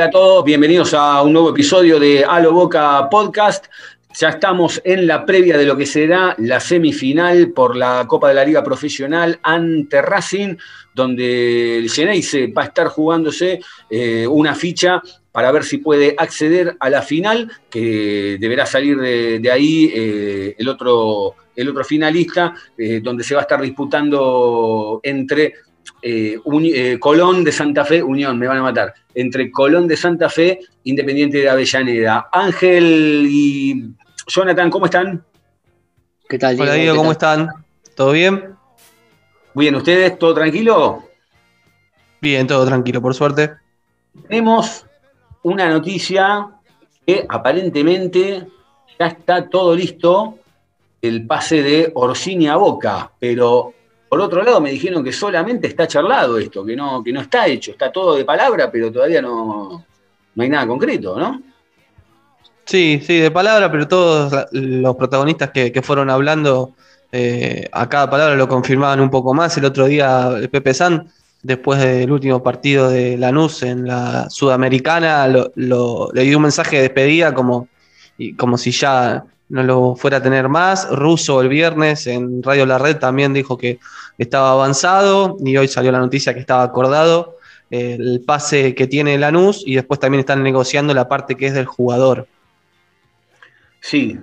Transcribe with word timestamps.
Hola 0.00 0.08
a 0.08 0.12
todos, 0.12 0.44
bienvenidos 0.46 0.94
a 0.94 1.20
un 1.20 1.34
nuevo 1.34 1.50
episodio 1.50 2.00
de 2.00 2.24
Alo 2.24 2.54
Boca 2.54 3.06
Podcast. 3.10 3.66
Ya 4.18 4.30
estamos 4.30 4.80
en 4.82 5.06
la 5.06 5.26
previa 5.26 5.58
de 5.58 5.66
lo 5.66 5.76
que 5.76 5.84
será 5.84 6.34
la 6.38 6.58
semifinal 6.58 7.52
por 7.52 7.76
la 7.76 8.06
Copa 8.08 8.28
de 8.28 8.34
la 8.34 8.46
Liga 8.46 8.64
Profesional 8.64 9.38
ante 9.42 10.00
Racing, 10.00 10.56
donde 10.94 11.76
el 11.76 11.90
Geneise 11.90 12.46
va 12.46 12.62
a 12.62 12.64
estar 12.64 12.86
jugándose 12.86 13.60
eh, 13.90 14.26
una 14.26 14.54
ficha 14.54 15.02
para 15.32 15.52
ver 15.52 15.64
si 15.64 15.76
puede 15.76 16.14
acceder 16.16 16.78
a 16.80 16.88
la 16.88 17.02
final, 17.02 17.52
que 17.68 18.38
deberá 18.40 18.64
salir 18.64 18.96
de, 18.96 19.50
ahí 19.52 19.92
eh, 19.94 20.54
el, 20.56 20.66
otro, 20.66 21.34
el 21.54 21.68
otro 21.68 21.84
finalista, 21.84 22.54
eh, 22.78 23.00
donde 23.02 23.22
se 23.22 23.34
va 23.34 23.40
a 23.40 23.44
estar 23.44 23.60
disputando 23.60 25.00
entre 25.02 25.56
eh, 26.02 26.38
eh, 26.74 26.98
Colón 26.98 27.44
de 27.44 27.52
Santa 27.52 27.84
Fe, 27.84 28.02
Unión, 28.02 28.38
me 28.38 28.46
van 28.46 28.58
a 28.58 28.62
matar, 28.62 28.94
entre 29.14 29.50
Colón 29.50 29.86
de 29.86 29.96
Santa 29.96 30.28
Fe, 30.28 30.60
Independiente 30.84 31.38
de 31.38 31.48
Avellaneda. 31.48 32.28
Ángel 32.32 33.26
y 33.28 33.94
Jonathan, 34.26 34.70
¿cómo 34.70 34.86
están? 34.86 35.24
¿Qué 36.28 36.38
tal, 36.38 36.54
Hola 36.60 36.74
Diego? 36.74 36.74
Diego, 36.74 36.94
¿Qué 36.94 36.98
¿cómo 36.98 37.14
tal? 37.16 37.40
están? 37.40 37.64
¿Todo 37.94 38.12
bien? 38.12 38.54
Muy 39.54 39.64
bien, 39.64 39.74
¿ustedes? 39.74 40.18
¿Todo 40.18 40.34
tranquilo? 40.34 41.04
Bien, 42.20 42.46
todo 42.46 42.64
tranquilo, 42.66 43.02
por 43.02 43.14
suerte. 43.14 43.50
Tenemos 44.28 44.86
una 45.42 45.68
noticia 45.68 46.48
que 47.06 47.26
aparentemente 47.28 48.46
ya 48.98 49.06
está 49.06 49.48
todo 49.48 49.74
listo, 49.74 50.38
el 51.02 51.26
pase 51.26 51.62
de 51.62 51.90
Orsini 51.94 52.48
a 52.48 52.56
Boca, 52.56 53.10
pero 53.18 53.72
por 54.10 54.20
otro 54.20 54.42
lado 54.42 54.60
me 54.60 54.72
dijeron 54.72 55.04
que 55.04 55.12
solamente 55.12 55.68
está 55.68 55.86
charlado 55.86 56.36
esto, 56.36 56.64
que 56.64 56.74
no, 56.74 57.02
que 57.02 57.12
no 57.12 57.20
está 57.20 57.46
hecho, 57.46 57.70
está 57.70 57.92
todo 57.92 58.16
de 58.16 58.24
palabra, 58.24 58.68
pero 58.68 58.90
todavía 58.90 59.22
no, 59.22 59.86
no 60.34 60.42
hay 60.42 60.48
nada 60.48 60.66
concreto, 60.66 61.16
¿no? 61.16 61.40
Sí, 62.64 63.00
sí, 63.06 63.18
de 63.18 63.30
palabra, 63.30 63.70
pero 63.70 63.86
todos 63.86 64.46
los 64.50 64.96
protagonistas 64.96 65.52
que, 65.52 65.70
que 65.70 65.80
fueron 65.80 66.10
hablando 66.10 66.74
eh, 67.12 67.68
a 67.70 67.88
cada 67.88 68.10
palabra 68.10 68.34
lo 68.34 68.48
confirmaban 68.48 69.00
un 69.00 69.10
poco 69.10 69.32
más. 69.32 69.56
El 69.56 69.64
otro 69.64 69.86
día 69.86 70.28
Pepe 70.50 70.74
San, 70.74 71.08
después 71.44 71.78
del 71.78 72.10
último 72.10 72.42
partido 72.42 72.90
de 72.90 73.16
Lanús 73.16 73.62
en 73.62 73.86
la 73.86 74.28
Sudamericana, 74.28 75.28
le 75.28 76.22
dio 76.24 76.36
un 76.36 76.42
mensaje 76.42 76.76
de 76.76 76.82
despedida 76.82 77.32
como, 77.32 77.68
y 78.18 78.34
como 78.34 78.58
si 78.58 78.72
ya 78.72 79.24
no 79.50 79.62
lo 79.62 79.94
fuera 79.96 80.16
a 80.18 80.22
tener 80.22 80.48
más. 80.48 80.88
Russo 80.90 81.40
el 81.40 81.48
viernes 81.48 82.06
en 82.06 82.42
Radio 82.42 82.64
La 82.66 82.78
Red 82.78 82.96
también 82.96 83.32
dijo 83.34 83.58
que 83.58 83.78
estaba 84.16 84.52
avanzado 84.52 85.36
y 85.44 85.56
hoy 85.56 85.68
salió 85.68 85.92
la 85.92 85.98
noticia 85.98 86.32
que 86.32 86.40
estaba 86.40 86.62
acordado 86.62 87.36
eh, 87.70 87.96
el 87.98 88.22
pase 88.26 88.74
que 88.74 88.86
tiene 88.86 89.16
Lanús 89.18 89.62
y 89.66 89.74
después 89.76 90.00
también 90.00 90.20
están 90.20 90.42
negociando 90.42 90.92
la 90.94 91.08
parte 91.08 91.36
que 91.36 91.46
es 91.46 91.54
del 91.54 91.66
jugador. 91.66 92.26
Sí. 93.80 94.18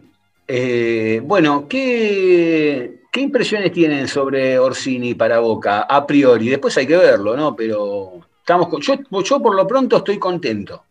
Eh, 0.47 1.22
bueno, 1.24 1.68
¿qué, 1.68 3.02
¿qué 3.12 3.22
impresiones 3.22 3.72
tienen 3.72 4.07
sobre 4.07 4.57
Orsini 4.59 5.13
para 5.13 5.40
Boca 5.40 5.81
a 5.81 6.06
priori? 6.06 6.50
Después 6.50 6.78
hay 6.78 6.88
que 6.88 6.96
verlo, 6.97 7.35
¿no? 7.35 7.56
Pero 7.56 8.19
estamos 8.40 8.68
con- 8.69 8.81
yo, 8.81 8.96
yo 9.23 9.41
por 9.41 9.56
lo 9.56 9.68
pronto 9.68 9.97
estoy 9.97 10.18
contento. 10.19 10.84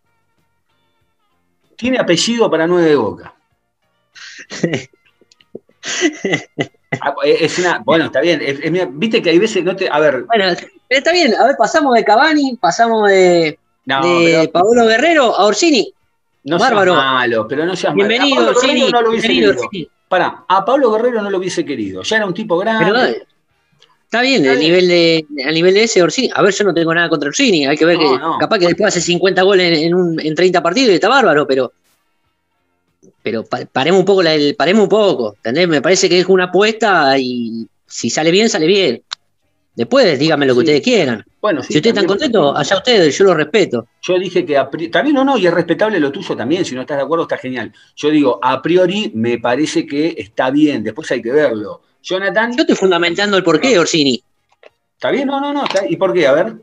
Tiene 1.76 1.98
apellido 1.98 2.50
para 2.50 2.66
nueve 2.66 2.88
de 2.88 2.96
Boca. 2.96 3.34
Ah, 7.00 7.14
Es 7.24 7.58
una, 7.58 7.80
bueno, 7.84 8.06
está 8.06 8.20
bien. 8.20 8.40
es- 8.42 8.58
es- 8.62 8.88
viste 8.92 9.22
que 9.22 9.30
hay 9.30 9.38
veces 9.38 9.62
no 9.64 9.76
te. 9.76 9.88
A 9.90 9.98
ver, 10.00 10.24
Bueno, 10.24 10.46
está 10.88 11.12
bien. 11.12 11.34
A 11.34 11.44
ver, 11.46 11.56
pasamos 11.58 11.94
de 11.94 12.04
Cavani, 12.04 12.56
pasamos 12.60 13.08
de, 13.08 13.58
no, 13.84 14.00
de 14.20 14.48
Paolo 14.52 14.86
Guerrero 14.86 15.36
a 15.36 15.44
Orsini. 15.44 15.92
no 16.44 16.58
bárbaro. 16.58 16.92
seas 16.94 17.04
malo, 17.04 17.46
pero 17.48 17.66
no 17.66 17.76
seas. 17.76 17.92
A 17.92 17.94
Bienvenido, 17.94 18.48
Orsini. 18.50 18.90
no 18.90 19.02
lo 19.02 19.10
Bienvenido. 19.10 19.50
Orsini. 19.52 19.88
Pará, 20.08 20.44
a 20.48 20.64
Pablo 20.64 20.92
Guerrero 20.92 21.20
no 21.22 21.30
lo 21.30 21.38
hubiese 21.38 21.64
querido. 21.64 22.02
Ya 22.02 22.16
era 22.16 22.26
un 22.26 22.34
tipo 22.34 22.56
grande. 22.58 22.84
Pero 22.84 23.04
eh, 23.04 23.26
está 24.04 24.22
bien, 24.22 24.42
Está 24.42 24.52
el 24.52 24.58
bien. 24.58 24.70
nivel 24.70 24.88
de, 24.88 25.26
al 25.44 25.54
nivel 25.54 25.74
de 25.74 25.82
ese 25.84 26.02
Orsini. 26.02 26.30
A 26.34 26.42
ver, 26.42 26.54
yo 26.54 26.64
no 26.64 26.72
tengo 26.72 26.94
nada 26.94 27.08
contra 27.08 27.28
Orsini. 27.28 27.66
Hay 27.66 27.76
que 27.76 27.84
ver 27.84 27.98
No, 27.98 28.12
que 28.12 28.18
no. 28.18 28.38
capaz 28.38 28.58
que 28.60 28.66
después 28.68 28.88
hace 28.88 29.00
50 29.00 29.42
goles 29.42 29.66
en, 29.78 29.84
en 29.86 29.94
un- 29.94 30.20
en 30.20 30.34
30 30.34 30.62
partidos 30.62 30.90
y 30.92 30.94
está 30.94 31.08
bárbaro, 31.08 31.46
pero. 31.46 31.72
Pero 33.26 33.42
pa- 33.44 33.64
paremos 33.66 33.98
un 33.98 34.04
poco, 34.06 34.22
la- 34.22 34.34
el- 34.34 34.54
paremos 34.54 34.84
un 34.84 34.88
poco, 34.88 35.34
¿entendés? 35.38 35.66
Me 35.66 35.82
parece 35.82 36.08
que 36.08 36.20
es 36.20 36.26
una 36.26 36.44
apuesta 36.44 37.18
y 37.18 37.66
si 37.84 38.08
sale 38.08 38.30
bien, 38.30 38.48
sale 38.48 38.68
bien. 38.68 39.02
Después 39.74 40.16
díganme 40.16 40.46
lo 40.46 40.54
que 40.54 40.58
Sí. 40.60 40.64
ustedes 40.66 40.80
quieran. 40.82 41.24
Bueno, 41.42 41.60
sí, 41.60 41.72
si 41.72 41.78
ustedes 41.78 41.94
están 41.94 42.06
contentos, 42.06 42.54
allá 42.56 42.76
ustedes, 42.76 43.18
yo 43.18 43.24
lo 43.24 43.34
respeto. 43.34 43.88
Yo 44.00 44.16
dije 44.20 44.46
que 44.46 44.56
a 44.56 44.70
pri- 44.70 44.90
también 44.92 45.16
no, 45.16 45.24
no, 45.24 45.36
y 45.36 45.44
es 45.44 45.52
respetable 45.52 45.98
lo 45.98 46.12
tuyo 46.12 46.36
también, 46.36 46.64
si 46.64 46.76
no 46.76 46.82
estás 46.82 46.98
de 46.98 47.02
acuerdo 47.02 47.24
está 47.24 47.36
genial. 47.36 47.72
Yo 47.96 48.10
digo, 48.10 48.38
a 48.40 48.62
priori 48.62 49.10
me 49.16 49.38
parece 49.38 49.84
que 49.88 50.14
está 50.16 50.50
bien, 50.52 50.84
después 50.84 51.10
hay 51.10 51.20
que 51.20 51.32
verlo. 51.32 51.82
Jonathan, 52.04 52.52
Yo 52.56 52.60
estoy 52.60 52.76
fundamentando 52.76 53.36
el 53.36 53.42
porqué, 53.42 53.76
Orsini. 53.76 54.22
¿está 54.94 55.10
bien? 55.10 55.26
No, 55.26 55.40
no, 55.40 55.52
no, 55.52 55.64
está- 55.64 55.84
¿y 55.90 55.96
por 55.96 56.12
qué? 56.14 56.28
A 56.28 56.32
ver. 56.32 56.54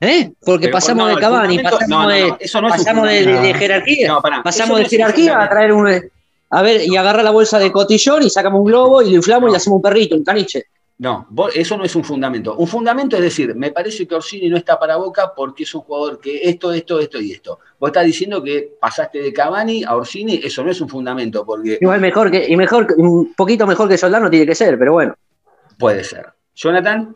¿Eh? 0.00 0.32
Porque 0.44 0.66
Pero, 0.66 0.72
pasamos 0.72 1.08
no, 1.08 1.14
de 1.14 1.20
Cavani, 1.20 1.58
pasamos, 1.58 1.88
no, 1.88 2.02
no, 2.04 2.08
de, 2.08 2.34
eso 2.40 2.58
es 2.58 2.64
pasamos 2.72 3.06
de, 3.06 3.12
de- 3.12 3.18
de 3.20 3.24
fundamento. 3.26 3.58
jerarquía. 3.58 4.18
Pará, 4.22 4.42
pasamos 4.42 4.78
de 4.78 4.84
jerarquía 4.86 5.42
a 5.42 5.48
traer 5.48 5.72
un. 5.72 6.10
A 6.52 6.62
ver, 6.62 6.80
y 6.84 6.96
agarrar 6.96 7.22
la 7.22 7.30
bolsa 7.30 7.58
de 7.58 7.70
cotillón 7.70 8.22
y 8.22 8.30
sacamos 8.30 8.60
un 8.60 8.64
globo 8.66 9.02
y 9.02 9.10
lo 9.10 9.16
inflamos 9.16 9.48
y 9.48 9.52
le 9.52 9.56
hacemos 9.58 9.76
un 9.76 9.82
perrito, 9.82 10.16
un 10.16 10.24
caniche. 10.24 10.64
No, 10.98 11.26
eso 11.54 11.76
no 11.78 11.84
es 11.84 11.94
un 11.96 12.04
fundamento. 12.04 12.56
Un 12.56 12.66
fundamento 12.66 13.16
es 13.16 13.22
decir, 13.22 13.54
me 13.54 13.70
parece 13.70 14.06
que 14.06 14.14
Orsini 14.14 14.48
no 14.50 14.56
está 14.58 14.78
para 14.78 14.96
Boca 14.96 15.32
porque 15.34 15.62
es 15.62 15.74
un 15.74 15.80
jugador 15.82 16.20
que 16.20 16.40
esto, 16.42 16.72
esto, 16.72 16.98
esto 17.00 17.18
y 17.20 17.32
esto. 17.32 17.58
Vos 17.78 17.88
estás 17.88 18.04
diciendo 18.04 18.42
que 18.42 18.72
pasaste 18.80 19.20
de 19.22 19.32
Cavani 19.32 19.82
a 19.84 19.96
Orsini, 19.96 20.40
eso 20.44 20.62
no 20.62 20.70
es 20.70 20.80
un 20.80 20.88
fundamento 20.90 21.44
porque 21.46 21.78
Igual 21.80 22.00
mejor 22.00 22.30
que, 22.30 22.44
y 22.46 22.54
mejor, 22.56 22.86
que- 22.86 22.94
un 23.00 23.32
poquito 23.34 23.66
mejor 23.66 23.88
que 23.88 23.96
Soldano 23.96 24.28
tiene 24.28 24.44
que 24.46 24.54
ser, 24.54 24.78
pero 24.78 24.92
bueno. 24.92 25.14
puede 25.78 26.04
ser. 26.04 26.26
Jonathan, 26.54 27.14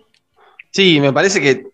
Sí, 0.71 0.99
me 0.99 1.13
parece 1.13 1.41
que 1.41 1.67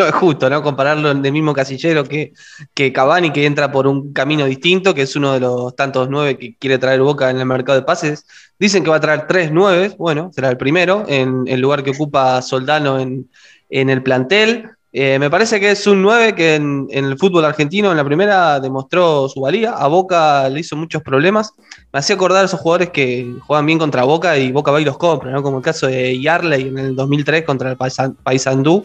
no 0.00 0.06
es 0.08 0.14
justo, 0.14 0.50
¿no? 0.50 0.62
Compararlo 0.62 1.10
en 1.10 1.24
el 1.24 1.32
mismo 1.32 1.52
casillero 1.52 2.04
que, 2.04 2.32
que 2.74 2.92
Cavani, 2.92 3.30
que 3.32 3.46
entra 3.46 3.70
por 3.70 3.86
un 3.86 4.12
camino 4.12 4.46
distinto, 4.46 4.94
que 4.94 5.02
es 5.02 5.14
uno 5.16 5.32
de 5.32 5.40
los 5.40 5.76
tantos 5.76 6.08
nueve 6.10 6.38
que 6.38 6.56
quiere 6.56 6.78
traer 6.78 7.00
Boca 7.00 7.30
en 7.30 7.38
el 7.38 7.46
mercado 7.46 7.78
de 7.78 7.84
pases. 7.84 8.26
Dicen 8.58 8.82
que 8.82 8.90
va 8.90 8.96
a 8.96 9.00
traer 9.00 9.26
tres 9.26 9.50
nueve, 9.52 9.94
bueno, 9.98 10.30
será 10.34 10.48
el 10.50 10.56
primero, 10.56 11.04
en 11.08 11.44
el 11.46 11.60
lugar 11.60 11.82
que 11.82 11.90
ocupa 11.90 12.42
Soldano 12.42 12.98
en, 12.98 13.30
en 13.68 13.90
el 13.90 14.02
plantel. 14.02 14.70
Eh, 14.92 15.20
me 15.20 15.30
parece 15.30 15.60
que 15.60 15.70
es 15.70 15.86
un 15.86 16.02
9 16.02 16.34
que 16.34 16.56
en, 16.56 16.88
el 16.90 17.16
fútbol 17.16 17.44
argentino 17.44 17.92
en 17.92 17.96
la 17.96 18.04
primera 18.04 18.58
demostró 18.58 19.28
su 19.28 19.40
valía. 19.40 19.72
A 19.72 19.86
Boca 19.86 20.48
le 20.48 20.60
hizo 20.60 20.76
muchos 20.76 21.02
problemas. 21.02 21.52
Me 21.92 22.00
hacía 22.00 22.16
acordar 22.16 22.42
a 22.42 22.46
esos 22.46 22.58
jugadores 22.58 22.90
que 22.90 23.32
juegan 23.46 23.66
bien 23.66 23.78
contra 23.78 24.02
Boca 24.02 24.36
y 24.36 24.50
Boca 24.50 24.72
va 24.72 24.80
y 24.80 24.84
los 24.84 24.98
compra, 24.98 25.30
¿no? 25.30 25.42
Como 25.42 25.58
el 25.58 25.62
caso 25.62 25.86
de 25.86 26.20
Yarley 26.20 26.68
en 26.68 26.78
el 26.78 26.96
2003 26.96 27.44
contra 27.44 27.70
el 27.70 27.76
Paysandú. 27.76 28.84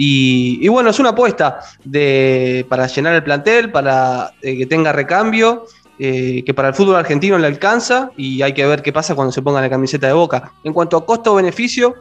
Y, 0.00 0.68
bueno, 0.68 0.90
es 0.90 1.00
una 1.00 1.08
apuesta 1.08 1.58
de, 1.84 2.64
para 2.68 2.86
llenar 2.86 3.16
el 3.16 3.24
plantel, 3.24 3.72
para 3.72 4.30
eh, 4.42 4.56
que 4.56 4.64
tenga 4.64 4.92
recambio, 4.92 5.66
eh, 5.98 6.44
que 6.46 6.54
para 6.54 6.68
el 6.68 6.74
fútbol 6.74 6.94
argentino 6.94 7.36
le 7.36 7.48
alcanza 7.48 8.12
y 8.16 8.40
hay 8.42 8.54
que 8.54 8.64
ver 8.64 8.80
qué 8.80 8.92
pasa 8.92 9.16
cuando 9.16 9.32
se 9.32 9.42
ponga 9.42 9.60
la 9.60 9.68
camiseta 9.68 10.06
de 10.06 10.12
Boca. 10.12 10.52
En 10.62 10.72
cuanto 10.72 10.96
a 10.96 11.04
costo-beneficio, 11.04 11.96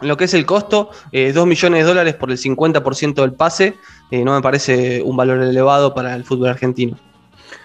lo 0.00 0.16
que 0.16 0.24
es 0.26 0.34
el 0.34 0.46
costo, 0.46 0.90
eh, 1.10 1.32
2 1.32 1.44
millones 1.44 1.80
de 1.80 1.88
dólares 1.88 2.14
por 2.14 2.30
el 2.30 2.38
50% 2.38 3.14
del 3.22 3.32
pase, 3.32 3.74
eh, 4.12 4.24
no 4.24 4.32
me 4.32 4.40
parece 4.40 5.02
un 5.02 5.16
valor 5.16 5.42
elevado 5.42 5.92
para 5.92 6.14
el 6.14 6.22
fútbol 6.22 6.50
argentino. 6.50 6.96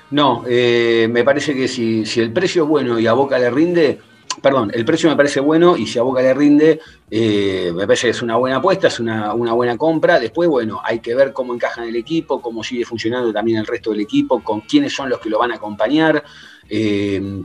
No, 0.10 0.42
me 0.42 1.24
parece 1.24 1.54
que 1.54 1.68
si 1.68 2.20
el 2.20 2.34
precio 2.34 2.64
es 2.64 2.70
bueno 2.70 2.98
y 2.98 3.06
a 3.06 3.14
Boca 3.14 3.38
le 3.38 3.52
rinde, 3.52 4.00
perdón, 4.42 4.72
el 4.74 4.86
precio 4.86 5.10
me 5.10 5.16
parece 5.16 5.40
bueno 5.40 5.76
y 5.78 5.86
si 5.88 6.00
a 6.00 6.04
Boca 6.04 6.22
le 6.22 6.34
rinde, 6.34 6.80
eh, 7.12 7.72
me 7.76 7.86
parece 7.86 8.08
que 8.08 8.12
es 8.12 8.22
una 8.22 8.36
buena 8.38 8.58
apuesta, 8.58 8.88
es 8.88 9.00
una, 9.00 9.34
una 9.34 9.54
buena 9.54 9.78
compra. 9.78 10.20
Después, 10.20 10.50
bueno, 10.50 10.82
hay 10.84 11.00
que 11.00 11.16
ver 11.16 11.32
cómo 11.34 11.54
encaja 11.54 11.82
en 11.84 11.90
el 11.90 11.96
equipo, 11.96 12.42
cómo 12.42 12.64
sigue 12.64 12.86
funcionando 12.86 13.32
también 13.34 13.58
el 13.60 13.66
resto 13.68 13.92
del 13.92 14.02
equipo, 14.02 14.44
con 14.44 14.62
quiénes 14.62 14.94
son 14.94 15.10
los 15.10 15.20
que 15.20 15.30
lo 15.30 15.40
van 15.40 15.52
a 15.52 15.56
acompañar. 15.56 16.24
Eh, 16.70 17.42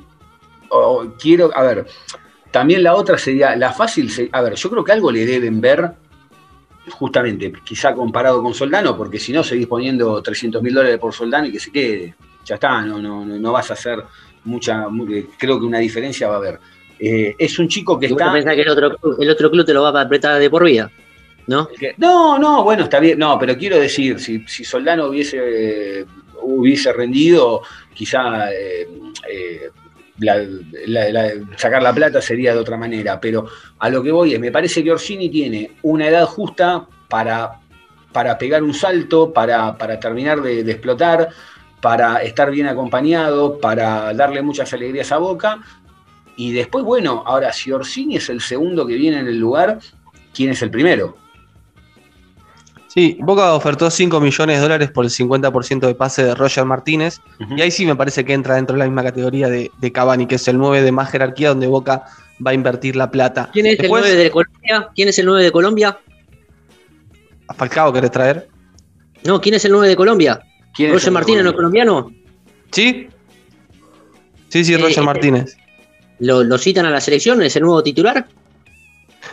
quiero, 1.18 1.50
a 1.54 1.62
ver, 1.62 1.86
también 2.50 2.82
la 2.82 2.94
otra 2.94 3.18
sería, 3.18 3.56
la 3.56 3.72
fácil, 3.72 4.10
a 4.32 4.40
ver, 4.42 4.54
yo 4.54 4.70
creo 4.70 4.84
que 4.84 4.92
algo 4.92 5.10
le 5.10 5.26
deben 5.26 5.60
ver 5.60 5.92
justamente, 6.90 7.52
quizá 7.64 7.94
comparado 7.94 8.42
con 8.42 8.52
Soldano, 8.54 8.96
porque 8.96 9.18
si 9.18 9.32
no 9.32 9.42
seguís 9.42 9.66
poniendo 9.66 10.22
300 10.22 10.62
mil 10.62 10.74
dólares 10.74 10.98
por 10.98 11.12
Soldano 11.14 11.46
y 11.46 11.52
que 11.52 11.60
se 11.60 11.72
quede. 11.72 12.14
Ya 12.44 12.56
está, 12.56 12.82
no, 12.82 12.98
no, 13.00 13.24
no 13.24 13.52
vas 13.52 13.70
a 13.70 13.72
hacer 13.72 14.04
mucha, 14.44 14.88
mu- 14.88 15.10
eh, 15.10 15.28
creo 15.38 15.58
que 15.58 15.64
una 15.64 15.78
diferencia 15.78 16.28
va 16.28 16.34
a 16.34 16.38
haber. 16.38 16.60
Eh, 16.98 17.34
es 17.38 17.58
un 17.58 17.68
chico 17.68 17.98
que 17.98 18.06
Y 18.06 18.10
está... 18.12 18.32
pensás 18.32 18.54
que 18.54 18.62
el 18.62 18.68
otro, 18.68 18.96
club- 18.96 19.16
el 19.20 19.30
otro 19.30 19.50
club 19.50 19.64
te 19.66 19.74
lo 19.74 19.82
va 19.82 19.98
a 19.98 20.02
apretar 20.02 20.38
de 20.38 20.48
por 20.50 20.64
vida, 20.64 20.90
¿no? 21.46 21.68
no, 21.98 22.38
no, 22.38 22.62
bueno, 22.64 22.84
está 22.84 23.00
bien, 23.00 23.18
no, 23.18 23.38
pero 23.38 23.56
quiero 23.56 23.78
decir, 23.78 24.18
si, 24.20 24.44
si 24.46 24.64
Soldano 24.64 25.06
hubiese, 25.06 25.38
eh, 26.00 26.04
hubiese 26.42 26.92
rendido, 26.92 27.62
quizá 27.92 28.52
eh, 28.52 28.88
eh, 29.30 29.70
la- 30.20 30.36
la- 30.86 31.08
la- 31.10 31.32
sacar 31.56 31.82
la 31.82 31.92
plata 31.92 32.22
sería 32.22 32.54
de 32.54 32.60
otra 32.60 32.76
manera, 32.76 33.20
pero 33.20 33.46
a 33.78 33.88
lo 33.90 34.02
que 34.02 34.12
voy 34.12 34.34
es, 34.34 34.40
me 34.40 34.52
parece 34.52 34.82
que 34.84 34.92
Orsini 34.92 35.28
tiene 35.28 35.72
una 35.82 36.06
edad 36.08 36.24
justa 36.26 36.86
para, 37.08 37.60
para 38.12 38.38
pegar 38.38 38.62
un 38.62 38.72
salto, 38.72 39.32
para, 39.32 39.76
para 39.76 39.98
terminar 39.98 40.40
de, 40.40 40.62
de 40.62 40.72
explotar, 40.72 41.28
para 41.80 42.22
estar 42.22 42.50
bien 42.50 42.68
acompañado, 42.68 43.58
para 43.58 44.14
darle 44.14 44.40
muchas 44.40 44.72
alegrías 44.72 45.10
a 45.12 45.18
Boca. 45.18 45.60
Y 46.36 46.52
después, 46.52 46.84
bueno, 46.84 47.22
ahora 47.26 47.52
si 47.52 47.70
Orsini 47.70 48.16
es 48.16 48.28
el 48.28 48.40
segundo 48.40 48.86
que 48.86 48.94
viene 48.96 49.20
en 49.20 49.28
el 49.28 49.38
lugar, 49.38 49.78
¿quién 50.32 50.50
es 50.50 50.62
el 50.62 50.70
primero? 50.70 51.16
Sí, 52.88 53.18
Boca 53.20 53.54
ofertó 53.54 53.90
5 53.90 54.20
millones 54.20 54.56
de 54.56 54.62
dólares 54.62 54.90
por 54.90 55.04
el 55.04 55.10
50% 55.10 55.80
de 55.80 55.94
pase 55.96 56.22
de 56.24 56.34
Roger 56.34 56.64
Martínez. 56.64 57.20
Y 57.56 57.60
ahí 57.60 57.70
sí 57.72 57.84
me 57.86 57.96
parece 57.96 58.24
que 58.24 58.32
entra 58.32 58.54
dentro 58.54 58.74
de 58.74 58.78
la 58.78 58.84
misma 58.84 59.02
categoría 59.02 59.48
de, 59.48 59.72
de 59.78 59.92
Cavani, 59.92 60.26
que 60.26 60.36
es 60.36 60.46
el 60.46 60.58
9 60.58 60.80
de 60.82 60.92
más 60.92 61.10
jerarquía 61.10 61.48
donde 61.48 61.66
Boca 61.66 62.04
va 62.44 62.52
a 62.52 62.54
invertir 62.54 62.94
la 62.94 63.10
plata. 63.10 63.50
¿Quién 63.52 63.66
es 63.66 63.78
Después, 63.78 64.04
el 64.04 64.10
9 64.12 64.24
de 64.24 64.30
Colombia? 64.30 64.88
¿Quién 64.94 65.08
es 65.08 65.18
el 65.18 65.26
9 65.26 65.42
de 65.42 65.50
Colombia? 65.52 65.98
¿A 67.48 67.54
Falcao 67.54 67.92
querés 67.92 68.10
traer? 68.12 68.48
No, 69.24 69.40
¿quién 69.40 69.56
es 69.56 69.64
el 69.64 69.72
9 69.72 69.88
de 69.88 69.96
Colombia? 69.96 70.40
¿Quién 70.72 70.90
es 70.90 70.94
¿Roger 70.94 71.08
el 71.08 71.14
Martínez 71.14 71.42
no 71.44 71.50
es 71.50 71.56
colombiano? 71.56 71.94
colombiano? 71.94 72.24
¿Sí? 72.70 73.08
Sí, 74.50 74.64
sí, 74.64 74.74
Eh, 74.74 74.78
Roger 74.78 74.98
eh, 75.02 75.06
Martínez. 75.06 75.56
¿Lo, 76.20 76.44
lo 76.44 76.58
citan 76.58 76.86
a 76.86 76.90
la 76.90 77.00
selección? 77.00 77.42
¿Es 77.42 77.56
el 77.56 77.62
nuevo 77.62 77.82
titular? 77.82 78.26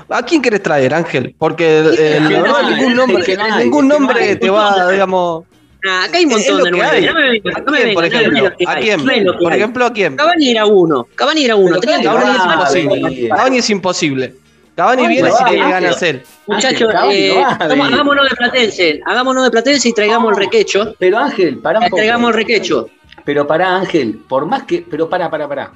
¿A 0.09 0.23
quién 0.23 0.41
querés 0.41 0.63
traer, 0.63 0.93
Ángel? 0.93 1.35
Porque 1.37 1.79
eh, 1.79 2.17
Es 2.17 2.21
la 2.21 2.41
verdad, 2.41 2.63
ningún 2.69 2.91
es 2.91 2.95
nombre, 2.97 3.23
que 3.23 3.37
no 3.37 3.43
hay, 3.43 3.63
ningún 3.63 3.85
es 3.85 3.91
que 3.93 3.99
nombre 3.99 4.35
te 4.35 4.49
va, 4.49 4.91
digamos. 4.91 5.45
Ah, 5.87 6.03
acá 6.05 6.17
hay 6.17 6.25
un 6.25 6.31
Es 6.31 6.37
montón 6.37 6.57
lo 6.57 6.63
de 6.65 6.71
que 6.71 6.77
nueve. 6.77 6.97
hay. 6.97 7.05
No 7.05 7.13
me 7.13 7.29
venga, 7.29 7.51
¿A 7.55 7.59
no 7.61 7.71
me 7.71 7.77
quién, 7.77 7.87
venga, 7.87 7.93
por 7.95 8.05
ejemplo? 8.05 8.47
¿A 8.67 8.75
quién? 8.75 9.09
es 9.09 9.33
Por 9.41 9.53
ejemplo, 9.53 9.85
¿a 9.85 9.93
quién? 9.93 10.15
Cavani 10.15 10.49
era 10.51 10.65
uno. 10.65 11.07
Cavani 11.15 11.45
era 11.45 11.55
uno. 11.55 11.79
Cavani 11.79 12.39
sido 12.39 12.53
imposible. 12.53 13.29
Cavani 13.29 13.57
es 13.57 13.69
imposible. 13.69 14.35
Cavani 14.75 15.07
viene 15.07 15.31
si 15.31 15.43
tiene 15.45 15.61
Ángel. 15.61 15.81
ganas 15.81 16.03
él. 16.03 16.23
Muchachos, 16.47 16.93
eh, 17.11 17.43
hagámonos 17.59 18.29
de 18.29 18.35
Platense. 18.35 19.01
Hagámonos 19.05 19.43
de 19.43 19.51
Platense 19.51 19.89
y 19.89 19.93
traigamos 19.93 20.31
el 20.31 20.37
requecho. 20.37 20.95
Pero 20.97 21.17
Ángel, 21.17 21.55
un 21.55 21.61
poco. 21.85 21.95
Traigamos 21.97 22.29
el 22.29 22.35
requecho. 22.35 22.89
Pero 23.25 23.45
para 23.45 23.75
Ángel, 23.75 24.19
por 24.27 24.45
más 24.45 24.63
que. 24.63 24.85
Pero 24.89 25.09
para, 25.09 25.29
para, 25.29 25.47
para. 25.47 25.71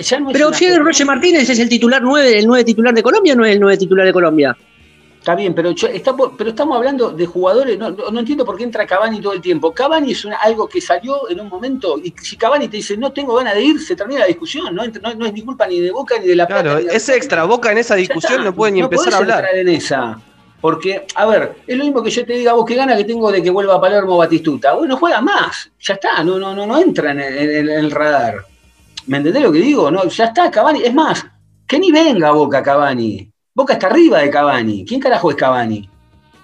Ya 0.00 0.20
no 0.20 0.30
Pero 0.32 0.48
una 0.48 0.56
si 0.56 0.64
el 0.64 0.70
cuestión- 0.70 0.86
Roger 0.86 1.06
Martínez 1.06 1.50
es 1.50 1.58
el 1.58 1.68
titular 1.68 2.02
9, 2.02 2.38
el 2.38 2.46
9 2.46 2.64
titular 2.64 2.94
de 2.94 3.02
Colombia, 3.02 3.34
no 3.34 3.44
es 3.44 3.52
el 3.52 3.60
9 3.60 3.76
titular 3.76 4.06
de 4.06 4.12
Colombia. 4.12 4.56
Está 5.18 5.34
bien, 5.34 5.52
pero, 5.52 5.72
yo- 5.72 5.88
estamos, 5.88 6.30
pero 6.38 6.50
estamos 6.50 6.76
hablando 6.76 7.10
de 7.10 7.26
jugadores. 7.26 7.76
No, 7.78 7.90
no- 7.90 8.10
no 8.10 8.20
entiendo 8.20 8.44
por 8.44 8.56
qué 8.56 8.64
entra 8.64 8.86
Cavani 8.86 9.20
todo 9.20 9.32
el 9.34 9.40
tiempo. 9.40 9.72
Cavani 9.74 10.12
es 10.12 10.24
una- 10.24 10.36
algo 10.36 10.68
que 10.68 10.80
salió 10.80 11.28
en 11.28 11.40
un 11.40 11.48
momento. 11.48 11.98
Y 12.02 12.14
si 12.22 12.36
Cavani 12.36 12.68
te 12.68 12.76
dice 12.78 12.96
no 12.96 13.12
tengo 13.12 13.34
ganas 13.34 13.54
de 13.54 13.62
ir, 13.62 13.80
se 13.80 13.94
termina 13.96 14.20
la 14.20 14.26
discusión. 14.26 14.74
No, 14.74 14.84
Entra- 14.84 15.02
no, 15.02 15.14
no 15.14 15.26
es 15.26 15.32
ni 15.32 15.42
culpa 15.42 15.66
ni 15.66 15.80
de 15.80 15.90
Boca 15.90 16.18
ni 16.18 16.28
de 16.28 16.36
la 16.36 16.46
Claro, 16.46 16.70
Plata, 16.76 16.86
de 16.88 16.96
es 16.96 17.08
extra. 17.08 17.44
Boca 17.44 17.72
en 17.72 17.78
esa 17.78 17.94
discusión 17.96 18.44
no 18.44 18.54
puede 18.54 18.72
ni 18.72 18.80
empezar 18.80 19.12
a 19.12 19.16
hablar. 19.18 19.38
entrar 19.44 19.56
en 19.56 19.68
esa. 19.68 20.20
Porque, 20.60 21.04
a 21.14 21.26
ver, 21.26 21.52
es 21.66 21.76
lo 21.76 21.84
mismo 21.84 22.02
que 22.02 22.10
yo 22.10 22.24
te 22.24 22.32
diga, 22.32 22.52
vos 22.54 22.64
qué 22.64 22.74
gana 22.74 22.96
que 22.96 23.04
tengo 23.04 23.30
de 23.30 23.42
que 23.42 23.50
vuelva 23.50 23.74
a 23.76 23.80
Palermo 23.80 24.16
Batistuta. 24.16 24.72
Bueno, 24.74 24.96
juega 24.96 25.20
más. 25.20 25.70
Ya 25.80 25.94
está, 25.94 26.24
no, 26.24 26.38
no, 26.38 26.54
no, 26.54 26.66
no 26.66 26.80
entra 26.80 27.12
en 27.12 27.20
el, 27.20 27.48
en 27.50 27.68
el 27.68 27.90
radar. 27.90 28.44
¿Me 29.08 29.16
entendés 29.16 29.42
lo 29.42 29.50
que 29.50 29.60
digo? 29.60 29.90
No, 29.90 30.06
ya 30.06 30.26
está, 30.26 30.50
Cavani. 30.50 30.82
Es 30.82 30.92
más, 30.92 31.26
que 31.66 31.78
ni 31.78 31.90
venga 31.90 32.30
Boca 32.32 32.62
Cavani. 32.62 33.30
Boca 33.54 33.72
está 33.72 33.86
arriba 33.86 34.18
de 34.18 34.28
Cavani. 34.30 34.84
¿Quién 34.84 35.00
carajo 35.00 35.30
es 35.30 35.36
Cavani? 35.36 35.88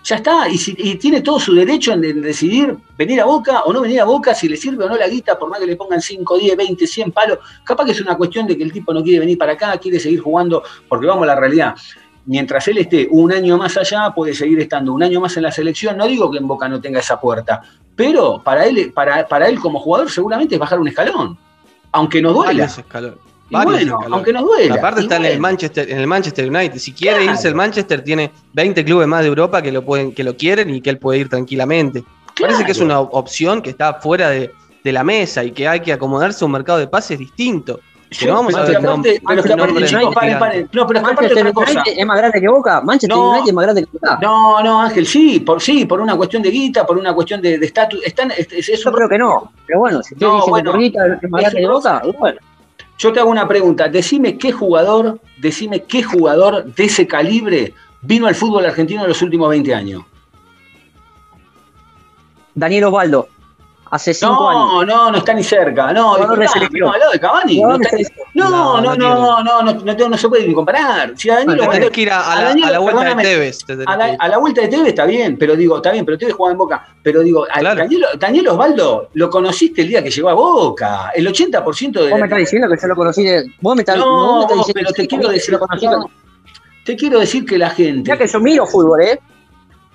Ya 0.02 0.16
está, 0.16 0.46
y, 0.50 0.94
tiene 0.96 1.22
todo 1.22 1.38
su 1.40 1.55
derecho 1.55 1.93
en, 1.93 2.00
de- 2.02 2.12
decidir 2.14 2.76
venir 2.96 3.20
a 3.20 3.26
Boca 3.26 3.62
o 3.64 3.72
no 3.72 3.81
venir 3.82 4.00
a 4.00 4.05
Boca, 4.05 4.34
si 4.34 4.49
le 4.49 4.56
sirve 4.56 4.84
o 4.84 4.88
no 4.88 4.96
la 4.96 5.08
guita, 5.08 5.38
por 5.38 5.49
más 5.49 5.61
que 5.61 5.66
le 5.66 5.76
pongan 5.76 6.00
5, 6.00 6.38
10, 6.38 6.56
20, 6.56 6.87
100 6.87 7.12
palos. 7.12 7.38
Capaz 7.64 7.84
que 7.84 7.93
es 7.93 8.00
una 8.00 8.16
cuestión 8.16 8.46
de 8.46 8.56
que 8.56 8.64
el 8.64 8.72
tipo 8.72 8.93
no 8.93 9.02
quiere 9.02 9.20
venir 9.20 9.38
para 9.38 9.52
acá, 9.52 9.76
quiere 9.78 9.99
seguir 10.00 10.20
jugando, 10.20 10.62
porque 10.88 11.06
vamos 11.06 11.25
a 11.25 11.26
la 11.26 11.37
realidad. 11.37 11.75
Mientras 12.26 12.67
él 12.69 12.78
esté 12.78 13.08
un 13.10 13.32
año 13.32 13.56
más 13.58 13.76
allá, 13.76 14.10
puede 14.14 14.34
seguir 14.34 14.58
estando 14.60 14.93
un 14.93 15.02
año 15.02 15.20
más 15.20 15.37
en 15.37 15.43
la 15.44 15.52
selección. 15.52 15.96
No 15.99 16.06
digo 16.06 16.31
que 16.31 16.38
en 16.38 16.46
Boca 16.46 16.69
no 16.69 16.81
tenga 16.81 17.00
esa 17.00 17.20
puerta, 17.20 17.62
pero 17.94 18.43
para 18.43 18.64
él, 18.67 18.93
para 18.94 19.49
él 19.49 19.60
como 19.60 19.78
jugador 19.81 20.10
seguramente 20.10 20.55
es 20.55 20.58
bajar 20.58 20.81
un 20.81 20.88
escalón. 20.88 21.38
Aunque 21.94 22.20
nos 22.20 22.35
duela. 22.35 22.69
Y 23.50 23.55
bueno, 23.64 23.99
aunque 24.11 24.32
nos 24.32 24.43
duela. 24.44 24.75
Aparte 24.75 25.02
está 25.02 25.17
en 25.17 25.25
el. 25.26 25.38
Manchester, 25.38 25.91
en 25.91 25.99
el 25.99 26.06
Manchester 26.06 26.49
United. 26.49 26.79
Si 26.79 26.93
quiere 26.93 27.19
Claro. 27.19 27.32
irse 27.32 27.49
el 27.49 27.55
Manchester, 27.55 28.02
tiene 28.02 28.32
20 28.52 28.85
clubes 28.85 29.06
más 29.06 29.23
de 29.23 29.29
Europa 29.29 29.62
que 29.62 29.70
lo 29.70 29.85
pueden, 29.85 30.12
que 30.12 30.25
lo 30.25 30.37
quieren 30.37 30.70
y 30.75 30.81
que 30.81 30.91
él 30.91 30.99
puede 30.99 31.20
ir 31.20 31.29
tranquilamente. 31.29 32.02
Parece 32.41 32.64
que 32.64 32.73
es 32.73 32.81
una 32.81 32.99
opción 33.00 33.62
que 33.62 33.70
está 33.70 33.94
fuera 33.94 34.31
de, 34.31 34.50
de 34.82 34.93
la 34.93 35.05
mesa 35.05 35.44
y 35.44 35.52
que 35.52 35.69
hay 35.69 35.81
que 35.81 35.93
acomodarse 35.93 36.44
a 36.44 36.46
un 36.46 36.52
mercado 36.52 36.79
de 36.81 36.88
pases 36.88 37.19
distinto. 37.19 37.79
Que 38.19 38.26
no 38.26 38.34
vamos 38.34 38.52
pero 38.52 38.64
a 38.64 38.66
ver 38.66 38.76
aparte- 38.76 39.20
nom- 39.20 39.22
pero 39.26 39.40
es 39.40 39.46
que 39.46 39.52
aparte, 39.52 39.84
chicos, 39.87 40.14
paren, 40.14 40.38
paren. 40.38 40.69
No, 40.72 40.87
pero 40.87 40.99
es 41.00 41.05
que 41.05 41.12
aparte 41.12 41.22
Manchester 41.22 41.46
otra 41.49 41.52
cosa. 41.52 41.72
United 41.81 42.00
es 42.00 42.06
más 42.06 42.19
grande 42.19 42.40
que 42.40 42.49
Boca. 42.49 42.81
Manchester 42.81 43.16
No. 43.16 43.31
United 43.31 43.49
es 43.49 43.55
más 43.55 43.62
grande 43.64 43.82
que 43.84 43.88
Boca. 43.93 44.19
No, 44.22 44.62
no, 44.62 44.81
Ángel, 44.82 45.06
sí, 45.06 45.40
por 45.40 45.61
sí, 45.61 45.84
por 45.87 46.00
una 46.00 46.16
cuestión 46.16 46.43
de 46.43 46.50
guita, 46.50 46.87
por 46.87 46.96
una 46.99 47.12
cuestión 47.14 47.40
de 47.43 47.55
estatus. 47.55 48.00
Están, 48.05 48.31
es, 48.31 48.50
es- 48.52 48.69
es 48.69 48.82
Yo 48.84 48.90
un- 48.90 48.96
creo 48.96 49.08
que 49.08 49.19
no. 49.19 49.52
Pero 49.66 49.78
bueno, 49.81 50.02
si 50.02 50.14
ustedes 50.14 50.31
No, 50.32 50.37
dicen 50.37 50.50
bueno, 50.50 50.64
que 50.64 50.76
Porrita 50.76 51.06
es 51.22 51.31
más 51.31 51.40
grande 51.43 51.61
que 51.61 51.66
Boca, 51.69 52.02
bueno. 52.19 52.40
Yo 52.96 53.12
te 53.12 53.20
hago 53.20 53.31
una 53.31 53.49
pregunta. 53.49 53.88
Decime 53.88 54.38
qué 54.38 54.52
jugador, 54.52 55.19
decime 55.38 55.82
qué 55.82 56.02
jugador 56.05 56.64
de 56.64 56.84
ese 56.84 57.06
calibre 57.08 57.75
vino 58.02 58.26
al 58.28 58.34
fútbol 58.37 58.64
argentino 58.67 59.02
en 59.02 59.08
los 59.08 59.20
últimos 59.22 59.49
20 59.50 59.75
años. 59.75 60.02
Daniel 62.55 62.84
Osvaldo, 62.84 63.28
hace 63.94 64.12
cinco 64.12 64.49
años. 64.49 64.73
No, 64.73 64.85
no, 64.85 65.11
no 65.12 65.19
está 65.19 65.32
ni 65.35 65.43
cerca. 65.44 65.93
No, 65.93 66.17
selección. 66.17 66.81
no, 66.81 66.93
al 66.93 66.99
lado 67.00 67.12
de 67.12 67.20
Cavani. 67.20 67.61
No, 67.61 67.79
no, 67.79 67.79
No, 68.35 68.81
no, 68.81 68.81
no 68.81 68.96
no, 68.96 69.43
no, 69.44 69.62
no, 69.62 69.73
no, 69.94 70.08
no 70.08 70.17
se 70.17 70.29
puede 70.29 70.46
ni 70.49 70.55
comparar. 70.55 71.12
Si 71.17 71.31
a 71.31 71.44
tenés 71.44 71.91
que 71.91 72.00
ir 72.00 72.11
a, 72.11 72.20
a 72.20 72.32
a 72.32 72.36
la, 72.36 72.48
Daniel- 72.48 72.69
a 72.69 72.70
la 72.72 72.79
vuelta 72.81 73.15
de 73.15 73.22
Tevez. 73.22 73.58
A 73.86 74.29
la, 74.29 74.39
vuelta 74.39 74.60
de 74.63 74.69
TV 74.69 74.89
está 74.89 75.05
bien, 75.06 75.36
pero 75.39 75.55
digo, 75.56 75.77
está 75.77 75.93
bien, 75.93 76.05
pero 76.05 76.19
TV 76.19 76.32
jugaba 76.32 76.53
en 76.53 76.58
Boca. 76.58 76.89
Pero 77.03 77.20
digo. 77.22 77.46
Daniel, 77.55 78.05
Daniel 78.19 78.48
Osvaldo 78.48 79.08
lo 79.15 79.31
conociste 79.31 79.82
el 79.82 79.89
día 79.89 80.03
que 80.03 80.10
llegó 80.10 80.29
a 80.31 80.34
Boca. 80.34 81.10
El 81.15 81.27
80% 81.29 81.93
de 82.03 82.10
Vos 82.10 82.19
me 82.19 82.24
estás 82.27 82.39
diciendo 82.39 82.69
que 82.69 82.77
yo 82.81 82.89
lo 82.89 82.96
conocí 82.96 83.22
de. 83.22 83.44
Vos 83.60 83.77
me 83.77 83.82
estás, 83.82 83.98
vos 83.98 84.06
me 84.06 84.13
No, 84.13 84.41
estás 84.43 84.56
diciendo 84.58 84.74
pero 84.74 84.93
te 84.93 85.03
que 85.03 85.08
quiero 85.08 85.22
yo 85.24 85.31
decir, 85.31 85.53
lo 85.55 85.60
conocí. 85.60 85.86
no, 85.86 86.10
te 86.84 86.96
quiero 86.96 87.19
decir 87.20 87.46
que 87.46 87.58
la 87.58 87.70
gente. 87.70 88.08
Ya 88.08 88.17
que 88.19 88.27
yo 88.27 88.41
miro 88.41 88.67
fútbol, 88.67 89.03
¿eh? 89.03 89.20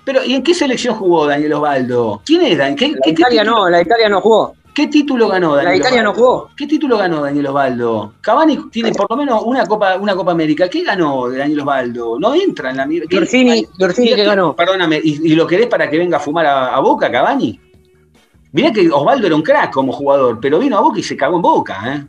Pero 0.04 0.24
¿y 0.24 0.34
en 0.34 0.42
qué 0.42 0.54
selección 0.54 0.94
jugó 0.94 1.26
Daniel 1.26 1.52
Osvaldo? 1.54 2.22
¿Quién 2.24 2.42
es 2.42 2.58
Daniel? 2.58 2.76
¿Qué, 2.78 2.88
La 2.92 2.98
qué- 3.04 3.10
Italia 3.10 3.44
no, 3.44 3.68
la 3.68 3.82
Italia 3.82 4.08
no 4.08 4.20
jugó. 4.20 4.54
qué 4.74 4.86
título 4.86 5.28
ganó 5.28 5.54
Daniel 5.56 5.72
La 5.72 5.76
Italia 5.76 6.02
no 6.02 6.10
Osvaldo? 6.10 6.28
jugó. 6.38 6.50
¿Qué 6.56 6.66
título 6.66 6.96
ganó 6.98 7.20
Daniel 7.22 7.46
Osvaldo? 7.48 8.14
Cavani 8.20 8.58
tiene 8.70 8.92
por 8.92 9.10
lo 9.10 9.16
menos 9.16 9.42
una 9.44 9.66
Copa, 9.66 9.96
una 9.98 10.14
Copa 10.14 10.32
América. 10.32 10.68
¿Qué 10.68 10.82
ganó 10.82 11.28
Daniel 11.30 11.60
Osvaldo? 11.60 12.18
No 12.18 12.34
entra 12.34 12.70
en 12.70 12.76
la 12.78 12.86
mira. 12.86 13.04
¿qué- 13.08 13.16
Giorgini, 13.16 13.66
Giorgini 13.78 14.10
¿Y- 14.12 14.14
que 14.14 14.24
ganó. 14.24 14.56
Perdóname, 14.56 15.00
¿y, 15.02 15.32
y 15.32 15.34
lo 15.34 15.46
querés 15.46 15.66
para 15.66 15.88
que 15.90 15.98
venga 15.98 16.16
a 16.16 16.20
fumar 16.20 16.46
a, 16.46 16.74
a 16.74 16.80
Boca, 16.80 17.10
Cavani? 17.10 17.60
Mirá 18.52 18.72
que 18.72 18.90
Osvaldo 18.90 19.26
era 19.26 19.36
un 19.36 19.42
crack 19.42 19.72
como 19.72 19.92
jugador, 19.92 20.38
pero 20.40 20.58
vino 20.58 20.76
a 20.76 20.80
Boca 20.80 20.98
y 20.98 21.02
se 21.04 21.16
cagó 21.16 21.36
en 21.36 21.42
Boca, 21.42 21.94
¿eh? 21.94 22.06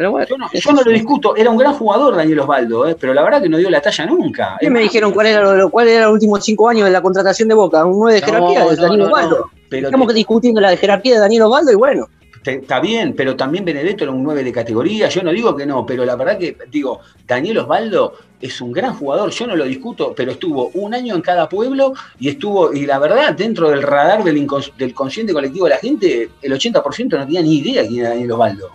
Pero 0.00 0.12
bueno. 0.12 0.26
Yo 0.30 0.38
no, 0.38 0.48
yo 0.50 0.72
no 0.72 0.82
lo 0.82 0.90
discuto, 0.92 1.36
era 1.36 1.50
un 1.50 1.58
gran 1.58 1.74
jugador 1.74 2.16
Daniel 2.16 2.40
Osvaldo, 2.40 2.88
¿eh? 2.88 2.96
pero 2.98 3.12
la 3.12 3.22
verdad 3.22 3.42
que 3.42 3.50
no 3.50 3.58
dio 3.58 3.68
la 3.68 3.82
talla 3.82 4.06
nunca. 4.06 4.56
¿Qué 4.58 4.70
me 4.70 4.80
dijeron 4.80 5.12
cuál 5.12 5.26
era, 5.26 5.42
lo, 5.54 5.68
cuál 5.68 5.88
era 5.88 6.06
los 6.06 6.14
últimos 6.14 6.42
cinco 6.42 6.70
años 6.70 6.86
de 6.86 6.90
la 6.90 7.02
contratación 7.02 7.50
de 7.50 7.54
Boca? 7.54 7.84
Un 7.84 7.98
9 7.98 8.14
de 8.14 8.22
jerarquía 8.22 8.60
No, 8.64 8.70
de 8.70 8.76
no, 8.76 8.82
Daniel 8.82 8.98
no, 9.00 9.06
Osvaldo. 9.08 9.38
no, 9.40 9.50
pero 9.68 9.88
Estamos 9.88 10.08
te- 10.08 10.14
discutiendo 10.14 10.58
la 10.62 10.74
jerarquía 10.74 11.16
de 11.16 11.20
Daniel 11.20 11.42
Osvaldo 11.42 11.70
y 11.72 11.74
bueno. 11.74 12.08
está 12.42 12.80
bien, 12.80 13.12
pero 13.14 13.36
también 13.36 13.62
Benedetto 13.66 14.04
era 14.04 14.12
un 14.14 14.22
9 14.22 14.42
de 14.42 14.52
categoría. 14.52 15.10
Yo 15.10 15.22
no 15.22 15.32
digo 15.32 15.54
que 15.54 15.66
no, 15.66 15.84
pero 15.84 16.06
la 16.06 16.16
verdad 16.16 16.38
que, 16.38 16.56
digo, 16.70 17.00
Daniel 17.26 17.58
Osvaldo 17.58 18.14
es 18.40 18.58
un 18.62 18.72
gran 18.72 18.94
jugador, 18.94 19.28
yo 19.32 19.46
no 19.48 19.54
lo 19.54 19.64
discuto, 19.66 20.14
pero 20.16 20.32
estuvo 20.32 20.70
un 20.72 20.94
año 20.94 21.14
en 21.14 21.20
cada 21.20 21.46
pueblo 21.46 21.92
y 22.18 22.30
estuvo, 22.30 22.72
y 22.72 22.86
la 22.86 22.98
verdad, 22.98 23.34
dentro 23.34 23.68
del 23.68 23.82
radar 23.82 24.24
del, 24.24 24.38
incons- 24.38 24.74
del 24.78 24.94
consciente 24.94 25.34
colectivo 25.34 25.66
de 25.66 25.70
la 25.72 25.76
gente, 25.76 26.30
el 26.40 26.52
80% 26.54 27.18
no 27.18 27.26
tenía 27.26 27.42
ni 27.42 27.58
idea 27.58 27.86
quién 27.86 28.00
era 28.00 28.08
Daniel 28.08 28.32
Osvaldo. 28.32 28.70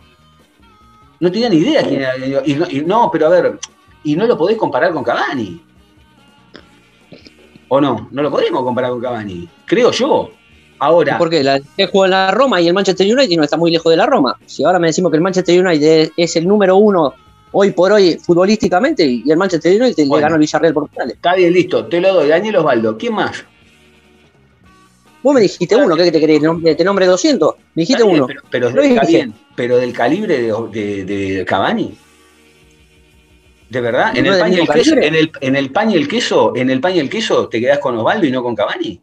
No 1.19 1.31
tenía 1.31 1.50
ni 1.50 1.57
idea 1.57 1.84
quién 1.84 2.01
era 2.01 2.17
y 2.45 2.53
no, 2.55 2.65
y 2.69 2.81
no, 2.81 3.10
pero 3.12 3.27
a 3.27 3.29
ver, 3.29 3.60
y 4.03 4.15
no 4.15 4.25
lo 4.27 4.38
podés 4.38 4.57
comparar 4.57 4.93
con 4.93 5.03
Cavani. 5.03 5.62
¿O 7.67 7.81
no? 7.81 8.07
No 8.12 8.22
lo 8.22 8.29
podemos 8.31 8.63
comparar 8.63 8.91
con 8.91 9.01
Cavani. 9.01 9.50
Creo 9.65 9.91
yo. 9.91 10.29
Ahora. 10.77 11.17
Porque 11.17 11.41
la 11.43 11.60
jugó 11.91 12.05
en 12.05 12.12
la 12.12 12.31
Roma 12.31 12.60
y 12.62 12.67
el 12.67 12.74
Manchester 12.74 13.07
United 13.12 13.38
no 13.38 13.43
está 13.43 13.57
muy 13.57 13.72
lejos 13.72 13.89
de 13.89 13.98
la 13.98 14.05
Roma. 14.05 14.38
Si 14.45 14.63
ahora 14.63 14.77
me 14.77 14.88
decimos 14.88 15.10
que 15.12 15.15
el 15.17 15.24
Manchester 15.24 15.65
United 15.65 16.12
es, 16.17 16.36
el 16.36 16.48
número 16.48 16.75
uno 16.75 17.13
hoy 17.53 17.72
por 17.72 17.93
hoy 17.93 18.15
futbolísticamente 18.22 19.05
y 19.05 19.24
el 19.31 19.38
Manchester 19.38 19.81
United 19.81 20.03
le 20.03 20.10
Bueno. 20.10 20.24
ganó 20.24 20.36
al 20.36 20.41
Villarreal 20.41 20.74
por 20.74 20.89
penales. 20.89 21.15
Está 21.15 21.36
bien, 21.36 21.53
listo, 21.53 21.86
te 21.86 22.01
lo 22.01 22.13
doy. 22.13 22.27
Daniel 22.27 22.57
Osvaldo, 22.57 22.98
¿quién 22.98 23.13
más? 23.13 23.45
Vos 25.25 25.34
me 25.34 25.41
dijiste 25.41 25.75
uno, 25.75 25.96
¿qué 25.96 26.12
te 26.12 26.20
querés? 26.20 26.39
¿Te 26.39 26.46
nombre- 26.46 26.75
¿Te 26.75 26.84
nombre 26.84 27.08
200? 27.08 27.55
Me 27.74 27.82
dijiste 27.82 28.03
bien, 28.03 28.15
uno. 28.17 28.27
Pero, 28.27 28.41
pero, 28.51 28.67
está 28.70 29.05
bien, 29.08 29.34
pero 29.55 29.77
del 29.77 29.91
calibre 29.91 30.39
de, 30.39 30.53
de, 30.72 31.03
de 31.05 31.46
Cavani. 31.46 31.98
¿De 33.72 33.82
verdad? 33.82 34.15
¿En 34.15 34.24
¿No 34.25 34.34
el, 34.34 34.38
del 34.38 34.39
pan 34.44 34.53
y 34.53 34.60
el 34.60 34.67
queso, 34.67 34.94
en, 34.96 35.15
el, 35.15 35.32
¿En 35.41 35.55
el 35.55 35.72
pan 35.72 35.89
y 35.89 35.96
el 35.96 36.08
queso? 36.08 36.55
¿En 36.55 36.70
el 36.70 36.79
pan 36.79 36.96
y 36.96 37.00
el 37.00 37.10
queso 37.10 37.48
te 37.50 37.60
quedás 37.60 37.79
con 37.79 37.98
Osvaldo 37.98 38.27
y 38.27 38.32
no 38.32 38.44
con 38.44 38.53
Cavani? 38.55 39.01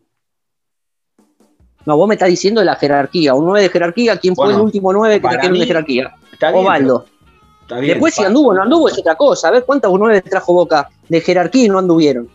No, 1.87 1.97
vos 1.97 2.07
me 2.07 2.15
estás 2.15 2.29
diciendo 2.29 2.63
la 2.63 2.77
jerarquía, 2.77 3.35
un 3.35 3.45
9 3.47 3.63
de 3.63 3.69
jerarquía, 3.69 4.17
¿quién 4.17 4.37
fue 4.37 4.45
Bueno, 4.45 4.61
el 4.61 4.65
último 4.67 4.93
9 4.93 5.21
que 5.21 5.29
trajeron 5.29 5.59
de 5.59 5.67
jerarquía? 5.67 6.15
Está 6.33 6.53
bien, 6.53 6.65
Ovaldo. 6.65 7.05
pero- 7.05 7.17
está 7.63 7.81
bien. 7.81 7.95
Después 7.95 8.15
si 8.15 8.23
anduvo 8.23 8.51
o 8.51 8.55
no 8.55 8.63
anduvo 8.63 8.89
es 8.89 8.97
otra 8.97 9.17
cosa. 9.17 9.49
A 9.49 9.51
ver 9.51 9.65
cuántos 9.65 9.93
9 9.93 10.21
trajo 10.23 10.53
Boca 10.55 10.89
de 11.09 11.21
jerarquía 11.21 11.65
y 11.65 11.69
no 11.69 11.81
anduvieron. 11.81 12.29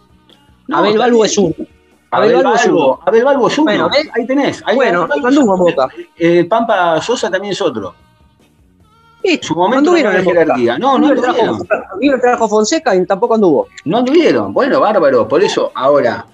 No, 0.68 0.78
Abel 0.80 0.98
Balbo 0.98 1.24
es 1.24 1.38
uno. 1.38 1.56
Abel 2.12 2.36
Abel 2.36 2.44
Balbo. 2.46 3.00
Abel 3.06 3.24
Balbo 3.26 3.48
es 3.48 3.58
uno. 3.58 3.66
Bueno, 3.72 3.90
¿ves? 3.90 4.10
Ahí 4.16 4.26
tenés. 4.26 4.64
Ahí 4.66 4.76
Bueno, 4.76 5.08
no 5.08 5.28
anduvo. 5.28 5.58
Boca. 5.58 5.90
Eh, 6.18 6.46
Pampa 6.46 7.02
Sosa 7.02 7.30
también 7.30 7.52
es 7.52 7.62
otro. 7.62 7.94
Sí, 9.24 9.40
Su 9.42 9.56
momento 9.56 9.92
no 9.92 9.98
anduvieron 9.98 10.14
no 10.14 10.20
en 10.20 10.26
jerarquía. 10.26 10.78
No, 10.78 10.98
no 10.98 11.10
River 11.10 11.30
anduvieron. 11.30 11.68
trajo, 11.68 12.22
trajo 12.22 12.48
Fonseca 12.48 12.96
y 12.96 13.06
tampoco 13.06 13.36
anduvo. 13.36 13.68
No 13.84 13.98
anduvieron. 13.98 14.54
Bueno, 14.54 14.80
bárbaro. 14.80 15.28
Por 15.28 15.44
eso, 15.44 15.72
ahora. 15.76 16.26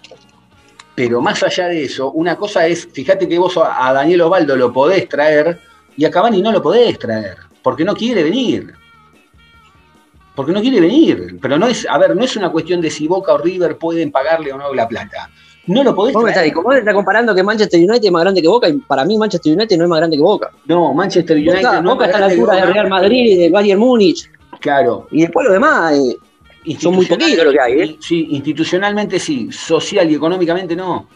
Pero 0.95 1.21
más 1.21 1.41
allá 1.41 1.69
de 1.69 1.85
eso, 1.85 2.11
una 2.11 2.35
cosa 2.35 2.67
es, 2.67 2.87
fíjate 2.93 3.27
que 3.27 3.39
vos 3.39 3.57
a 3.57 3.87
a 3.87 3.93
Daniel 3.93 4.21
Osvaldo 4.21 4.55
lo 4.55 4.71
podés 4.71 5.09
traer 5.09 5.59
y 5.97 6.05
a 6.05 6.11
Cavani 6.11 6.39
no 6.39 6.51
lo 6.51 6.61
podés 6.61 6.99
traer, 6.99 7.37
porque 7.63 7.83
no 7.83 7.95
quiere 7.95 8.21
venir. 8.21 8.73
Porque 10.35 10.51
no 10.51 10.61
quiere 10.61 10.79
venir. 10.79 11.39
Pero 11.41 11.57
no 11.57 11.65
es, 11.65 11.87
a 11.89 11.97
ver, 11.97 12.15
no 12.15 12.23
es 12.23 12.35
una 12.35 12.51
cuestión 12.51 12.79
de 12.79 12.91
si 12.91 13.07
Boca 13.07 13.33
o 13.33 13.39
River 13.39 13.77
pueden 13.79 14.11
pagarle 14.11 14.53
o 14.53 14.57
no 14.57 14.71
la 14.71 14.87
plata. 14.87 15.31
No 15.65 15.83
lo 15.83 15.95
podés 15.95 16.13
Vos 16.13 16.23
me 16.23 16.29
estás, 16.31 16.41
traer. 16.41 16.53
como 16.53 16.69
vos 16.69 16.77
estás 16.77 16.93
comparando 16.93 17.33
que 17.33 17.41
Manchester 17.41 17.79
United 17.79 18.05
es 18.05 18.11
más 18.11 18.23
grande 18.23 18.41
que 18.41 18.47
Boca 18.47 18.67
y 18.67 18.73
para 18.73 19.05
mí 19.05 19.17
Manchester 19.17 19.53
United 19.53 19.77
no 19.77 19.83
es 19.85 19.89
más 19.89 19.99
grande 19.99 20.17
que 20.17 20.23
Boca. 20.23 20.51
No, 20.65 20.93
Manchester 20.93 21.37
United 21.37 21.55
Boca, 21.55 21.81
no 21.81 21.91
Boca 21.91 22.05
es 22.05 22.09
está 22.09 22.17
a 22.17 22.27
la 22.27 22.33
altura 22.33 22.55
del. 22.55 22.73
Real 22.73 22.89
Madrid 22.89 23.25
y 23.25 23.35
del 23.37 23.51
Bayern 23.51 23.79
Múnich. 23.79 24.29
Claro. 24.59 25.07
Y 25.11 25.21
después 25.21 25.47
lo 25.47 25.53
demás, 25.53 25.93
eh, 25.93 26.77
Son 26.79 26.95
muy 26.95 27.05
poquitos 27.05 27.45
lo 27.45 27.51
que 27.51 27.59
hay, 27.59 27.81
¿eh? 27.81 27.97
Sí, 27.99 28.27
institucionalmente 28.31 29.19
sí, 29.19 29.49
social 29.51 30.09
y 30.11 30.15
económicamente 30.15 30.75
no. 30.75 31.07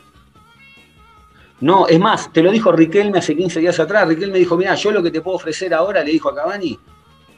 No, 1.59 1.87
es 1.87 1.99
más, 1.99 2.31
te 2.31 2.43
lo 2.43 2.51
dijo 2.51 2.71
Riquelme 2.71 3.17
hace 3.17 3.35
15 3.35 3.59
días 3.59 3.79
atrás. 3.79 4.07
Riquelme 4.07 4.37
dijo, 4.37 4.55
mira, 4.55 4.75
yo 4.75 4.91
lo 4.91 5.01
que 5.01 5.11
te 5.11 5.21
puedo 5.21 5.37
ofrecer 5.37 5.73
ahora, 5.73 6.03
le 6.03 6.11
dijo 6.11 6.29
a 6.29 6.35
Cavani, 6.35 6.77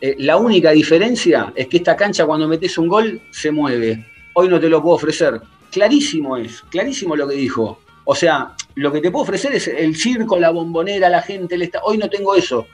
eh, 0.01 0.16
la 0.20 0.38
única 0.38 0.72
diferencia 0.72 1.51
es 1.56 1.68
que 1.68 1.78
esta 1.78 1.96
cancha 1.96 2.25
cuando 2.25 2.48
metes 2.48 2.78
un 2.78 2.88
gol 2.88 3.22
se 3.32 3.51
mueve. 3.51 4.06
Hoy 4.34 4.48
no 4.50 4.60
te 4.60 4.70
lo 4.70 4.82
puedo 4.82 4.96
ofrecer. 4.96 5.42
Clarísimo 5.72 6.38
es, 6.38 6.62
clarísimo 6.70 7.16
lo 7.16 7.28
que 7.28 7.36
dijo. 7.36 7.80
O 8.06 8.16
sea, 8.16 8.54
lo 8.76 8.92
que 8.92 9.02
te 9.02 9.12
puedo 9.12 9.24
ofrecer 9.24 9.54
es 9.54 9.68
el 9.68 9.96
circo, 9.96 10.38
la 10.40 10.50
bombonera, 10.50 11.10
la 11.10 11.22
gente, 11.22 11.56
el 11.56 11.62
esta- 11.62 11.82
hoy 11.84 11.98
no 11.98 12.10
tengo 12.10 12.34
eso. 12.36 12.66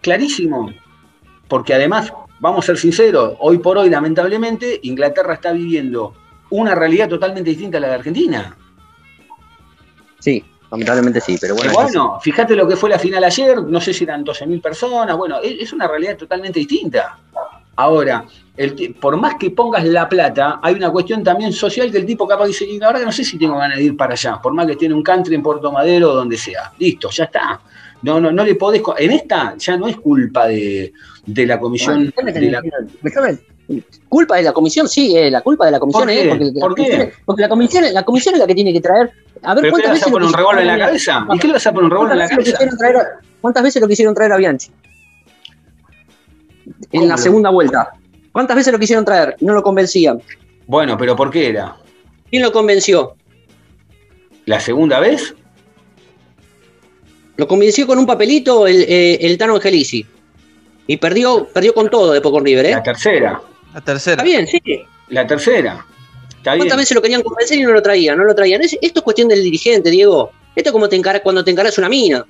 Clarísimo. 0.00 0.70
Porque 1.48 1.74
además, 1.74 2.12
vamos 2.40 2.64
a 2.64 2.66
ser 2.66 2.78
sinceros, 2.78 3.34
hoy 3.40 3.58
por 3.58 3.78
hoy, 3.78 3.88
lamentablemente, 3.90 4.80
Inglaterra 4.82 5.34
está 5.34 5.52
viviendo 5.52 6.14
una 6.50 6.74
realidad 6.74 7.08
totalmente 7.08 7.50
distinta 7.50 7.78
a 7.78 7.80
la 7.80 7.88
de 7.88 7.94
Argentina. 7.94 8.56
sí, 10.18 10.44
lamentablemente 10.70 11.20
sí, 11.20 11.36
pero 11.40 11.54
Bueno, 11.54 11.72
bueno. 11.72 12.20
fíjate 12.22 12.54
lo 12.54 12.66
que 12.68 12.76
fue 12.76 12.88
la 12.90 12.98
final 12.98 13.24
ayer, 13.24 13.62
no 13.62 13.80
sé 13.80 13.92
si 13.92 14.04
eran 14.04 14.22
12.000 14.24 14.60
personas, 14.60 15.16
bueno, 15.16 15.38
es 15.42 15.72
una 15.72 15.86
realidad 15.88 16.16
totalmente 16.16 16.58
distinta. 16.60 17.18
Ahora, 17.76 18.24
el 18.56 18.94
por 19.00 19.16
más 19.16 19.36
que 19.36 19.50
pongas 19.50 19.84
la 19.84 20.08
plata, 20.08 20.60
hay 20.62 20.74
una 20.74 20.90
cuestión 20.90 21.22
también 21.24 21.52
social 21.52 21.90
que 21.90 21.98
el 21.98 22.06
tipo 22.06 22.26
capaz 22.28 22.46
dice, 22.46 22.64
y 22.66 22.78
la 22.78 22.88
verdad 22.88 23.00
que 23.00 23.06
no 23.06 23.12
sé 23.12 23.24
si 23.24 23.38
tengo 23.38 23.56
ganas 23.56 23.78
de 23.78 23.84
ir 23.84 23.96
para 23.96 24.12
allá, 24.12 24.38
por 24.42 24.52
más 24.52 24.66
que 24.66 24.76
tiene 24.76 24.94
un 24.94 25.02
country 25.02 25.34
en 25.34 25.42
Puerto 25.42 25.72
Madero 25.72 26.10
o 26.10 26.14
donde 26.14 26.36
sea. 26.36 26.70
Listo, 26.78 27.08
ya 27.10 27.24
está. 27.24 27.60
No, 28.02 28.20
no, 28.20 28.30
no 28.32 28.44
le 28.44 28.54
podés. 28.56 28.82
En 28.98 29.12
esta 29.12 29.54
ya 29.56 29.76
no 29.76 29.86
es 29.88 29.96
culpa 29.96 30.48
de, 30.48 30.92
de 31.24 31.46
la 31.46 31.58
comisión. 31.58 32.12
Bueno, 32.14 32.32
de 32.32 32.50
la- 32.50 32.60
Déjame- 33.02 33.38
Culpa 34.08 34.36
de 34.36 34.42
la 34.42 34.52
comisión, 34.52 34.86
sí, 34.88 35.16
eh, 35.16 35.30
la 35.30 35.40
culpa 35.40 35.64
de 35.64 35.70
la 35.70 35.78
comisión 35.80 36.02
¿Por 36.02 36.10
es 36.10 36.22
qué? 36.22 36.28
porque, 36.28 36.44
la 36.44 36.60
¿Por 36.60 36.74
qué? 36.74 36.82
comisión 36.82 37.00
es- 37.08 37.14
porque 37.24 37.42
la 37.42 37.48
comisión, 37.48 37.84
la 37.94 38.04
comisión 38.04 38.34
es 38.34 38.40
la 38.40 38.46
que 38.46 38.54
tiene 38.54 38.72
que 38.72 38.80
traer. 38.80 39.10
A 39.44 39.54
ver 39.54 39.62
¿Pero 39.62 39.62
qué 39.62 39.66
le 39.66 39.70
cuántas 39.70 39.86
vas 39.88 39.92
veces 39.94 40.08
a 40.08 40.10
poner 40.10 40.28
un 40.28 40.34
revólver 40.34 40.62
en 40.62 40.68
la 40.68 40.78
cabeza? 40.86 41.26
¿Y 41.32 41.38
qué 41.38 41.46
le 41.46 41.52
vas 41.54 41.66
a 41.66 41.70
poner 41.72 41.84
un 41.84 41.90
revólver 41.90 42.12
en 42.12 42.18
la 42.18 42.26
¿Cuántas 42.26 42.44
veces 42.44 42.58
cabeza? 42.78 43.08
¿Cuántas 43.40 43.62
veces 43.62 43.82
lo 43.82 43.88
quisieron 43.88 44.14
traer 44.14 44.32
a 44.32 44.36
Bianchi? 44.36 44.70
En 46.66 47.00
¿Cómo 47.00 47.06
la 47.06 47.16
segunda 47.16 47.50
vuelta. 47.50 47.90
¿Cuántas 48.32 48.56
veces 48.56 48.72
lo 48.72 48.78
quisieron 48.78 49.04
traer? 49.04 49.36
Y 49.40 49.44
no 49.44 49.54
lo 49.54 49.62
convencían. 49.62 50.20
Bueno, 50.66 50.96
pero 50.96 51.14
¿por 51.16 51.30
qué 51.30 51.48
era? 51.48 51.76
¿Quién 52.30 52.42
lo 52.42 52.52
convenció? 52.52 53.16
¿La 54.46 54.58
segunda 54.60 55.00
vez? 55.00 55.34
Lo 57.36 57.46
convenció 57.48 57.86
con 57.86 57.98
un 57.98 58.06
papelito 58.06 58.66
el, 58.66 58.82
eh, 58.88 59.18
el 59.22 59.38
Tano 59.38 59.54
Angelici. 59.56 60.06
Y 60.86 60.96
perdió, 60.96 61.46
perdió 61.52 61.74
con 61.74 61.88
todo 61.90 62.12
después 62.12 62.32
con 62.32 62.44
River, 62.44 62.66
¿eh? 62.66 62.70
La 62.72 62.82
tercera. 62.82 63.40
La 63.74 63.80
tercera. 63.80 64.14
Está 64.14 64.24
bien, 64.24 64.46
sí. 64.46 64.60
La 65.08 65.26
tercera. 65.26 65.84
Está 66.36 66.52
bien. 66.54 66.58
¿Cuántas 66.66 66.78
veces 66.78 66.94
lo 66.94 67.02
querían 67.02 67.22
convencer 67.22 67.58
y 67.58 67.62
no 67.62 67.72
lo 67.72 67.82
traían? 67.82 68.18
No 68.18 68.24
lo 68.24 68.34
traían. 68.34 68.60
Es- 68.62 68.76
esto 68.80 69.00
es 69.00 69.02
cuestión 69.02 69.28
del 69.28 69.42
dirigente, 69.42 69.90
Diego. 69.90 70.30
Esto 70.54 70.68
es 70.70 70.72
como 70.72 70.88
te 70.88 70.96
encara- 70.96 71.22
cuando 71.22 71.42
te 71.44 71.50
encaras 71.50 71.78
una 71.78 71.88
mina. 71.88 72.24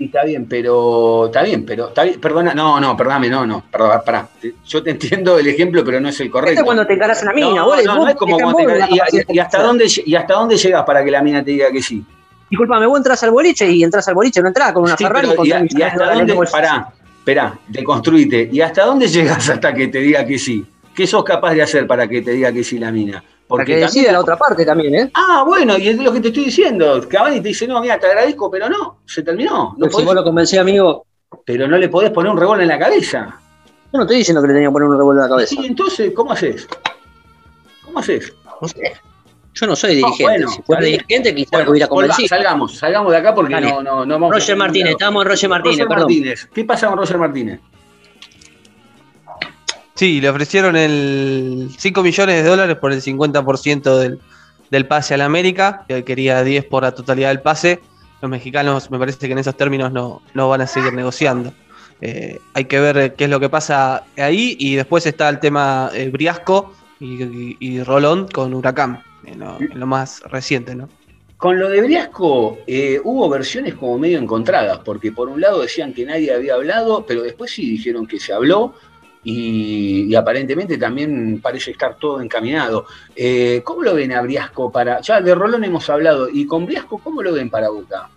Sí, 0.00 0.06
Está 0.06 0.24
bien, 0.24 0.46
pero. 0.48 1.26
Está 1.26 1.42
bien, 1.42 1.66
pero. 1.66 1.88
Está 1.88 2.04
bien, 2.04 2.18
perdona, 2.18 2.54
no, 2.54 2.80
no, 2.80 2.96
perdóname, 2.96 3.28
no, 3.28 3.44
no. 3.46 3.64
Perdón, 3.70 4.00
pará. 4.04 4.26
Yo 4.66 4.82
te 4.82 4.92
entiendo 4.92 5.38
el 5.38 5.46
ejemplo, 5.46 5.84
pero 5.84 6.00
no 6.00 6.08
es 6.08 6.18
el 6.20 6.28
Esto 6.28 6.38
correcto. 6.38 6.60
es 6.60 6.64
cuando 6.64 6.86
te 6.86 6.94
encaras 6.94 7.22
una 7.22 7.32
mina. 7.34 7.48
no, 7.54 7.64
vos, 7.66 7.84
no, 7.84 8.08
es 8.08 8.16
como 8.16 8.38
cuando 8.38 8.56
te 8.64 8.78
la 8.78 8.88
y, 8.88 8.94
y- 8.94 9.34
y 9.34 9.38
hasta 9.38 9.58
de- 9.58 9.64
dónde, 9.64 9.86
¿Y 10.06 10.14
hasta 10.14 10.34
dónde 10.34 10.56
llegas 10.56 10.84
para 10.84 11.04
que 11.04 11.10
la 11.10 11.22
mina 11.22 11.44
te 11.44 11.50
diga 11.50 11.70
que 11.70 11.82
sí? 11.82 12.02
Disculpame, 12.48 12.86
vos 12.86 12.96
entras 12.96 13.22
al 13.22 13.30
boliche 13.30 13.70
y 13.70 13.84
entras 13.84 14.08
al 14.08 14.14
boliche, 14.14 14.40
no 14.40 14.48
entras 14.48 14.72
con 14.72 14.84
una 14.84 14.96
Sí, 14.96 15.04
Ferrari 15.04 15.28
pero 15.28 15.44
y, 15.44 15.50
tres 15.50 15.74
y 15.76 15.82
hasta 15.82 16.14
dónde. 16.14 16.34
Pará, 16.50 16.88
esperá, 17.18 17.58
deconstruite. 17.68 18.48
¿Y 18.50 18.60
hasta 18.62 18.84
dónde 18.86 19.06
llegas 19.08 19.50
hasta 19.50 19.74
que 19.74 19.88
te 19.88 19.98
diga 19.98 20.24
que 20.26 20.38
sí? 20.38 20.64
¿Qué 20.94 21.06
sos 21.06 21.22
capaz 21.24 21.52
de 21.52 21.60
hacer 21.62 21.86
para 21.86 22.08
que 22.08 22.22
te 22.22 22.30
diga 22.30 22.50
que 22.52 22.64
sí 22.64 22.78
la 22.78 22.90
mina? 22.90 23.22
Para 23.50 23.64
que 23.64 23.72
también- 23.72 23.88
decida 23.88 24.12
la 24.12 24.20
otra 24.20 24.36
parte 24.36 24.64
también, 24.64 24.94
¿eh? 24.94 25.10
Ah, 25.14 25.44
bueno, 25.46 25.76
y 25.78 25.88
es 25.88 25.98
lo 25.98 26.12
que 26.12 26.20
te 26.20 26.28
estoy 26.28 26.44
diciendo. 26.46 27.00
Cavani 27.08 27.40
te 27.40 27.48
dice, 27.48 27.66
no, 27.66 27.80
mira, 27.80 27.98
te 27.98 28.06
agradezco, 28.06 28.50
pero 28.50 28.68
no, 28.68 28.98
se 29.06 29.22
terminó. 29.22 29.74
No 29.76 29.86
Pero 29.86 29.92
si 29.98 30.04
vos 30.04 30.14
lo 30.14 30.24
convencés, 30.24 30.58
amigo, 30.58 31.04
pero 31.44 31.66
no 31.68 31.76
le 31.76 31.88
podés 31.88 32.10
poner 32.10 32.32
un 32.32 32.38
revólver 32.38 32.62
en 32.62 32.68
la 32.68 32.78
cabeza. 32.78 33.36
yo 33.92 33.96
no 33.98 34.02
estoy 34.02 34.18
diciendo 34.18 34.40
que 34.40 34.48
le 34.48 34.54
tenía 34.54 34.68
que 34.68 34.72
poner 34.72 34.88
un 34.88 34.96
revólver 34.98 35.24
en 35.24 35.30
la 35.30 35.34
cabeza. 35.36 35.48
Sí, 35.54 35.66
entonces, 35.66 36.12
¿cómo 36.14 36.32
haces? 36.32 36.68
¿Cómo 37.84 37.98
haces? 37.98 38.32
No 38.60 38.68
sé. 38.68 38.92
Yo 39.52 39.66
no 39.66 39.74
soy 39.74 39.90
No, 40.00 40.06
dirigente. 40.06 40.22
bueno, 40.22 40.48
si 40.48 40.62
fuera 40.62 40.82
dirigente, 40.82 41.34
quizás 41.34 41.50
Bueno, 41.50 41.64
lo 41.66 41.70
hubiera 41.72 41.88
convencido. 41.88 42.28
salgamos, 42.28 42.76
salgamos 42.78 43.10
de 43.12 43.18
acá 43.18 43.34
porque 43.34 43.60
no, 43.60 43.82
no, 43.82 44.06
no 44.06 44.14
vamos 44.14 44.30
a- 44.30 44.34
Roger 44.36 44.56
Martínez, 44.56 44.92
estamos 44.92 45.24
en 45.24 45.28
Roger 45.28 45.50
Martínez, 45.50 45.76
Roger 45.78 45.88
perdón. 45.88 46.04
Martínez. 46.04 46.48
¿Qué 46.54 46.64
pasa 46.64 46.86
con 46.88 46.98
Roger 46.98 47.18
Martínez? 47.18 47.60
Sí, 50.00 50.18
le 50.18 50.30
ofrecieron 50.30 50.76
el 50.76 51.68
5 51.76 52.02
millones 52.02 52.42
de 52.42 52.48
dólares 52.48 52.78
por 52.78 52.90
el 52.90 53.02
50% 53.02 53.98
del, 53.98 54.18
del 54.70 54.86
pase 54.86 55.12
al 55.12 55.20
América, 55.20 55.84
que 55.86 56.04
quería 56.04 56.42
10 56.42 56.64
por 56.64 56.84
la 56.84 56.92
totalidad 56.94 57.28
del 57.28 57.42
pase. 57.42 57.80
Los 58.22 58.30
mexicanos 58.30 58.90
me 58.90 58.98
parece 58.98 59.26
que 59.26 59.32
en 59.32 59.40
esos 59.40 59.54
términos 59.58 59.92
no, 59.92 60.22
no 60.32 60.48
van 60.48 60.62
a 60.62 60.66
seguir 60.66 60.94
negociando. 60.94 61.52
Eh, 62.00 62.38
hay 62.54 62.64
que 62.64 62.80
ver 62.80 63.12
qué 63.14 63.24
es 63.24 63.30
lo 63.30 63.38
que 63.40 63.50
pasa 63.50 64.04
ahí 64.16 64.56
y 64.58 64.74
después 64.74 65.04
está 65.04 65.28
el 65.28 65.38
tema 65.38 65.90
eh, 65.92 66.08
Briasco 66.08 66.72
y, 66.98 67.22
y- 67.22 67.56
y 67.60 67.82
Rolón 67.82 68.26
con 68.28 68.54
Huracán, 68.54 69.02
en 69.26 69.40
lo, 69.40 69.60
en 69.60 69.78
lo 69.78 69.86
más 69.86 70.22
reciente, 70.22 70.74
¿no? 70.74 70.88
Con 71.36 71.58
lo 71.58 71.68
de 71.68 71.82
Briasco 71.82 72.56
eh, 72.66 72.98
hubo 73.04 73.28
versiones 73.28 73.74
como 73.74 73.98
medio 73.98 74.18
encontradas, 74.18 74.78
porque 74.82 75.12
por 75.12 75.28
un 75.28 75.42
lado 75.42 75.60
decían 75.60 75.92
que 75.92 76.06
nadie 76.06 76.32
había 76.32 76.54
hablado, 76.54 77.04
pero 77.06 77.20
después 77.22 77.50
sí 77.50 77.68
dijeron 77.70 78.06
que 78.06 78.18
se 78.18 78.32
habló 78.32 78.74
y, 79.22 80.06
y 80.08 80.14
aparentemente 80.14 80.78
también 80.78 81.40
parece 81.42 81.70
estar 81.72 81.96
todo 81.96 82.20
encaminado. 82.20 82.86
Eh, 83.14 83.60
¿Cómo 83.64 83.82
lo 83.82 83.94
ven 83.94 84.12
a 84.12 84.22
Briasco 84.22 84.70
para.? 84.72 85.00
Ya 85.00 85.20
de 85.20 85.34
Rolón 85.34 85.64
hemos 85.64 85.88
hablado, 85.90 86.28
y 86.32 86.46
con 86.46 86.66
Briasco, 86.66 86.98
¿cómo 86.98 87.22
lo 87.22 87.32
ven 87.32 87.50
para 87.50 87.68
Boca? 87.68 88.08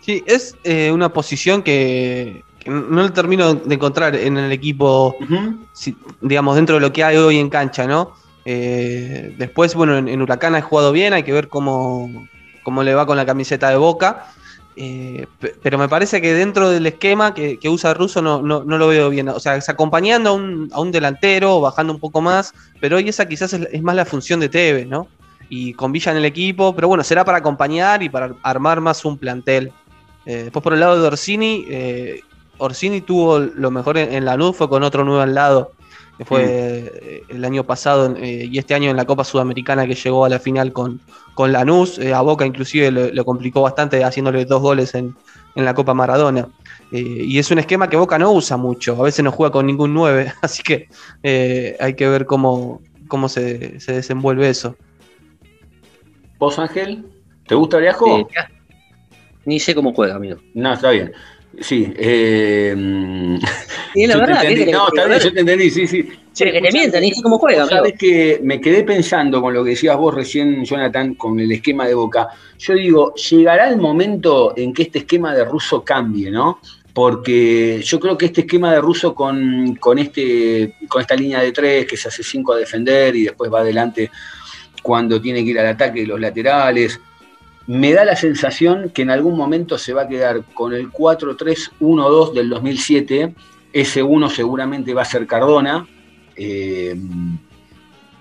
Sí, 0.00 0.22
es 0.26 0.56
eh, 0.64 0.90
una 0.92 1.12
posición 1.12 1.62
que, 1.62 2.42
que 2.58 2.70
no 2.70 3.02
lo 3.02 3.12
termino 3.12 3.54
de 3.54 3.74
encontrar 3.74 4.16
en 4.16 4.38
el 4.38 4.50
equipo 4.50 5.14
si- 5.74 5.96
digamos, 6.20 6.56
dentro 6.56 6.76
de 6.76 6.80
lo 6.80 6.92
que 6.92 7.04
hay 7.04 7.16
hoy 7.16 7.38
en 7.38 7.50
cancha, 7.50 7.86
¿no? 7.86 8.14
Eh, 8.46 9.34
después, 9.38 9.74
bueno, 9.74 9.98
en, 9.98 10.08
en 10.08 10.22
Huracán 10.22 10.54
ha 10.54 10.62
jugado 10.62 10.92
bien, 10.92 11.12
hay 11.12 11.22
que 11.22 11.32
ver 11.32 11.48
cómo, 11.48 12.28
cómo 12.62 12.82
le 12.82 12.94
va 12.94 13.04
con 13.06 13.16
la 13.18 13.26
camiseta 13.26 13.68
de 13.68 13.76
Boca. 13.76 14.32
Eh, 14.76 15.26
pe- 15.40 15.54
pero 15.62 15.78
me 15.78 15.88
parece 15.88 16.20
que 16.22 16.32
dentro 16.32 16.70
del 16.70 16.86
esquema 16.86 17.34
que, 17.34 17.58
usa 17.68 17.92
Russo 17.92 18.22
no, 18.22 18.40
no, 18.40 18.64
no 18.64 18.78
lo 18.78 18.88
veo 18.88 19.10
bien. 19.10 19.28
O 19.28 19.40
sea, 19.40 19.56
es 19.56 19.68
acompañando 19.68 20.30
a 20.30 20.32
un, 20.32 20.70
a 20.72 20.80
un 20.80 20.90
delantero, 20.92 21.60
bajando 21.60 21.92
un 21.92 22.00
poco 22.00 22.20
más, 22.20 22.54
pero 22.80 22.96
hoy 22.96 23.08
esa 23.08 23.26
quizás 23.26 23.52
es, 23.52 23.82
más 23.82 23.94
la 23.96 24.04
función 24.04 24.40
de 24.40 24.48
Tevez, 24.48 24.86
¿no? 24.86 25.08
Y 25.48 25.74
con 25.74 25.90
Villa 25.92 26.12
en 26.12 26.18
el 26.18 26.24
equipo, 26.24 26.74
pero 26.74 26.88
bueno, 26.88 27.02
será 27.02 27.24
para 27.24 27.38
acompañar 27.38 28.02
y 28.02 28.08
para 28.08 28.34
armar 28.42 28.80
más 28.80 29.04
un 29.04 29.18
plantel. 29.18 29.72
Eh, 30.24 30.44
después 30.44 30.62
por 30.62 30.74
el 30.74 30.80
lado 30.80 31.00
de 31.00 31.06
Orsini, 31.08 31.64
eh, 31.68 32.20
Orsini 32.58 33.00
tuvo 33.00 33.38
lo 33.40 33.70
mejor 33.70 33.98
en, 33.98 34.14
en 34.14 34.24
Lanús, 34.24 34.56
fue 34.56 34.68
con 34.68 34.82
otro 34.82 35.04
nuevo 35.04 35.20
al 35.20 35.34
lado, 35.34 35.72
que 36.20 36.26
fue 36.26 36.44
eh, 36.44 37.22
el 37.30 37.42
año 37.46 37.64
pasado 37.64 38.14
eh, 38.14 38.46
y 38.52 38.58
este 38.58 38.74
año 38.74 38.90
en 38.90 38.96
la 38.98 39.06
Copa 39.06 39.24
Sudamericana 39.24 39.86
que 39.86 39.94
llegó 39.94 40.26
a 40.26 40.28
la 40.28 40.38
final 40.38 40.70
con, 40.70 41.00
con 41.32 41.50
Lanús. 41.50 41.98
Eh, 41.98 42.12
a 42.12 42.20
Boca 42.20 42.44
inclusive 42.44 42.90
lo, 42.90 43.08
lo 43.08 43.24
complicó 43.24 43.62
bastante 43.62 44.04
haciéndole 44.04 44.44
dos 44.44 44.60
goles 44.60 44.94
en, 44.94 45.16
en 45.54 45.64
la 45.64 45.72
Copa 45.72 45.94
Maradona. 45.94 46.46
Eh, 46.92 47.24
y 47.26 47.38
es 47.38 47.50
un 47.50 47.58
esquema 47.58 47.88
que 47.88 47.96
Boca 47.96 48.18
no 48.18 48.32
usa 48.32 48.58
mucho, 48.58 49.00
a 49.00 49.04
veces 49.04 49.24
no 49.24 49.32
juega 49.32 49.50
con 49.50 49.66
ningún 49.66 49.94
9, 49.94 50.30
así 50.42 50.62
que 50.62 50.90
eh, 51.22 51.74
hay 51.80 51.94
que 51.94 52.06
ver 52.06 52.26
cómo, 52.26 52.82
cómo 53.08 53.30
se, 53.30 53.80
se 53.80 53.92
desenvuelve 53.94 54.50
eso. 54.50 54.76
¿Vos, 56.38 56.58
Ángel? 56.58 57.02
¿Te 57.46 57.54
gusta 57.54 57.80
ya. 57.80 57.96
Ni 59.46 59.58
sé 59.58 59.74
cómo 59.74 59.94
juega, 59.94 60.16
amigo. 60.16 60.36
No, 60.52 60.74
está 60.74 60.90
bien. 60.90 61.12
Sí. 61.60 61.92
Eh, 61.96 62.74
mm, 62.76 63.38
Sí, 63.94 64.06
la 64.06 64.14
te 64.14 64.20
verdad, 64.20 64.44
entendí. 64.44 64.54
¿qué 64.54 64.64
querés 64.66 64.72
No, 64.72 64.88
está 64.88 65.06
bien, 65.06 65.20
yo 65.20 65.32
te 65.32 65.40
entendí, 65.40 65.70
sí, 65.70 65.86
sí. 65.86 66.08
Que 66.38 66.60
te 66.62 66.72
mientan, 66.72 67.02
cómo 67.22 67.38
juega, 67.38 67.62
amigo. 67.62 67.76
Sabes 67.76 67.94
que 67.98 68.40
me 68.42 68.60
quedé 68.60 68.84
pensando 68.84 69.42
con 69.42 69.52
lo 69.52 69.64
que 69.64 69.70
decías 69.70 69.96
vos 69.96 70.14
recién, 70.14 70.64
Jonathan, 70.64 71.14
con 71.14 71.38
el 71.40 71.50
esquema 71.52 71.86
de 71.86 71.94
Boca. 71.94 72.28
Yo 72.58 72.74
digo, 72.74 73.14
llegará 73.14 73.68
el 73.68 73.78
momento 73.78 74.54
en 74.56 74.72
que 74.72 74.82
este 74.82 75.00
esquema 75.00 75.34
de 75.34 75.44
Russo 75.44 75.82
cambie, 75.82 76.30
¿no? 76.30 76.60
Porque 76.94 77.80
yo 77.84 77.98
creo 78.00 78.16
que 78.16 78.26
este 78.26 78.42
esquema 78.42 78.72
de 78.72 78.80
Russo 78.80 79.14
con, 79.14 79.74
con, 79.76 79.98
este, 79.98 80.76
con 80.88 81.02
esta 81.02 81.16
línea 81.16 81.40
de 81.40 81.52
tres, 81.52 81.84
que 81.86 81.96
se 81.96 82.08
hace 82.08 82.22
cinco 82.22 82.52
a 82.52 82.58
defender 82.58 83.14
y 83.16 83.24
después 83.24 83.52
va 83.52 83.60
adelante 83.60 84.10
cuando 84.82 85.20
tiene 85.20 85.44
que 85.44 85.50
ir 85.50 85.58
al 85.58 85.66
ataque 85.66 86.00
de 86.00 86.06
los 86.06 86.20
laterales, 86.20 86.98
me 87.70 87.92
da 87.92 88.04
la 88.04 88.16
sensación 88.16 88.90
que 88.90 89.02
en 89.02 89.10
algún 89.10 89.36
momento 89.36 89.78
se 89.78 89.92
va 89.92 90.02
a 90.02 90.08
quedar 90.08 90.42
con 90.54 90.72
el 90.72 90.90
4-3-1-2 90.90 92.32
del 92.32 92.48
2007. 92.48 93.32
Ese 93.72 94.02
uno 94.02 94.28
seguramente 94.28 94.92
va 94.92 95.02
a 95.02 95.04
ser 95.04 95.24
Cardona. 95.24 95.86
eh, 96.34 96.96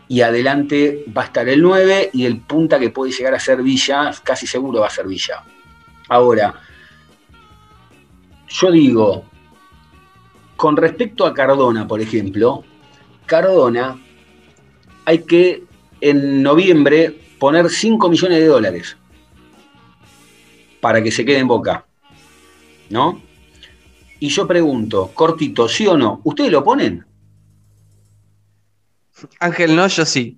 y 0.08 0.22
adelante 0.22 1.06
va 1.16 1.22
a 1.22 1.26
estar 1.26 1.48
el 1.48 1.62
9 1.62 2.12
y 2.14 2.26
el 2.26 2.40
punta 2.42 2.80
que 2.80 2.90
puede 2.90 3.12
llegar 3.12 3.36
a 3.36 3.40
ser 3.40 3.62
Villa, 3.62 4.12
casi 4.24 4.48
seguro 4.48 4.82
va 4.82 4.88
a 4.88 4.92
ser 4.92 5.08
Villa. 5.08 5.44
Ahora, 6.08 6.54
yo 8.48 8.72
digo, 8.72 9.26
con 10.56 10.76
respecto 10.78 11.28
a 11.28 11.34
Cardona, 11.34 11.88
por 11.88 12.02
ejemplo, 12.02 12.64
Cardona 13.28 14.00
hay 15.06 15.20
que 15.20 15.64
en 16.02 16.42
noviembre 16.42 17.20
poner 17.40 17.70
5 17.70 18.10
millones 18.10 18.40
de 18.40 18.46
dólares 18.46 18.99
para 20.82 21.02
que 21.04 21.12
se 21.12 21.26
quede 21.26 21.40
en 21.40 21.48
boca. 21.48 21.86
¿No? 22.90 23.22
Y 24.20 24.30
yo 24.30 24.48
pregunto, 24.48 25.12
cortito, 25.14 25.68
¿sí 25.70 25.88
o 25.88 25.96
no? 25.98 26.22
¿Ustedes 26.24 26.52
lo 26.52 26.64
ponen? 26.64 27.06
Ángel 29.40 29.76
no, 29.76 29.88
yo 29.88 30.06
sí. 30.06 30.38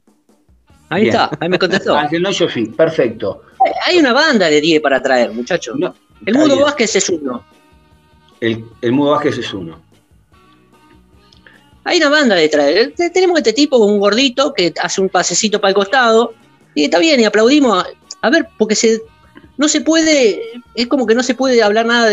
Ahí 0.90 1.04
Bien. 1.04 1.16
está, 1.16 1.38
ahí 1.40 1.50
me 1.50 1.58
contestó. 1.60 1.96
Ángel, 1.98 2.22
no, 2.22 2.32
yo 2.32 2.50
sí, 2.50 2.66
perfecto. 2.66 3.44
Hay 3.86 3.98
una 3.98 4.14
banda 4.14 4.48
de 4.50 4.60
10 4.60 4.82
para 4.82 5.02
traer, 5.02 5.32
muchachos. 5.32 5.76
No, 5.80 5.94
el 6.26 6.34
bien. 6.36 6.60
Vázquez 6.62 6.96
es 6.96 7.10
uno. 7.10 7.44
El, 8.40 8.66
el 8.82 8.92
Mudo 8.92 9.12
Vázquez 9.12 9.38
es 9.38 9.54
uno. 9.54 9.80
Hay 11.84 11.98
una 11.98 12.10
banda 12.10 12.36
de 12.36 12.50
traer. 12.50 12.94
Te- 12.96 13.10
Tenemos 13.10 13.38
este 13.38 13.54
tipo, 13.54 13.78
un 13.78 14.00
gordito, 14.00 14.54
que 14.54 14.74
hace 14.82 15.02
un 15.02 15.10
pasecito 15.10 15.60
para 15.62 15.70
el 15.70 15.76
costado. 15.76 16.34
Y 16.76 16.86
está 16.86 17.00
bien, 17.00 17.20
y 17.20 17.26
aplaudimos. 17.26 17.84
A, 17.84 17.88
a 18.28 18.30
ver, 18.30 18.48
porque 18.58 18.76
se, 18.76 19.02
no 19.58 19.68
se 19.68 19.82
puede, 19.82 20.42
es 20.76 20.88
como 20.88 21.06
que 21.06 21.16
no 21.16 21.24
se 21.24 21.36
puede 21.36 21.62
hablar 21.62 21.86
nada 21.86 22.10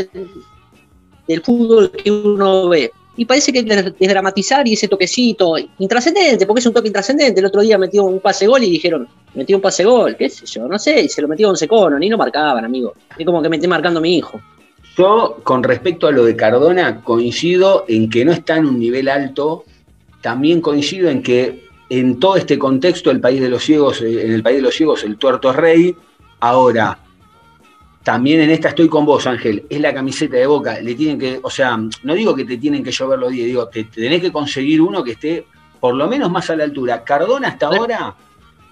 del, 1.27 1.43
fútbol 1.43 1.91
que 1.91 2.11
uno 2.11 2.69
ve. 2.69 2.91
Y 3.17 3.25
parece 3.25 3.53
que 3.53 3.65
desdramatizar 3.65 4.67
y 4.69 4.75
ese 4.75 4.87
toquecito 4.87 5.57
intrascendente, 5.79 6.47
porque 6.47 6.61
es 6.61 6.67
un 6.67 6.73
toque 6.73 6.87
intrascendente. 6.87 7.41
El 7.41 7.47
otro 7.47 7.63
día 7.63 7.77
metió 7.77 8.05
un 8.05 8.21
pase 8.21 8.47
gol 8.47 8.63
y 8.63 8.71
dijeron, 8.71 9.09
metió 9.35 9.57
un 9.57 9.63
pase 9.63 9.85
gol, 9.85 10.17
qué 10.17 10.31
sé 10.31 10.47
yo, 10.47 10.69
no 10.69 10.79
sé, 10.79 11.01
y 11.01 11.09
se 11.09 11.21
lo 11.21 11.27
metió 11.27 11.49
a 11.49 11.51
Once 11.51 11.67
Cono, 11.67 11.99
ni 11.99 12.09
lo 12.09 12.17
marcaban, 12.17 12.65
amigo. 12.65 12.95
Es 13.19 13.27
como 13.27 13.43
que 13.43 13.49
me 13.49 13.57
esté 13.57 13.67
marcando 13.67 13.99
a 13.99 14.03
mi 14.03 14.17
hijo. 14.17 14.41
Yo, 14.97 15.39
con 15.43 15.63
respecto 15.63 16.07
a 16.07 16.13
lo 16.13 16.25
de 16.25 16.37
Cardona, 16.37 17.03
coincido 17.03 17.85
en 17.89 18.11
que 18.11 18.25
no 18.25 18.33
está 18.33 18.57
en 18.57 18.67
un 18.67 18.79
nivel 18.79 19.09
alto. 19.09 19.65
También 20.21 20.61
coincido 20.61 21.09
en 21.09 21.23
que 21.23 21.69
en 21.89 22.19
todo 22.19 22.37
este 22.37 22.59
contexto, 22.59 23.11
el 23.11 23.21
país 23.21 23.41
de 23.41 23.49
los 23.49 23.63
ciegos, 23.63 24.03
eh, 24.03 24.27
en 24.27 24.33
el 24.33 24.43
país 24.43 24.57
de 24.57 24.63
los 24.63 24.75
ciegos, 24.75 25.05
el 25.05 25.17
tuerto 25.17 25.51
es 25.51 25.57
rey. 25.57 25.97
Ahora, 26.41 26.99
también 28.03 28.41
en 28.41 28.51
esta 28.51 28.69
estoy 28.69 28.89
con 28.89 29.05
vos, 29.05 29.27
Ángel. 29.27 29.65
Es 29.69 29.81
la 29.81 29.93
camiseta 29.93 30.37
de 30.37 30.47
boca. 30.47 30.81
Le 30.81 30.95
tienen 30.95 31.19
que, 31.19 31.41
o 31.43 31.51
sea, 31.51 31.77
no 31.77 32.15
digo 32.15 32.35
que 32.35 32.45
te 32.45 32.57
tienen 32.57 32.83
que 32.83 32.91
llover 32.91 33.19
los 33.19 33.31
días, 33.31 33.47
digo, 33.47 33.69
te, 33.69 33.85
te 33.85 34.01
tenés 34.01 34.21
que 34.21 34.33
conseguir 34.33 34.81
uno 34.81 35.05
que 35.05 35.13
esté 35.13 35.47
por 35.81 35.95
lo 35.95 36.09
menos 36.09 36.31
más 36.31 36.49
a 36.51 36.57
la 36.57 36.65
altura. 36.65 37.05
Cardona 37.05 37.49
hasta 37.49 37.67
ahora 37.67 38.15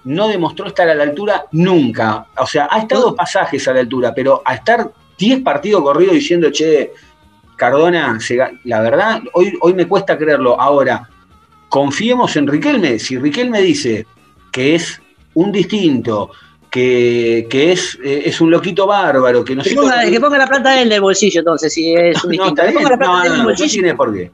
no 0.05 0.27
demostró 0.27 0.67
estar 0.67 0.87
a 0.89 0.95
la 0.95 1.03
altura 1.03 1.45
nunca. 1.51 2.27
O 2.37 2.45
sea, 2.45 2.67
ha 2.71 2.79
estado 2.79 3.15
pasajes 3.15 3.67
a 3.67 3.73
la 3.73 3.81
altura, 3.81 4.13
pero 4.15 4.41
a 4.45 4.55
estar 4.55 4.89
10 5.17 5.41
partidos 5.43 5.81
corridos 5.81 6.15
diciendo, 6.15 6.49
che, 6.51 6.91
Cardona, 7.55 8.19
se 8.19 8.35
ga-". 8.35 8.59
la 8.63 8.81
verdad, 8.81 9.21
hoy, 9.33 9.53
hoy 9.61 9.73
me 9.73 9.87
cuesta 9.87 10.17
creerlo. 10.17 10.59
Ahora, 10.59 11.09
confiemos 11.69 12.35
en 12.35 12.47
Riquelme. 12.47 12.99
Si 12.99 13.17
Riquelme 13.17 13.61
dice 13.61 14.05
que 14.51 14.75
es 14.75 15.01
un 15.33 15.51
distinto, 15.51 16.31
que, 16.69 17.47
que 17.49 17.71
es, 17.71 17.97
eh, 18.03 18.23
es 18.25 18.41
un 18.41 18.51
loquito 18.51 18.85
bárbaro, 18.87 19.43
que 19.43 19.55
no 19.55 19.63
Que 19.63 19.73
ponga, 19.75 20.03
que 20.09 20.19
ponga 20.19 20.37
la 20.37 20.47
plata 20.47 20.81
en 20.81 20.91
el 20.91 21.01
bolsillo, 21.01 21.39
entonces, 21.39 21.73
si 21.73 21.93
es 21.95 22.23
un 22.23 22.31
no, 22.35 22.43
distinto. 22.43 22.61
está 22.61 22.63
Que 22.63 22.69
bien. 22.71 22.83
ponga 22.83 22.89
la 22.91 22.97
plata 22.97 23.11
No, 23.13 23.19
en 23.19 23.25
el 23.25 23.29
no, 23.31 23.35
no, 23.37 23.43
no 23.43 23.49
bolsillo. 23.49 23.71
tiene 23.71 23.95
por 23.95 24.13
qué. 24.13 24.31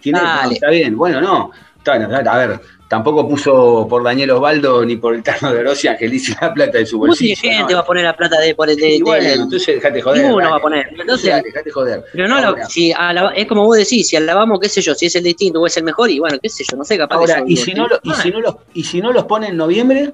Tiene- 0.00 0.18
no, 0.18 0.24
Dale. 0.24 0.54
está 0.54 0.70
bien, 0.70 0.96
bueno, 0.96 1.20
no. 1.20 1.50
A 1.86 2.38
ver, 2.38 2.60
tampoco 2.88 3.28
puso 3.28 3.86
por 3.86 4.02
Daniel 4.02 4.30
Osvaldo 4.30 4.86
ni 4.86 4.96
por 4.96 5.14
el 5.14 5.22
Tano 5.22 5.52
de 5.52 5.62
Rossi 5.62 5.86
Angelici 5.86 6.32
la 6.40 6.54
plata 6.54 6.78
de 6.78 6.86
su 6.86 6.96
Mucha 6.96 7.08
bolsillo. 7.08 7.36
gente 7.38 7.72
¿no? 7.74 7.78
va 7.78 7.80
a 7.80 7.84
poner 7.84 8.04
la 8.04 8.16
plata 8.16 8.40
de, 8.40 8.54
por 8.54 8.70
el 8.70 8.76
de, 8.76 9.00
del- 9.04 9.40
entonces 9.42 9.66
dejate 9.74 10.00
joder. 10.00 10.22
Ninguno 10.24 10.50
va 10.50 10.56
a 10.56 10.60
poner. 10.60 10.86
Entonces- 10.98 11.28
Dale, 11.30 11.42
dejate 11.42 11.70
joder. 11.70 12.02
Pero 12.10 12.26
no, 12.26 12.40
lo- 12.40 12.56
si 12.70 12.90
alaba- 12.90 13.34
es 13.34 13.46
como 13.46 13.64
vos 13.66 13.76
decís, 13.76 14.08
si 14.08 14.16
alabamos, 14.16 14.58
qué 14.60 14.70
sé 14.70 14.80
yo, 14.80 14.94
si 14.94 15.04
es 15.06 15.14
el 15.16 15.24
distinto 15.24 15.60
o 15.60 15.66
es 15.66 15.76
el 15.76 15.84
mejor, 15.84 16.10
y 16.10 16.18
bueno, 16.20 16.38
qué 16.42 16.48
sé 16.48 16.64
yo, 16.70 16.74
no 16.78 16.84
sé, 16.84 16.96
capaz 16.96 17.16
Ahora, 17.16 17.44
que 17.44 17.52
y 17.52 17.56
si, 17.58 17.74
no 17.74 17.86
lo- 17.86 18.00
y, 18.02 18.10
Ah, 18.10 18.14
si 18.22 18.30
no 18.30 18.40
los, 18.40 18.54
y 18.72 18.84
si 18.84 19.00
no 19.02 19.12
los 19.12 19.24
pone 19.26 19.48
en 19.48 19.58
noviembre, 19.58 20.10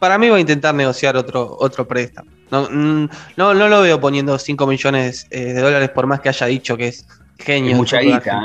Para 0.00 0.18
mí 0.18 0.28
va 0.28 0.36
a 0.36 0.40
intentar 0.40 0.74
negociar 0.74 1.16
otro, 1.16 1.56
otro 1.60 1.86
préstamo. 1.86 2.30
No, 2.50 2.68
no, 2.68 3.54
no 3.54 3.68
lo 3.68 3.80
veo 3.82 4.00
poniendo 4.00 4.36
5 4.36 4.66
millones 4.66 5.28
eh, 5.30 5.52
de 5.52 5.60
dólares 5.60 5.90
por 5.90 6.06
más 6.08 6.20
que 6.20 6.30
haya 6.30 6.46
dicho 6.46 6.76
que 6.76 6.88
es 6.88 7.06
genio. 7.38 7.76
Mucha 7.76 8.00
guita. 8.00 8.42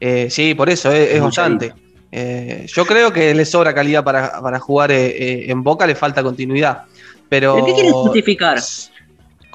Eh, 0.00 0.28
sí, 0.30 0.54
por 0.54 0.68
eso, 0.68 0.90
es, 0.90 1.12
es 1.12 1.22
bastante. 1.22 1.72
Eh, 2.16 2.66
yo 2.68 2.86
creo 2.86 3.12
que 3.12 3.34
le 3.34 3.44
sobra 3.44 3.74
calidad 3.74 4.04
para, 4.04 4.40
para 4.40 4.60
jugar 4.60 4.92
eh, 4.92 5.06
eh, 5.06 5.50
en 5.50 5.64
Boca, 5.64 5.84
le 5.84 5.96
falta 5.96 6.22
continuidad. 6.22 6.84
Pero. 7.28 7.54
¿Pero 7.54 7.66
¿Qué 7.66 7.72
quieren 7.74 7.92
justificar? 7.92 8.60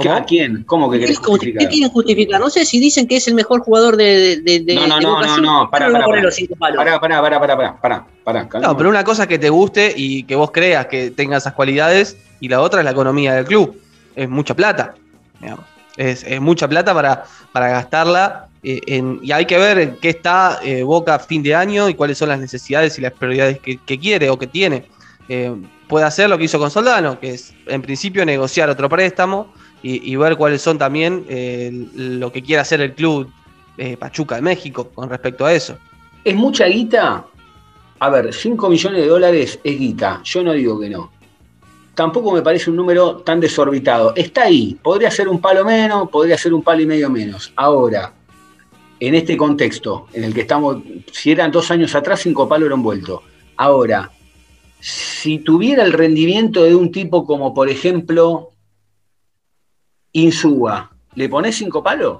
¿Cómo? 0.07 0.15
¿a 0.15 0.23
quién? 0.25 0.63
¿Cómo 0.63 0.89
que 0.89 0.97
¿Qué, 0.99 1.05
querés 1.05 1.17
justi- 1.19 1.23
qué 1.23 1.29
justificar? 1.31 1.69
quieren 1.69 1.89
justificar? 1.89 2.39
No 2.41 2.49
sé 2.49 2.65
si 2.65 2.79
dicen 2.79 3.07
que 3.07 3.17
es 3.17 3.27
el 3.27 3.35
mejor 3.35 3.61
jugador 3.61 3.95
de, 3.97 4.41
de, 4.41 4.59
de- 4.61 4.75
No, 4.75 4.87
no, 4.87 4.95
de 4.97 5.01
no, 5.03 5.21
no, 5.21 5.37
no, 5.37 5.69
pará, 5.69 5.91
pará, 5.91 6.05
pará. 6.05 6.21
los 6.21 6.35
cinco 6.35 6.55
palos. 6.55 6.77
Pará, 6.77 6.99
pará, 6.99 7.21
pará, 7.21 7.39
pará, 7.39 7.55
pará, 7.57 7.81
pará, 7.81 8.05
pará, 8.23 8.49
calma. 8.49 8.67
No, 8.67 8.77
pero 8.77 8.89
una 8.89 9.03
cosa 9.03 9.23
es 9.23 9.29
que 9.29 9.37
te 9.39 9.49
guste 9.49 9.93
y 9.95 10.23
que 10.23 10.35
vos 10.35 10.51
creas 10.51 10.87
que 10.87 11.11
tenga 11.11 11.37
esas 11.37 11.53
cualidades, 11.53 12.17
y 12.39 12.47
la 12.49 12.61
otra 12.61 12.79
es 12.81 12.85
la 12.85 12.91
economía 12.91 13.33
del 13.33 13.45
club. 13.45 13.79
Es 14.15 14.27
mucha 14.29 14.55
plata. 14.55 14.95
digamos. 15.39 15.65
Es, 15.97 16.23
es 16.23 16.39
mucha 16.39 16.67
plata 16.67 16.93
para, 16.93 17.25
para 17.51 17.69
gastarla. 17.69 18.47
eh, 18.63 18.79
en- 18.87 19.19
y 19.23 19.31
hay 19.31 19.45
que 19.45 19.57
ver 19.57 19.79
en 19.79 19.95
qué 20.01 20.09
está 20.09 20.59
eh, 20.63 20.83
Boca 20.83 21.15
a 21.15 21.19
fin 21.19 21.41
de 21.43 21.55
año 21.55 21.87
y 21.89 21.93
cuáles 21.93 22.17
son 22.17 22.27
las 22.29 22.39
necesidades 22.39 22.97
y 22.97 23.01
las 23.01 23.13
prioridades 23.13 23.59
que, 23.59 23.77
que 23.85 23.97
quiere 23.99 24.29
o 24.29 24.37
que 24.37 24.47
tiene. 24.47 24.85
Eh, 25.29 25.53
puede 25.87 26.05
hacer 26.05 26.29
lo 26.29 26.37
que 26.37 26.43
hizo 26.45 26.59
con 26.59 26.69
Soldano, 26.71 27.19
que 27.19 27.31
es 27.35 27.53
en 27.67 27.81
principio 27.81 28.25
negociar 28.25 28.69
otro 28.69 28.89
préstamo 28.89 29.53
y, 29.81 30.15
ver 30.15 30.35
cuáles 30.35 30.61
son 30.61 30.77
también 30.77 31.25
eh, 31.29 31.71
lo 31.95 32.31
que 32.31 32.41
quiere 32.41 32.61
hacer 32.61 32.81
el 32.81 32.93
club 32.93 33.31
eh, 33.77 33.95
Pachuca 33.95 34.35
de 34.35 34.41
México 34.41 34.89
con 34.93 35.09
respecto 35.09 35.45
a 35.45 35.53
eso. 35.53 35.77
¿Es 36.23 36.35
mucha 36.35 36.65
guita? 36.65 37.25
A 37.99 38.09
ver, 38.09 38.33
5 38.33 38.69
millones 38.69 39.01
de 39.01 39.07
dólares 39.07 39.59
es 39.63 39.79
guita. 39.79 40.21
Yo 40.23 40.43
no 40.43 40.53
digo 40.53 40.79
que 40.79 40.89
no. 40.89 41.11
Tampoco 41.95 42.31
me 42.31 42.41
parece 42.41 42.69
un 42.69 42.75
número 42.75 43.17
tan 43.17 43.39
desorbitado. 43.39 44.13
Está 44.15 44.43
ahí. 44.43 44.77
Podría 44.81 45.11
ser 45.11 45.27
un 45.27 45.39
palo 45.39 45.63
menos, 45.65 46.09
podría 46.09 46.37
ser 46.37 46.53
un 46.53 46.61
palo 46.61 46.81
y 46.81 46.85
medio 46.85 47.09
menos. 47.09 47.53
Ahora, 47.55 48.13
en 48.99 49.15
este 49.15 49.37
contexto 49.37 50.07
en 50.13 50.25
el 50.25 50.33
que 50.33 50.41
estamos, 50.41 50.77
si 51.11 51.31
eran 51.31 51.51
dos 51.51 51.71
años 51.71 51.95
atrás, 51.95 52.21
cinco 52.21 52.47
palos 52.47 52.67
eran 52.67 52.79
envuelto. 52.79 53.23
Ahora, 53.55 54.11
si 54.79 55.39
tuviera 55.39 55.83
el 55.83 55.93
rendimiento 55.93 56.63
de 56.63 56.75
un 56.75 56.91
tipo 56.91 57.25
como, 57.25 57.53
por 57.53 57.69
ejemplo, 57.69 58.51
Insúa, 60.13 60.91
¿le 61.15 61.29
ponés 61.29 61.55
cinco 61.55 61.83
palos? 61.83 62.19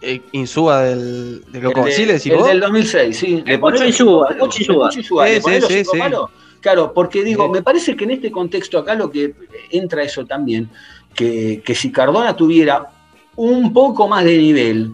Eh, 0.00 0.22
Insúa 0.32 0.82
del, 0.84 1.44
del 1.50 1.62
Loco 1.62 1.80
de- 1.80 1.86
Basile, 1.90 2.12
decís 2.14 2.30
el 2.32 2.38
vos? 2.38 2.46
del 2.48 2.60
2006, 2.60 3.16
sí. 3.18 3.42
¿Le 3.44 3.58
ponés 3.58 3.82
Insúa, 3.82 4.28
Insúa. 4.40 5.26
¿le 5.26 5.36
Sí, 5.36 5.40
ponés 5.40 5.56
sí, 5.56 5.60
los 5.60 5.68
sí, 5.72 5.78
cinco 5.78 5.92
sí. 5.92 5.98
palos? 5.98 6.30
Claro, 6.60 6.92
porque 6.94 7.24
digo, 7.24 7.46
Sí. 7.46 7.50
me 7.52 7.62
parece 7.62 7.96
que 7.96 8.04
en 8.04 8.12
este 8.12 8.30
contexto 8.30 8.78
acá 8.78 8.94
lo 8.94 9.10
que 9.10 9.34
entra 9.70 10.02
eso 10.02 10.24
también, 10.24 10.68
que, 11.14 11.62
que 11.64 11.74
si 11.74 11.90
Cardona 11.90 12.36
tuviera 12.36 12.90
un 13.36 13.72
poco 13.72 14.06
más 14.08 14.24
de 14.24 14.38
nivel, 14.38 14.92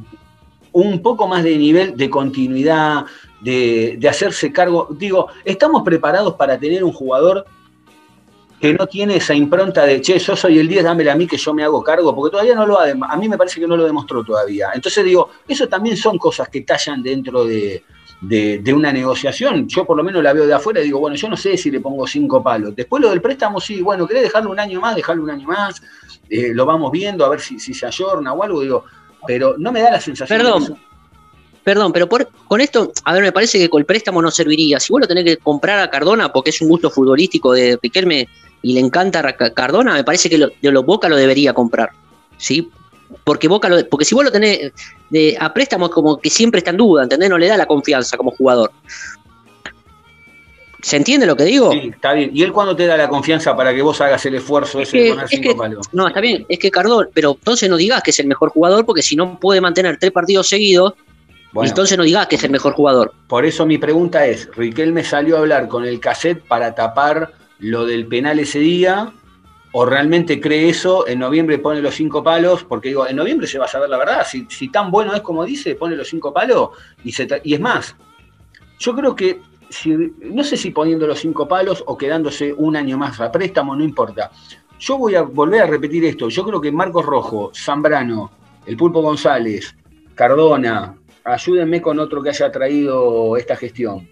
un 0.73 1.01
poco 1.03 1.27
más 1.29 1.43
de 1.45 1.57
nivel 1.57 1.97
de 1.97 2.09
continuidad, 2.11 3.05
de, 3.41 3.97
de 3.99 4.09
hacerse 4.09 4.53
cargo. 4.53 4.89
Digo, 4.91 5.29
estamos 5.45 5.83
preparados 5.83 6.35
para 6.35 6.59
tener 6.59 6.83
un 6.83 6.93
jugador 6.93 7.45
que 8.73 8.75
no 8.75 8.87
tiene 8.87 9.17
esa 9.17 9.35
impronta 9.35 9.85
de, 9.85 10.01
che, 10.01 10.19
yo 10.19 10.35
soy 10.35 10.59
el 10.59 10.67
10, 10.69 10.85
dámela 10.85 11.13
a 11.13 11.17
mí 11.17 11.27
que 11.27 11.37
yo 11.37 11.53
me 11.53 11.63
hago 11.65 11.83
cargo, 11.83 12.15
porque 12.15 12.31
todavía 12.33 12.55
no 12.55 12.65
lo 12.67 12.79
ha, 12.81 12.87
a 12.91 13.17
mí 13.17 13.29
me 13.29 13.37
parece 13.37 13.61
que 13.61 13.67
no 13.67 13.77
lo 13.77 13.85
demostró 13.85 14.25
todavía. 14.25 14.69
Entonces 14.75 15.05
digo, 15.05 15.29
eso 15.47 15.69
también 15.69 15.97
son 15.97 16.17
cosas 16.19 16.49
que 16.49 16.63
tallan 16.63 17.03
dentro 17.03 17.45
de, 17.45 17.83
de- 18.21 18.59
de 18.61 18.73
una 18.73 18.93
negociación. 18.93 19.69
Yo 19.69 19.85
por 19.85 19.97
lo 19.97 20.03
menos 20.05 20.23
la 20.23 20.33
veo 20.33 20.47
de 20.47 20.55
afuera 20.55 20.81
y 20.81 20.85
digo, 20.85 20.99
bueno, 20.99 21.17
yo 21.17 21.29
no 21.29 21.37
sé 21.37 21.57
si 21.59 21.71
le 21.71 21.81
pongo 21.81 22.07
cinco 22.07 22.43
palos. 22.43 22.75
Después 22.75 23.03
lo 23.03 23.11
del 23.11 23.21
préstamo, 23.21 23.61
sí, 23.61 23.83
bueno, 23.83 24.07
querés 24.07 24.23
dejarlo 24.23 24.51
un 24.51 24.59
año 24.61 24.81
más, 24.81 24.97
dejarlo 24.97 25.23
un 25.25 25.31
año 25.31 25.47
más, 25.47 25.83
eh, 26.31 26.53
lo 26.55 26.65
vamos 26.65 26.91
viendo, 26.91 27.25
a 27.25 27.29
ver 27.29 27.41
si, 27.41 27.59
si 27.61 27.75
se 27.75 27.85
ayorna 27.87 28.33
o 28.33 28.43
algo, 28.43 28.61
digo, 28.63 28.85
pero 29.27 29.57
no 29.59 29.73
me 29.73 29.81
da 29.83 29.91
la 29.91 30.01
sensación 30.01 30.39
Perdón. 30.39 30.65
de 30.65 30.75
Perdón, 31.65 31.93
pero 31.95 32.07
por, 32.07 32.29
con 32.47 32.61
esto, 32.61 32.93
a 33.05 33.15
ver, 33.15 33.23
me 33.23 33.33
parece 33.33 33.59
que 33.59 33.71
con 33.71 33.81
el 33.81 33.87
préstamo 33.87 34.21
no 34.21 34.31
serviría. 34.31 34.79
Si 34.79 34.93
vos 34.93 35.01
lo 35.01 35.07
tenés 35.09 35.25
que 35.25 35.39
comprar 35.39 35.79
a 35.81 35.89
Cardona 35.89 36.31
porque 36.31 36.51
es 36.51 36.61
un 36.61 36.69
gusto 36.69 36.91
futbolístico 36.91 37.53
de 37.53 37.79
Riquelme 37.83 38.29
y 38.65 38.73
le 38.75 38.81
encanta 38.81 39.21
a 39.21 39.33
Ca- 39.37 39.53
Cardona, 39.55 39.93
me 39.95 40.03
parece 40.05 40.29
que 40.29 40.39
lo, 40.39 40.49
de 40.61 40.73
lo 40.73 40.83
Boca 40.83 41.09
lo 41.09 41.17
debería 41.17 41.53
comprar. 41.53 41.91
¿Sí? 42.39 42.69
Porque 43.23 43.47
Boca 43.47 43.69
lo, 43.69 43.87
porque 43.89 44.05
si 44.05 44.15
vos 44.15 44.25
lo 44.25 44.33
tenés 44.33 44.73
de, 45.11 45.37
a 45.39 45.53
préstamo 45.55 45.89
como 45.91 46.19
que 46.19 46.31
siempre 46.31 46.59
está 46.59 46.71
en 46.73 46.79
duda, 46.79 47.05
¿entendés? 47.05 47.29
No 47.31 47.39
le 47.39 47.47
da 47.47 47.57
la 47.57 47.67
confianza 47.67 48.17
como 48.17 48.31
jugador. 48.33 48.73
¿Se 50.83 50.97
entiende 50.97 51.25
lo 51.27 51.35
que 51.35 51.45
digo? 51.45 51.73
Sí, 51.73 51.91
está 51.95 52.13
bien. 52.13 52.31
¿Y 52.35 52.43
él 52.43 52.53
cuándo 52.53 52.77
te 52.77 52.87
da 52.87 52.97
la 52.97 53.09
confianza 53.09 53.57
para 53.57 53.75
que 53.75 53.81
vos 53.81 54.01
hagas 54.03 54.25
el 54.27 54.35
esfuerzo 54.35 54.81
Es 54.81 54.89
ese 54.89 54.99
de 54.99 55.09
poner 55.11 55.25
es 55.25 55.31
cinco 55.31 55.49
que- 55.51 55.55
palos? 55.55 55.87
No, 55.93 56.07
está 56.09 56.21
bien, 56.21 56.45
es 56.49 56.59
que 56.59 56.71
Cardona, 56.71 57.09
pero 57.15 57.31
entonces 57.33 57.71
no 57.71 57.77
digas 57.77 58.03
que 58.03 58.11
es 58.11 58.19
el 58.19 58.27
mejor 58.27 58.51
jugador 58.51 58.85
porque 58.85 59.03
si 59.03 59.17
no 59.17 59.39
puede 59.41 59.61
mantener 59.63 59.97
tres 59.99 60.13
partidos 60.13 60.47
seguidos, 60.49 60.93
Bueno. 61.53 61.69
entonces 61.71 61.97
no 61.97 62.05
digas 62.05 62.27
que 62.27 62.37
es 62.37 62.45
el 62.45 62.51
mejor 62.51 62.75
jugador. 62.75 63.15
Por 63.29 63.47
eso 63.47 63.65
mi 63.65 63.79
pregunta 63.79 64.27
es, 64.27 64.49
Riquelme 64.55 65.05
salió 65.05 65.37
a 65.37 65.41
hablar 65.41 65.69
con 65.69 65.87
el 65.87 66.01
cassette 66.01 66.43
para 66.47 66.75
tapar 66.75 67.33
lo 67.59 67.87
del 67.87 68.07
penal 68.07 68.39
ese 68.39 68.59
día, 68.59 69.13
o 69.77 69.85
realmente 69.85 70.41
cree 70.41 70.69
eso, 70.69 71.07
en 71.09 71.19
noviembre 71.19 71.59
pone 71.59 71.83
los 71.83 71.97
cinco 71.97 72.23
palos, 72.23 72.63
porque 72.63 72.89
digo, 72.89 73.09
en 73.09 73.17
noviembre 73.17 73.49
se 73.49 73.59
va 73.59 73.65
a 73.65 73.69
saber 73.69 73.91
la 73.91 73.99
verdad, 73.99 74.25
si, 74.25 74.69
tan 74.69 74.91
bueno 74.91 75.13
es 75.15 75.21
como 75.21 75.45
dice, 75.45 75.75
pone 75.75 75.97
los 75.97 76.09
cinco 76.09 76.33
palos, 76.33 76.71
y, 77.03 77.11
se 77.11 77.27
y 77.43 77.55
es 77.55 77.61
más, 77.61 77.97
yo 78.79 78.95
creo 78.95 79.17
que, 79.17 79.41
no 80.21 80.45
sé 80.45 80.57
si 80.57 80.71
poniendo 80.71 81.09
los 81.09 81.19
cinco 81.19 81.49
palos 81.49 81.83
o 81.87 81.99
quedándose 81.99 82.53
un 82.53 82.77
año 82.77 82.97
más 82.97 83.21
a 83.21 83.33
préstamo, 83.33 83.75
no 83.75 83.83
importa. 83.83 84.31
Yo 84.79 84.97
voy 84.97 85.17
a 85.17 85.23
volver 85.23 85.63
a 85.63 85.67
repetir 85.67 86.05
esto, 86.05 86.29
yo 86.29 86.45
creo 86.45 86.61
que 86.61 86.71
Marcos 86.71 87.05
Rojo, 87.05 87.51
Zambrano, 87.53 88.31
el 88.67 88.77
Pulpo 88.77 89.03
González, 89.03 89.75
Cardona, 90.15 90.95
ayúdenme 91.25 91.83
con 91.83 91.99
otro 91.99 92.23
que 92.23 92.29
haya 92.29 92.53
traído 92.53 93.37
esta 93.37 93.57
gestión. 93.57 94.09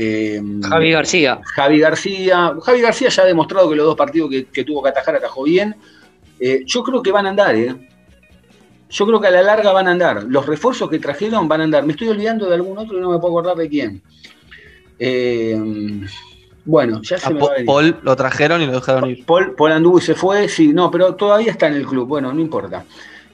Eh, 0.00 0.40
Javi 0.62 0.92
García. 0.92 1.40
Javi 1.56 1.78
García. 1.80 2.54
Javi 2.62 2.80
García 2.80 3.08
ya 3.08 3.22
ha 3.22 3.26
demostrado 3.26 3.68
que 3.68 3.74
los 3.74 3.84
dos 3.86 3.96
partidos 3.96 4.30
que, 4.30 4.44
que 4.44 4.62
tuvo 4.62 4.80
que 4.82 4.90
atajar 4.90 5.16
atajó 5.16 5.42
bien. 5.42 5.74
Eh, 6.38 6.62
yo 6.66 6.84
creo 6.84 7.02
que 7.02 7.10
van 7.10 7.26
a 7.26 7.30
andar, 7.30 7.56
¿eh? 7.56 7.74
Yo 8.90 9.06
creo 9.06 9.20
que 9.20 9.26
a 9.26 9.30
la 9.32 9.42
larga 9.42 9.72
van 9.72 9.88
a 9.88 9.90
andar. 9.90 10.22
Los 10.28 10.46
refuerzos 10.46 10.88
que 10.88 11.00
trajeron 11.00 11.48
van 11.48 11.62
a 11.62 11.64
andar. 11.64 11.84
Me 11.84 11.92
estoy 11.94 12.08
olvidando 12.08 12.46
de 12.48 12.54
algún 12.54 12.78
otro 12.78 12.96
y 12.96 13.00
no 13.00 13.10
me 13.10 13.18
puedo 13.18 13.36
acordar 13.38 13.56
de 13.56 13.68
quién. 13.68 14.00
Eh, 15.00 15.60
bueno, 16.64 17.00
ya 17.02 17.18
se 17.18 17.26
A 17.26 17.30
me 17.30 17.40
Po- 17.40 17.46
va 17.46 17.52
a 17.52 17.54
venir. 17.56 17.66
Paul 17.66 17.96
lo 18.02 18.14
trajeron 18.16 18.62
y 18.62 18.66
lo 18.66 18.72
dejaron 18.72 19.10
ir. 19.10 19.24
Paul, 19.26 19.54
Paul 19.56 19.72
anduvo 19.72 19.98
y 19.98 20.02
se 20.02 20.14
fue, 20.14 20.48
sí, 20.48 20.72
no, 20.72 20.90
pero 20.90 21.14
todavía 21.14 21.50
está 21.50 21.66
en 21.66 21.74
el 21.74 21.86
club, 21.86 22.06
bueno, 22.06 22.32
no 22.32 22.40
importa. 22.40 22.84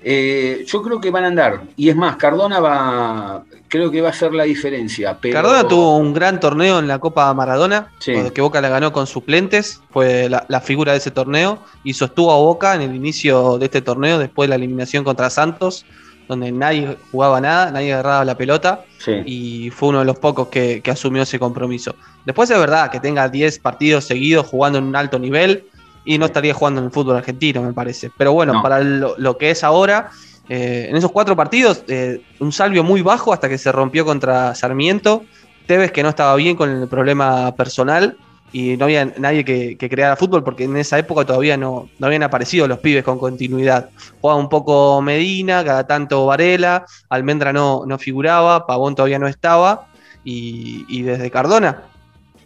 Eh, 0.06 0.64
yo 0.66 0.82
creo 0.82 1.00
que 1.00 1.10
van 1.10 1.24
a 1.24 1.28
andar, 1.28 1.62
y 1.76 1.88
es 1.88 1.96
más, 1.96 2.16
Cardona 2.16 2.60
va, 2.60 3.42
creo 3.68 3.90
que 3.90 4.02
va 4.02 4.10
a 4.10 4.12
ser 4.12 4.34
la 4.34 4.44
diferencia. 4.44 5.16
Pero... 5.20 5.32
Cardona 5.34 5.66
tuvo 5.66 5.96
un 5.96 6.12
gran 6.12 6.38
torneo 6.40 6.78
en 6.78 6.86
la 6.88 6.98
Copa 6.98 7.32
Maradona, 7.32 7.88
Sí. 8.00 8.12
que 8.34 8.42
Boca 8.42 8.60
la 8.60 8.68
ganó 8.68 8.92
con 8.92 9.06
suplentes, 9.06 9.80
fue 9.90 10.28
la, 10.28 10.44
la 10.48 10.60
figura 10.60 10.92
de 10.92 10.98
ese 10.98 11.10
torneo, 11.10 11.58
y 11.84 11.94
sostuvo 11.94 12.30
a 12.32 12.36
Boca 12.36 12.74
en 12.74 12.82
el 12.82 12.94
inicio 12.94 13.56
de 13.58 13.64
este 13.64 13.80
torneo, 13.80 14.18
después 14.18 14.46
de 14.46 14.50
la 14.50 14.56
eliminación 14.56 15.04
contra 15.04 15.30
Santos, 15.30 15.86
donde 16.28 16.52
nadie 16.52 16.96
jugaba 17.10 17.40
nada, 17.40 17.70
nadie 17.70 17.92
agarraba 17.94 18.24
la 18.26 18.36
pelota, 18.36 18.84
Sí. 18.98 19.12
y 19.26 19.70
fue 19.70 19.90
uno 19.90 20.00
de 20.00 20.04
los 20.06 20.18
pocos 20.18 20.48
que, 20.48 20.80
que 20.82 20.90
asumió 20.90 21.22
ese 21.22 21.38
compromiso. 21.38 21.94
Después 22.26 22.50
es 22.50 22.58
verdad 22.58 22.90
que 22.90 23.00
tenga 23.00 23.28
10 23.28 23.58
partidos 23.58 24.04
seguidos 24.04 24.46
jugando 24.46 24.78
en 24.78 24.84
un 24.84 24.96
alto 24.96 25.18
nivel 25.18 25.64
y 26.04 26.18
no 26.18 26.26
estaría 26.26 26.54
jugando 26.54 26.80
en 26.80 26.86
el 26.86 26.92
fútbol 26.92 27.16
argentino, 27.16 27.62
me 27.62 27.72
parece. 27.72 28.10
Pero 28.16 28.32
bueno, 28.32 28.54
No. 28.54 28.62
para 28.62 28.80
lo, 28.80 29.14
lo 29.18 29.38
que 29.38 29.50
es 29.50 29.64
ahora, 29.64 30.10
eh, 30.48 30.86
en 30.90 30.96
esos 30.96 31.10
cuatro 31.10 31.34
partidos, 31.34 31.84
eh, 31.88 32.20
un 32.40 32.52
salvio 32.52 32.84
muy 32.84 33.00
bajo 33.02 33.32
hasta 33.32 33.48
que 33.48 33.56
se 33.58 33.72
rompió 33.72 34.04
contra 34.04 34.54
Sarmiento. 34.54 35.24
Tevez 35.66 35.92
que 35.92 36.02
no 36.02 36.10
estaba 36.10 36.34
bien 36.36 36.56
con 36.56 36.68
el 36.68 36.88
problema 36.88 37.54
personal 37.56 38.18
y 38.52 38.76
no 38.76 38.84
había 38.84 39.06
nadie 39.16 39.44
que, 39.44 39.76
que 39.78 39.88
creara 39.88 40.14
fútbol 40.14 40.44
porque 40.44 40.64
en 40.64 40.76
esa 40.76 40.98
época 40.98 41.24
todavía 41.24 41.56
no, 41.56 41.88
no 41.98 42.06
habían 42.06 42.22
aparecido 42.22 42.68
los 42.68 42.78
pibes 42.80 43.02
con 43.02 43.18
continuidad. 43.18 43.88
Jugaba 44.20 44.38
un 44.38 44.50
poco 44.50 45.00
Medina, 45.00 45.64
cada 45.64 45.86
tanto 45.86 46.26
Varela, 46.26 46.84
Almendra 47.08 47.52
no, 47.52 47.84
no 47.86 47.98
figuraba, 47.98 48.66
Pavón 48.66 48.94
todavía 48.94 49.18
no 49.18 49.26
estaba 49.26 49.86
y, 50.22 50.84
y 50.88 51.02
desde 51.02 51.30
Cardona 51.30 51.84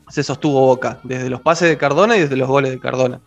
se 0.09 0.23
sostuvo 0.23 0.61
Boca, 0.65 1.01
desde 1.03 1.29
los 1.29 1.41
pases 1.43 1.69
de 1.69 1.77
Cardona 1.77 2.17
y 2.17 2.21
desde 2.21 2.37
los 2.37 2.49
goles 2.49 2.71
de 2.71 2.79
Cardona. 2.79 3.21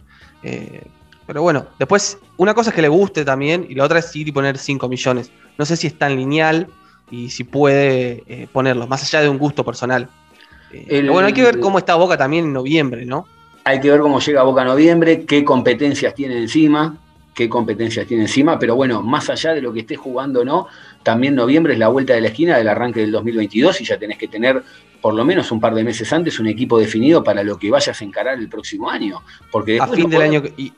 Eh, 0.43 0.83
pero 1.27 1.41
bueno, 1.41 1.65
después 1.79 2.17
una 2.37 2.53
cosa 2.53 2.71
es 2.71 2.75
que 2.75 2.81
le 2.81 2.87
guste 2.89 3.23
también 3.23 3.65
y 3.69 3.75
la 3.75 3.85
otra 3.85 3.99
es 3.99 4.15
ir 4.15 4.27
y 4.27 4.31
poner 4.31 4.57
5 4.57 4.87
millones. 4.89 5.31
No 5.57 5.65
sé 5.65 5.75
si 5.77 5.87
es 5.87 5.97
tan 5.97 6.15
lineal 6.15 6.67
y 7.09 7.29
si 7.29 7.43
puede 7.43 8.23
eh, 8.27 8.47
ponerlos, 8.51 8.87
más 8.89 9.03
allá 9.03 9.21
de 9.21 9.29
un 9.29 9.37
gusto 9.37 9.63
personal. 9.63 10.09
Eh, 10.71 10.85
El- 10.89 11.01
pero 11.01 11.13
bueno, 11.13 11.27
hay 11.27 11.33
que 11.33 11.43
ver 11.43 11.59
cómo 11.59 11.77
está 11.77 11.95
Boca 11.95 12.17
también 12.17 12.45
en 12.45 12.53
noviembre, 12.53 13.05
¿no? 13.05 13.25
Hay 13.63 13.79
que 13.79 13.91
ver 13.91 13.99
cómo 14.01 14.19
llega 14.19 14.43
Boca 14.43 14.63
noviembre, 14.63 15.25
qué 15.25 15.43
competencias 15.45 16.15
tiene 16.15 16.37
encima, 16.37 16.97
qué 17.35 17.47
competencias 17.47 18.07
tiene 18.07 18.23
encima, 18.23 18.57
pero 18.57 18.75
bueno, 18.75 19.01
más 19.01 19.29
allá 19.29 19.53
de 19.53 19.61
lo 19.61 19.71
que 19.71 19.81
esté 19.81 19.95
jugando 19.95 20.41
o 20.41 20.45
no, 20.45 20.67
también 21.03 21.35
noviembre 21.35 21.73
es 21.73 21.79
la 21.79 21.87
vuelta 21.89 22.13
de 22.13 22.21
la 22.21 22.27
esquina 22.27 22.57
del 22.57 22.67
arranque 22.67 22.99
del 23.01 23.11
2022 23.11 23.81
y 23.81 23.85
ya 23.85 23.97
tenés 23.97 24.17
que 24.17 24.27
tener 24.27 24.63
por 25.01 25.13
lo 25.15 25.25
menos 25.25 25.51
un 25.51 25.59
par 25.59 25.73
de 25.73 25.83
meses 25.83 26.11
antes 26.13 26.39
un 26.39 26.47
equipo 26.47 26.77
definido 26.77 27.23
para 27.23 27.43
lo 27.43 27.57
que 27.57 27.71
vayas 27.71 27.99
a 27.99 28.03
encarar 28.05 28.37
el 28.37 28.47
próximo 28.49 28.89
año. 28.89 29.21
Porque 29.51 29.79
A 29.79 29.87
fin 29.87 30.03
no 30.03 30.09
del 30.09 30.19
podés- 30.19 30.23
año 30.29 30.43
y, 30.57 30.73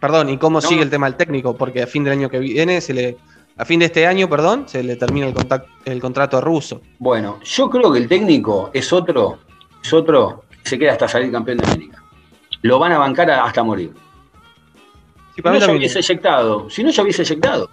perdón, 0.00 0.30
¿y 0.30 0.38
cómo 0.38 0.60
No. 0.60 0.66
sigue 0.66 0.82
el 0.82 0.90
tema 0.90 1.06
del 1.06 1.16
técnico? 1.16 1.54
Porque 1.56 1.82
a 1.82 1.86
fin 1.86 2.02
del 2.04 2.14
año 2.14 2.30
que 2.30 2.38
viene 2.38 2.80
se 2.80 2.94
le 2.94 3.16
a 3.60 3.64
fin 3.64 3.80
de 3.80 3.86
este 3.86 4.06
año, 4.06 4.28
perdón, 4.30 4.68
se 4.68 4.84
le 4.84 4.94
termina 4.94 5.26
el, 5.26 5.34
contact- 5.34 5.66
el 5.84 6.00
contrato 6.00 6.38
a 6.38 6.40
Russo. 6.40 6.80
Bueno, 7.00 7.40
yo 7.44 7.68
creo 7.68 7.92
que 7.92 7.98
el 7.98 8.06
técnico 8.08 8.70
es 8.72 8.92
otro, 8.92 9.40
es 9.82 9.92
otro, 9.92 10.44
que 10.62 10.68
se 10.70 10.78
queda 10.78 10.92
hasta 10.92 11.08
salir 11.08 11.32
campeón 11.32 11.58
de 11.58 11.66
América. 11.66 12.00
Lo 12.62 12.78
van 12.78 12.92
a 12.92 12.98
bancar 12.98 13.28
hasta 13.32 13.64
morir. 13.64 13.92
Si 15.34 15.42
no, 15.42 15.52
también. 15.58 15.76
hubiese 15.78 15.98
eyectado. 16.00 16.68
Si 16.70 16.82
no, 16.84 16.90
ya 16.90 17.02
hubiese 17.02 17.22
eyectado. 17.22 17.68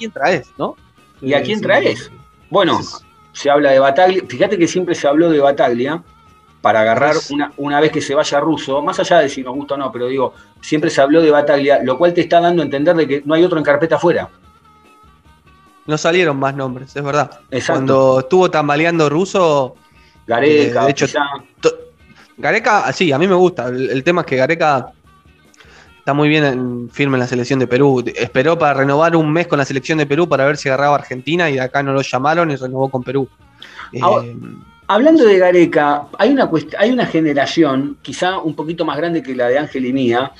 ¿A 0.00 0.08
quién 0.08 0.12
traes, 0.12 0.50
no? 0.56 0.76
¿Y 1.20 1.34
a 1.34 1.42
quién 1.42 1.60
traes? 1.60 2.10
Bueno, 2.48 2.80
se 3.32 3.50
habla 3.50 3.70
de 3.72 3.78
Bataglia. 3.78 4.22
Fíjate 4.26 4.56
que 4.56 4.66
siempre 4.66 4.94
se 4.94 5.06
habló 5.06 5.28
de 5.28 5.40
Bataglia 5.40 6.02
para 6.62 6.80
agarrar 6.80 7.12
Pues- 7.12 7.30
una, 7.30 7.52
una 7.58 7.80
vez 7.80 7.92
que 7.92 8.00
se 8.00 8.14
vaya 8.14 8.40
ruso, 8.40 8.80
más 8.80 8.98
allá 8.98 9.18
de 9.18 9.28
si 9.28 9.42
nos 9.42 9.54
gusta 9.54 9.74
o 9.74 9.76
no, 9.76 9.92
pero 9.92 10.06
digo, 10.08 10.32
siempre 10.62 10.88
se 10.88 11.02
habló 11.02 11.20
de 11.20 11.30
Bataglia, 11.30 11.82
lo 11.82 11.98
cual 11.98 12.14
te 12.14 12.22
está 12.22 12.40
dando 12.40 12.62
a 12.62 12.64
entender 12.64 12.96
de 12.96 13.06
que 13.06 13.22
no 13.26 13.34
hay 13.34 13.44
otro 13.44 13.58
en 13.58 13.64
carpeta 13.64 13.96
afuera. 13.96 14.30
No 15.86 15.98
salieron 15.98 16.38
más 16.38 16.54
nombres, 16.54 16.96
es 16.96 17.02
verdad. 17.02 17.40
Exacto. 17.50 17.72
Cuando 17.80 18.20
estuvo 18.20 18.50
tambaleando 18.50 19.08
Russo, 19.10 19.74
Gareca, 20.26 20.82
Eh, 20.82 20.84
de 20.86 20.90
hecho, 20.92 21.06
Gareca, 22.38 22.90
sí, 22.92 23.12
a 23.12 23.18
mí 23.18 23.26
me 23.28 23.34
gusta. 23.34 23.68
El, 23.68 23.90
el 23.90 24.02
tema 24.04 24.22
es 24.22 24.26
que 24.26 24.36
Gareca 24.36 24.92
está 26.10 26.14
muy 26.16 26.28
bien 26.28 26.44
en, 26.44 26.90
firme 26.90 27.14
en 27.14 27.20
la 27.20 27.28
selección 27.28 27.60
de 27.60 27.68
Perú. 27.68 28.02
Esperó 28.16 28.58
para 28.58 28.74
renovar 28.74 29.14
un 29.14 29.32
mes 29.32 29.46
con 29.46 29.60
la 29.60 29.64
selección 29.64 29.96
de 29.96 30.06
Perú 30.06 30.28
para 30.28 30.44
ver 30.44 30.56
si 30.56 30.68
agarraba 30.68 30.96
Argentina 30.96 31.48
y 31.48 31.54
de 31.54 31.60
acá 31.60 31.84
no 31.84 31.92
lo 31.92 32.02
llamaron 32.02 32.50
y 32.50 32.56
renovó 32.56 32.88
con 32.88 33.04
Perú. 33.04 33.28
Eh, 33.92 34.00
Hablando 34.88 35.24
de 35.24 35.38
Gareca, 35.38 36.08
hay 36.18 36.30
una, 36.30 36.50
hay 36.78 36.90
una 36.90 37.06
generación, 37.06 37.98
quizá 38.02 38.38
un 38.38 38.56
poquito 38.56 38.84
más 38.84 38.96
grande 38.96 39.22
que 39.22 39.36
la 39.36 39.46
de 39.46 39.58
Ángel 39.58 39.86
y 39.86 39.92
mía, 39.92 40.32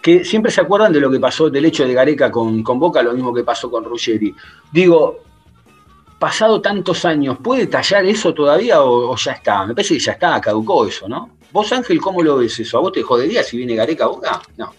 que 0.00 0.24
siempre 0.24 0.50
se 0.50 0.62
acuerdan 0.62 0.94
de 0.94 1.00
lo 1.00 1.10
que 1.10 1.20
pasó, 1.20 1.50
del 1.50 1.66
hecho 1.66 1.86
de 1.86 1.92
Gareca 1.92 2.30
con, 2.30 2.62
Boca, 2.64 3.02
lo 3.02 3.12
mismo 3.12 3.34
que 3.34 3.44
pasó 3.44 3.70
con 3.70 3.84
Ruggeri. 3.84 4.34
Digo, 4.72 5.18
pasado 6.18 6.62
tantos 6.62 7.04
años, 7.04 7.36
¿puede 7.42 7.66
tallar 7.66 8.06
eso 8.06 8.32
todavía 8.32 8.80
o, 8.80 9.12
o 9.12 9.16
ya 9.16 9.32
está? 9.32 9.66
Me 9.66 9.74
parece 9.74 9.92
que 9.92 10.00
ya 10.00 10.12
está, 10.12 10.40
caducó 10.40 10.86
eso, 10.86 11.06
¿no? 11.06 11.32
Vos, 11.52 11.70
Ángel, 11.70 12.00
¿cómo 12.00 12.22
lo 12.22 12.38
ves 12.38 12.58
eso? 12.58 12.78
¿A 12.78 12.80
vos 12.80 12.92
te 12.92 13.02
jodería 13.02 13.42
si 13.42 13.58
viene 13.58 13.74
Gareca 13.74 14.04
a 14.04 14.08
Boca? 14.08 14.40
No. 14.56 14.72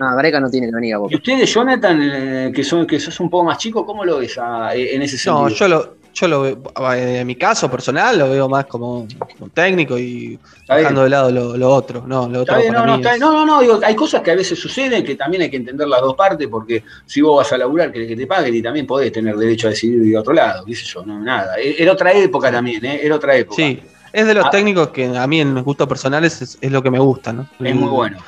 No, 0.00 0.16
Gareca 0.16 0.40
no 0.40 0.50
tiene 0.50 0.66
que 0.68 0.74
venir 0.74 0.94
a 0.94 0.98
Boca. 0.98 1.12
¿Y 1.12 1.16
ustedes, 1.16 1.52
Jonathan, 1.52 2.00
eh, 2.02 2.52
que, 2.54 2.64
son, 2.64 2.86
que 2.86 2.98
sos 2.98 3.18
un 3.20 3.30
poco 3.30 3.44
más 3.44 3.58
chico, 3.58 3.86
cómo 3.86 4.04
lo 4.04 4.18
ves 4.18 4.36
ah, 4.38 4.70
en 4.74 5.02
ese 5.02 5.16
no, 5.30 5.48
sentido? 5.48 5.48
yo 5.50 5.68
lo, 5.68 5.94
yo 6.12 6.28
lo 6.28 6.40
veo, 6.42 6.62
eh, 6.94 7.18
en 7.20 7.26
mi 7.26 7.36
caso 7.36 7.70
personal, 7.70 8.18
lo 8.18 8.28
veo 8.30 8.48
más 8.48 8.66
como, 8.66 9.06
como 9.38 9.50
técnico 9.50 9.96
y 9.98 10.38
dejando 10.68 11.04
de 11.04 11.10
lado 11.10 11.30
lo, 11.30 11.56
lo 11.56 11.68
otro. 11.70 12.04
No, 12.06 12.28
lo 12.28 12.40
Está 12.40 12.52
otro 12.54 12.62
bien, 12.62 12.74
para 12.74 12.86
no, 12.86 12.96
no, 12.98 13.08
es- 13.10 13.20
no, 13.20 13.32
no, 13.32 13.46
no, 13.46 13.60
digo, 13.60 13.80
hay 13.84 13.94
cosas 13.94 14.20
que 14.22 14.30
a 14.32 14.34
veces 14.34 14.58
suceden 14.58 15.04
que 15.04 15.14
también 15.14 15.42
hay 15.44 15.50
que 15.50 15.56
entender 15.58 15.86
las 15.86 16.00
dos 16.00 16.14
partes, 16.16 16.48
porque 16.48 16.82
si 17.06 17.20
vos 17.20 17.36
vas 17.38 17.52
a 17.52 17.58
laburar, 17.58 17.92
querés 17.92 18.08
que 18.08 18.16
te 18.16 18.26
paguen 18.26 18.54
y 18.54 18.62
también 18.62 18.86
podés 18.86 19.12
tener 19.12 19.36
derecho 19.36 19.68
a 19.68 19.70
decidir 19.70 20.00
de 20.02 20.16
otro 20.18 20.32
lado, 20.32 20.64
qué 20.64 20.74
sé 20.74 20.84
yo, 20.86 21.04
no, 21.06 21.20
nada. 21.20 21.56
E- 21.58 21.76
Era 21.82 21.92
otra 21.92 22.12
época 22.12 22.50
también, 22.50 22.84
¿eh? 22.84 23.00
Era 23.02 23.14
otra 23.16 23.36
época. 23.36 23.56
Sí, 23.56 23.80
es 24.12 24.26
de 24.26 24.34
los 24.34 24.46
Ah. 24.46 24.50
técnicos 24.50 24.88
que 24.88 25.06
a 25.16 25.26
mí 25.28 25.40
en 25.40 25.52
mis 25.54 25.62
gustos 25.64 25.86
personales 25.88 26.40
es, 26.42 26.58
es 26.60 26.70
lo 26.72 26.82
que 26.82 26.90
me 26.90 26.98
gusta, 27.00 27.32
¿no? 27.32 27.48
Es 27.60 27.74
muy 27.76 27.88
bueno. 27.88 28.18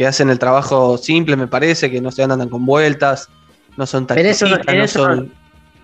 Que 0.00 0.06
hacen 0.06 0.30
el 0.30 0.38
trabajo 0.38 0.96
simple, 0.96 1.36
me 1.36 1.46
parece, 1.46 1.90
que 1.90 2.00
no 2.00 2.10
se 2.10 2.22
andan 2.22 2.38
tan 2.38 2.48
con 2.48 2.64
vueltas, 2.64 3.28
no 3.76 3.84
son 3.84 4.06
tan 4.06 4.14
Pero 4.16 4.30
eso 4.30 4.48
no- 4.48 4.56
no 4.56 4.88
son 4.88 5.30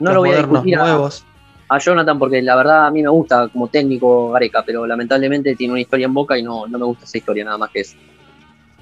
No 0.01 0.15
lo 0.15 0.21
voy 0.21 0.31
a 0.31 0.39
discutir 0.39 0.79
a, 0.79 0.85
nuevos. 0.85 1.23
a 1.69 1.79
Jonathan 1.79 2.19
porque 2.19 2.41
la 2.41 2.57
verdad 2.57 2.87
a 2.87 2.91
mí 2.91 3.03
me 3.03 3.11
gusta 3.11 3.47
como 3.49 3.69
técnico 3.69 4.31
Gareca, 4.31 4.63
pero 4.65 4.87
lamentablemente 4.87 5.55
tiene 5.55 5.73
una 5.75 5.83
historia 5.83 6.07
en 6.07 6.15
Boca 6.15 6.39
y 6.39 6.43
no, 6.43 6.67
no 6.67 6.79
me 6.79 6.87
gusta 6.87 7.05
esa 7.05 7.19
historia 7.19 7.45
nada 7.45 7.59
más 7.59 7.69
que 7.69 7.81
eso. 7.81 7.95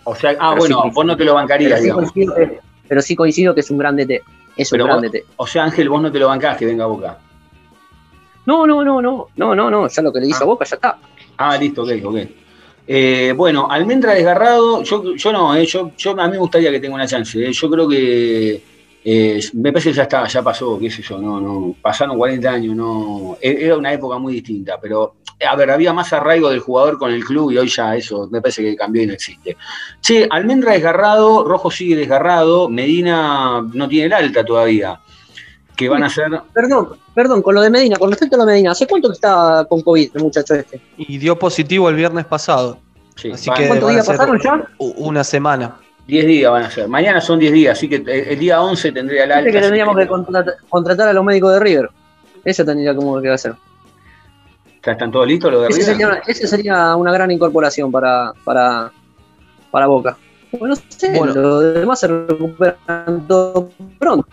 O 0.05 0.15
sea, 0.15 0.37
ah, 0.39 0.51
Pero 0.51 0.57
bueno, 0.57 0.83
sí, 0.85 0.91
vos 0.95 1.05
no 1.05 1.17
te 1.17 1.25
lo 1.25 1.33
Pero 1.33 1.35
bancarías, 1.35 1.79
sí, 1.81 1.83
digamos. 1.87 2.13
coincido 2.13 2.35
que, 2.37 2.61
pero 2.87 3.03
sí 3.03 3.17
coincido 3.17 3.55
que 3.57 3.61
es 3.63 3.71
un 3.73 3.79
gran 3.79 3.97
DT. 3.97 4.23
Es 4.57 4.71
un 4.71 4.77
Pero 4.77 4.85
gran 4.85 5.01
vos- 5.01 5.11
DT. 5.11 5.25
O 5.35 5.49
sea, 5.49 5.65
Ángel, 5.65 5.89
vos 5.89 6.01
no 6.01 6.13
te 6.13 6.21
lo 6.21 6.29
bancás 6.29 6.57
que 6.59 6.67
venga 6.67 6.85
a 6.85 6.87
Boca. 6.87 7.19
No, 8.47 8.69
no, 8.69 8.85
no, 8.85 9.03
no, 9.03 9.27
no, 9.35 9.55
no, 9.57 9.69
no, 9.69 9.89
ya 9.89 10.01
lo 10.01 10.13
que 10.13 10.21
le 10.21 10.29
hizo 10.29 10.39
Ah. 10.43 10.45
a 10.45 10.47
Boca 10.47 10.65
ya 10.65 10.77
está. 10.77 10.99
Ah, 11.39 11.57
listo, 11.57 11.83
ok, 11.83 11.91
ok. 12.05 12.17
Eh, 12.87 13.33
bueno, 13.37 13.67
Almendra 13.71 14.13
desgarrado, 14.15 14.83
yo, 14.83 15.15
yo 15.17 15.33
no, 15.33 15.57
eh, 15.57 15.65
yo, 15.65 15.93
yo, 15.97 16.11
a 16.21 16.27
mí 16.27 16.33
me 16.33 16.39
gustaría 16.39 16.71
que 16.71 16.81
tenga 16.81 16.95
una 16.95 17.07
chance. 17.07 17.43
eh, 17.43 17.53
yo 17.53 17.71
creo 17.71 17.89
que 17.89 18.63
eh, 19.05 19.41
me 19.55 19.73
parece 19.73 19.91
que 19.91 19.97
ya 19.97 20.03
está, 20.03 20.27
ya 20.27 20.43
pasó, 20.43 20.79
qué 20.79 20.91
sé 20.91 21.03
yo, 21.03 21.19
no, 21.19 21.41
no, 21.41 21.75
pasaron 21.81 22.17
40 22.19 22.51
años, 22.51 22.77
no, 22.77 23.37
e- 23.41 23.65
era 23.67 23.77
una 23.77 23.93
época 23.93 24.19
muy 24.19 24.35
distinta, 24.35 24.79
pero 24.81 25.15
a 25.47 25.57
ver, 25.57 25.71
había 25.71 25.93
más 25.93 26.13
arraigo 26.13 26.49
del 26.51 26.61
jugador 26.61 26.99
con 26.99 27.11
el 27.11 27.25
club 27.25 27.51
y 27.53 27.59
hoy 27.59 27.69
ya 27.69 27.97
eso 27.97 28.29
me 28.31 28.41
parece 28.41 28.63
que 28.63 28.77
cambió 28.77 29.03
y 29.03 29.07
no 29.07 29.13
existe. 29.15 29.57
Che, 30.01 30.27
Almendra 30.31 30.73
desgarrado, 30.73 31.45
Rojo 31.45 31.71
sigue 31.71 31.97
desgarrado, 31.97 32.69
Medina 32.69 33.63
no 33.73 33.89
tiene 33.89 34.07
el 34.07 34.13
alta 34.13 34.45
todavía, 34.45 34.99
que 35.77 35.89
van 35.89 36.03
a 36.05 36.09
ser 36.11 36.31
Perdón, 36.53 36.91
perdón, 37.15 37.43
con 37.43 37.55
lo 37.55 37.61
de 37.61 37.71
Medina, 37.71 37.97
con 37.97 38.11
respecto 38.11 38.37
a 38.37 38.39
lo 38.39 38.45
de 38.47 38.53
Medina, 38.53 38.71
¿hace 38.73 38.87
cuánto 38.87 39.09
que 39.09 39.15
está 39.15 39.67
con 39.69 39.81
COVID 39.83 40.11
el 40.15 40.23
muchacho 40.23 40.55
este? 40.55 40.81
Y 40.97 41.19
dio 41.19 41.39
positivo 41.39 41.89
el 41.89 41.97
viernes 41.97 42.25
pasado, 42.27 42.79
sí, 43.17 43.31
Así 43.33 43.49
van- 43.51 43.59
que- 43.59 43.67
¿Cuántos 43.69 43.89
a 43.89 43.93
días 43.93 44.07
ser- 44.07 44.17
pasaron 44.17 44.41
ya? 44.41 44.69
una 44.79 45.25
semana. 45.25 45.77
10 46.07 46.27
días 46.27 46.53
van 46.53 46.65
a 46.65 46.71
ser. 46.71 46.87
Mañana 46.87 47.21
son 47.21 47.39
10 47.39 47.53
días, 47.53 47.79
así 47.79 47.89
que 47.89 47.97
eh, 47.97 48.33
el 48.33 48.39
día 48.39 48.61
11 48.61 48.93
tendría 48.93 49.25
el 49.25 49.33
alta. 49.33 49.51
Que 49.51 49.59
tendríamos 49.61 49.97
que 49.97 50.07
contratar, 50.07 50.55
contratar 50.69 51.09
a 51.09 51.13
los 51.15 51.25
médicos 51.25 51.53
de 51.55 51.61
River. 51.61 51.89
Eso 52.45 52.63
tendría 52.65 52.95
como 52.95 53.21
que 53.23 53.31
hacer. 53.31 53.55
¿Ya 54.85 54.93
están 54.93 55.11
todos 55.11 55.27
listos 55.27 55.51
los 55.51 55.63
de 55.63 55.69
Ese 55.69 55.95
River? 55.95 55.97
sería, 55.97 56.23
ese 56.27 56.47
sería 56.47 56.95
una 56.97 57.11
gran 57.11 57.31
incorporación 57.31 57.91
para, 57.91 58.33
para, 58.45 58.93
para 59.71 59.87
Boca. 59.87 60.17
Bueno, 60.53 60.75
no 60.75 60.83
sé, 60.89 61.17
Bueno. 61.19 61.33
los 61.35 61.75
demás 61.75 61.99
se 62.01 62.07
recuperan 62.07 63.27
todo 63.27 63.71
pronto. 63.99 64.29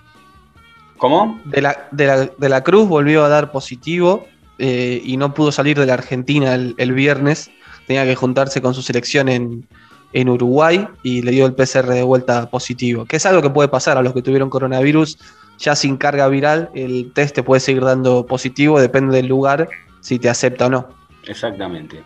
¿Cómo? 1.01 1.41
De 1.45 1.61
la, 1.63 1.87
de 1.89 2.05
la, 2.05 2.25
de 2.37 2.47
la 2.49 2.63
Cruz 2.63 2.87
volvió 2.87 3.25
a 3.25 3.27
dar 3.27 3.51
positivo 3.51 4.27
eh, 4.59 5.01
y 5.03 5.17
no 5.17 5.33
pudo 5.33 5.51
salir 5.51 5.79
de 5.79 5.87
la 5.87 5.95
Argentina 5.95 6.53
el, 6.53 6.75
el 6.77 6.91
viernes. 6.93 7.49
Tenía 7.87 8.05
que 8.05 8.13
juntarse 8.15 8.61
con 8.61 8.75
su 8.75 8.83
selección 8.83 9.27
en, 9.27 9.67
en 10.13 10.29
Uruguay 10.29 10.87
y 11.01 11.23
le 11.23 11.31
dio 11.31 11.47
el 11.47 11.55
PCR 11.55 11.87
de 11.87 12.03
vuelta 12.03 12.47
positivo, 12.51 13.05
que 13.05 13.15
es 13.15 13.25
algo 13.25 13.41
que 13.41 13.49
puede 13.49 13.67
pasar 13.67 13.97
a 13.97 14.03
los 14.03 14.13
que 14.13 14.21
tuvieron 14.21 14.51
coronavirus 14.51 15.17
ya 15.57 15.75
sin 15.75 15.97
carga 15.97 16.27
viral. 16.27 16.69
El 16.75 17.11
test 17.13 17.33
te 17.33 17.41
puede 17.41 17.61
seguir 17.61 17.83
dando 17.83 18.27
positivo, 18.27 18.79
depende 18.79 19.15
del 19.17 19.25
lugar, 19.25 19.69
si 20.01 20.19
te 20.19 20.29
acepta 20.29 20.67
o 20.67 20.69
no. 20.69 20.87
Exactamente. 21.27 22.03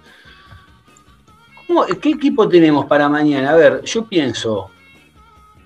¿Cómo- 1.68 1.86
¿Qué 2.02 2.12
equipo 2.12 2.48
tenemos 2.48 2.86
para 2.86 3.10
mañana? 3.10 3.52
A 3.52 3.56
ver, 3.56 3.82
yo 3.84 4.06
pienso. 4.06 4.70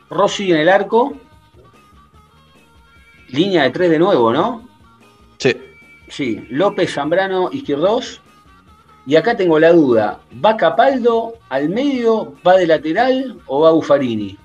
Rossi 0.10 0.50
en 0.52 0.58
el 0.58 0.70
arco. 0.70 1.14
Línea 3.32 3.64
de 3.64 3.70
tres 3.72 3.90
de 3.92 4.00
nuevo, 4.00 4.32
¿no? 4.34 4.68
Sí. 5.38 5.56
Sí. 6.08 6.46
López, 6.50 6.94
Zambrano, 6.94 7.50
Izquierdos. 7.52 8.22
Y 9.06 9.16
acá 9.16 9.36
tengo 9.36 9.58
la 9.60 9.72
duda. 9.72 10.20
¿Va 10.44 10.56
Capaldo 10.58 11.34
al 11.50 11.70
medio? 11.70 12.34
¿Va 12.46 12.58
de 12.58 12.68
lateral 12.68 13.38
o 13.48 13.62
va 13.62 13.72
Buffarini? 13.72 14.38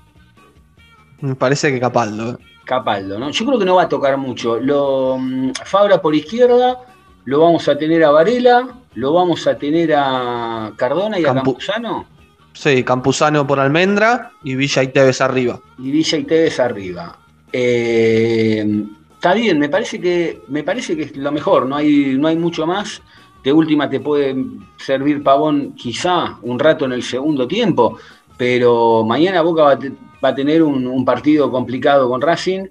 Me 1.21 1.35
parece 1.35 1.71
que 1.71 1.79
Capaldo. 1.79 2.31
¿eh? 2.31 2.37
Capaldo, 2.65 3.19
¿no? 3.19 3.29
Yo 3.29 3.45
creo 3.45 3.59
que 3.59 3.65
no 3.65 3.75
va 3.75 3.83
a 3.83 3.89
tocar 3.89 4.17
mucho. 4.17 4.59
Lo, 4.59 5.17
mm, 5.19 5.51
Fabra 5.65 6.01
por 6.01 6.15
izquierda, 6.15 6.79
lo 7.25 7.39
vamos 7.41 7.67
a 7.67 7.77
tener 7.77 8.03
a 8.03 8.11
Varela, 8.11 8.67
lo 8.95 9.13
vamos 9.13 9.45
a 9.47 9.55
tener 9.57 9.93
a 9.95 10.71
Cardona 10.75 11.19
y 11.19 11.25
a 11.25 11.29
Campu- 11.29 11.35
Campuzano, 11.35 12.05
Sí, 12.53 12.83
Campuzano 12.83 13.45
por 13.45 13.59
Almendra 13.59 14.31
y 14.43 14.55
Villa 14.55 14.81
y 14.81 14.87
Tevez 14.87 15.19
arriba. 15.21 15.59
y 15.77 15.91
Villa 15.91 16.17
y 16.17 16.23
Tevez 16.23 16.59
arriba. 16.59 17.17
Eh, 17.57 18.65
está 19.13 19.33
bien, 19.33 19.57
me 19.57 19.69
parece 19.69 20.01
que 20.01 20.41
me 20.49 20.61
parece 20.63 20.97
que 20.97 21.03
es 21.03 21.15
lo 21.15 21.31
mejor, 21.31 21.65
no 21.67 21.77
hay, 21.77 22.17
no 22.17 22.27
hay 22.27 22.35
mucho 22.35 22.67
más. 22.67 23.01
De 23.45 23.53
última 23.53 23.89
te 23.89 24.01
puede 24.01 24.35
servir 24.77 25.23
Pavón 25.23 25.73
quizá 25.73 26.37
un 26.41 26.59
rato 26.59 26.83
en 26.83 26.91
el 26.91 27.01
segundo 27.01 27.47
tiempo, 27.47 27.97
pero 28.37 29.05
mañana 29.05 29.41
Boca 29.41 29.63
va 29.63 30.29
a, 30.29 30.35
tener 30.35 30.63
un, 30.63 30.85
un 30.85 31.05
partido 31.05 31.49
complicado 31.49 32.09
con 32.09 32.19
Racing, 32.19 32.65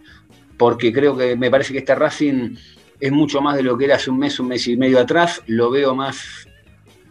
porque 0.59 0.93
creo 0.93 1.17
que 1.17 1.35
me 1.35 1.51
parece 1.51 1.73
que 1.73 1.79
este 1.79 1.95
Racing 1.95 2.55
es 3.01 3.11
mucho 3.11 3.41
más 3.41 3.57
de 3.57 3.63
lo 3.63 3.79
que 3.79 3.87
era 3.87 3.97
hace 3.97 4.11
un 4.11 4.19
mes, 4.19 4.39
un 4.39 4.49
mes 4.49 4.69
y 4.69 4.77
medio 4.77 5.01
atrás. 5.01 5.41
Lo 5.47 5.71
veo 5.71 5.95
más, 5.95 6.47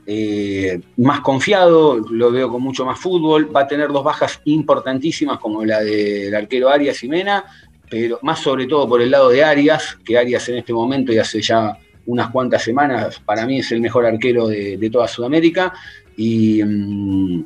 eh, 0.06 0.82
más 0.98 1.22
confiado, 1.22 1.98
lo 1.98 2.32
veo 2.32 2.50
con 2.50 2.62
mucho 2.62 2.86
más 2.86 3.00
fútbol. 3.00 3.56
Va 3.56 3.62
a 3.62 3.68
tener 3.68 3.90
dos 3.90 4.04
bajas 4.04 4.42
importantísimas 4.46 5.40
como 5.40 5.64
la 5.64 5.82
del 5.82 6.34
arquero 6.36 6.70
Arias 6.70 7.04
y 7.04 7.08
Mena, 7.08 7.46
pero 7.90 8.20
más 8.22 8.40
sobre 8.40 8.66
todo 8.68 8.88
por 8.88 9.02
el 9.02 9.12
lado 9.12 9.30
de 9.30 9.44
Arias, 9.44 9.98
que 10.04 10.18
Arias 10.18 10.48
en 10.50 10.58
este 10.58 10.74
momento 10.74 11.14
y 11.14 11.20
hace 11.20 11.42
ya 11.42 11.78
unas 12.06 12.30
cuantas 12.32 12.64
semanas, 12.64 13.22
para 13.24 13.46
mí 13.46 13.60
es 13.60 13.72
el 13.72 13.80
mejor 13.80 14.06
arquero 14.06 14.48
de, 14.48 14.90
toda 14.92 15.08
Sudamérica. 15.08 15.74
Y, 16.18 16.62
mm, 16.64 17.46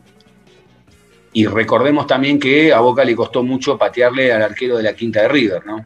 y 1.34 1.46
recordemos 1.46 2.08
también 2.08 2.40
que 2.40 2.74
a 2.74 2.80
Boca 2.80 3.06
le 3.06 3.16
costó 3.16 3.44
mucho 3.44 3.78
patearle 3.78 4.34
al 4.34 4.42
arquero 4.42 4.78
de 4.78 4.84
la 4.84 4.94
quinta 4.94 5.22
de 5.22 5.28
River, 5.28 5.66
¿no? 5.66 5.86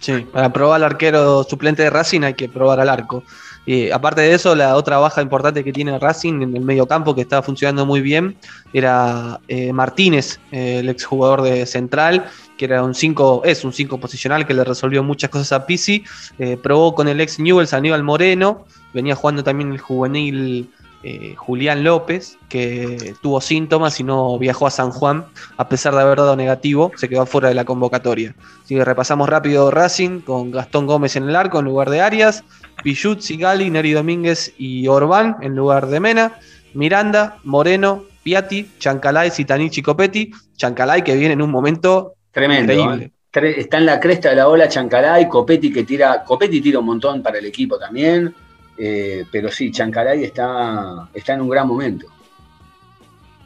Sí, 0.00 0.26
para 0.32 0.52
probar 0.52 0.76
al 0.76 0.84
arquero 0.84 1.44
suplente 1.44 1.82
de 1.82 1.90
Racing 1.90 2.22
hay 2.22 2.34
que 2.34 2.48
probar 2.48 2.80
al 2.80 2.88
arco. 2.88 3.22
Y 3.70 3.88
aparte 3.92 4.22
de 4.22 4.34
eso, 4.34 4.56
la 4.56 4.74
otra 4.74 4.98
baja 4.98 5.22
importante 5.22 5.62
que 5.62 5.72
tiene 5.72 5.96
Racing 5.96 6.42
en 6.42 6.56
el 6.56 6.64
medio 6.64 6.88
campo 6.88 7.14
que 7.14 7.20
estaba 7.20 7.40
funcionando 7.40 7.86
muy 7.86 8.00
bien 8.00 8.36
era 8.72 9.38
eh, 9.46 9.72
Martínez, 9.72 10.40
eh, 10.50 10.80
el 10.80 10.88
exjugador 10.88 11.42
de 11.42 11.64
Central, 11.66 12.26
que 12.58 12.64
era 12.64 12.82
un 12.82 12.96
5, 12.96 13.42
es 13.44 13.64
un 13.64 13.72
5 13.72 14.00
posicional 14.00 14.44
que 14.44 14.54
le 14.54 14.64
resolvió 14.64 15.04
muchas 15.04 15.30
cosas 15.30 15.52
a 15.52 15.66
Pisi. 15.66 16.02
Eh, 16.40 16.56
probó 16.60 16.96
con 16.96 17.06
el 17.06 17.20
ex 17.20 17.38
Newell's 17.38 17.72
Aníbal 17.72 18.02
Moreno, 18.02 18.64
venía 18.92 19.14
jugando 19.14 19.44
también 19.44 19.70
el 19.70 19.78
juvenil 19.78 20.68
eh, 21.02 21.34
Julián 21.36 21.82
López, 21.84 22.38
que 22.48 23.14
tuvo 23.22 23.40
síntomas 23.40 23.98
y 24.00 24.04
no 24.04 24.38
viajó 24.38 24.66
a 24.66 24.70
San 24.70 24.90
Juan, 24.90 25.24
a 25.56 25.68
pesar 25.68 25.94
de 25.94 26.00
haber 26.02 26.18
dado 26.18 26.36
negativo, 26.36 26.92
se 26.96 27.08
quedó 27.08 27.24
fuera 27.26 27.48
de 27.48 27.54
la 27.54 27.64
convocatoria. 27.64 28.34
Así 28.62 28.74
que 28.74 28.84
repasamos 28.84 29.28
rápido 29.28 29.70
Racing 29.70 30.20
con 30.20 30.50
Gastón 30.50 30.86
Gómez 30.86 31.16
en 31.16 31.28
el 31.28 31.36
arco 31.36 31.58
en 31.58 31.64
lugar 31.64 31.90
de 31.90 32.00
Arias, 32.00 32.44
Pichut, 32.82 33.20
Sigali, 33.20 33.70
Neri 33.70 33.92
Domínguez 33.92 34.52
y 34.58 34.86
Orbán 34.88 35.36
en 35.40 35.54
lugar 35.56 35.86
de 35.86 36.00
Mena, 36.00 36.38
Miranda, 36.74 37.38
Moreno, 37.44 38.04
Piatti, 38.22 38.70
Chancalay, 38.78 39.30
Citanichi, 39.30 39.82
Copetti, 39.82 40.30
Chancalay 40.56 41.02
que 41.02 41.16
viene 41.16 41.32
en 41.34 41.42
un 41.42 41.50
momento 41.50 42.14
Tremendo. 42.30 42.72
increíble. 42.72 43.04
¿eh? 43.06 43.10
Tre- 43.32 43.54
Está 43.58 43.78
en 43.78 43.86
la 43.86 43.98
cresta 44.00 44.30
de 44.30 44.36
la 44.36 44.48
ola 44.48 44.68
Chancalay, 44.68 45.28
Copetti 45.28 45.72
que 45.72 45.84
tira, 45.84 46.22
Copetti 46.24 46.60
tira 46.60 46.78
un 46.80 46.86
montón 46.86 47.22
para 47.22 47.38
el 47.38 47.46
equipo 47.46 47.78
también, 47.78 48.34
eh, 48.80 49.26
pero 49.30 49.50
sí, 49.50 49.70
Chancalay 49.70 50.24
está, 50.24 51.08
está 51.12 51.34
en 51.34 51.42
un 51.42 51.50
gran 51.50 51.68
momento. 51.68 52.06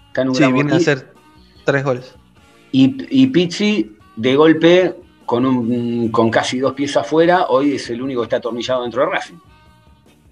Está 0.08 0.22
en 0.22 0.28
un 0.28 0.34
Sí, 0.36 0.40
gran 0.42 0.54
viene 0.54 0.72
a 0.72 0.76
hacer 0.76 1.12
tres 1.64 1.82
goles. 1.82 2.14
Y, 2.70 2.96
y 3.10 3.26
Pizzi, 3.26 3.96
de 4.16 4.36
golpe, 4.36 4.94
con, 5.26 5.44
un, 5.44 6.08
con 6.10 6.30
casi 6.30 6.58
dos 6.60 6.74
pies 6.74 6.96
afuera, 6.96 7.46
hoy 7.48 7.74
es 7.74 7.90
el 7.90 8.00
único 8.00 8.20
que 8.20 8.26
está 8.26 8.36
atornillado 8.36 8.82
dentro 8.82 9.02
de 9.02 9.10
Racing. 9.10 9.36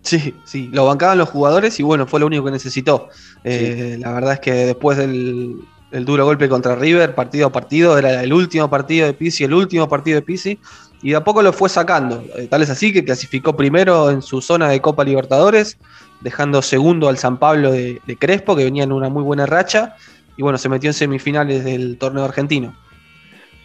Sí, 0.03 0.35
sí, 0.45 0.69
lo 0.73 0.87
bancaban 0.87 1.19
los 1.19 1.29
jugadores 1.29 1.79
y 1.79 1.83
bueno, 1.83 2.07
fue 2.07 2.21
lo 2.21 2.27
único 2.27 2.45
que 2.45 2.51
necesitó. 2.51 3.09
Eh, 3.45 3.97
La 4.01 4.13
verdad 4.13 4.35
es 4.35 4.41
que 4.41 4.53
después 4.53 4.99
del 4.99 5.57
el 5.93 6.05
duro 6.07 6.25
golpe 6.25 6.49
contra 6.49 6.75
River, 6.75 7.15
partido 7.15 7.49
a 7.49 7.53
partido, 7.53 7.99
era 7.99 8.23
el 8.23 8.33
último 8.33 8.69
partido 8.71 9.07
de 9.07 9.13
Pizzi, 9.13 9.45
el 9.45 9.53
último 9.53 9.89
partido 9.89 10.17
de 10.17 10.23
Pizzi, 10.23 10.59
y 11.03 11.11
de 11.11 11.17
a 11.17 11.25
poco 11.25 11.43
lo 11.43 11.53
fue 11.53 11.69
sacando. 11.69 12.25
Eh, 12.37 12.47
tal 12.49 12.63
es 12.63 12.71
así 12.71 12.93
que 12.93 13.05
clasificó 13.05 13.57
primero 13.57 14.11
en 14.11 14.23
su 14.23 14.41
zona 14.41 14.69
de 14.69 14.81
Copa 14.81 15.05
Libertadores, 15.05 15.77
dejando 16.21 16.63
segundo 16.63 17.09
al 17.09 17.19
San 17.19 17.39
Pablo 17.39 17.73
de, 17.73 18.01
de 18.07 18.17
Crespo, 18.17 18.55
que 18.55 18.65
venía 18.65 18.85
en 18.85 18.93
una 18.93 19.09
muy 19.09 19.23
buena 19.23 19.45
racha, 19.47 19.97
y 20.37 20.43
bueno, 20.43 20.57
se 20.59 20.69
metió 20.69 20.89
en 20.89 20.95
semifinales 20.95 21.65
del 21.65 21.99
torneo 21.99 22.25
argentino. 22.25 22.75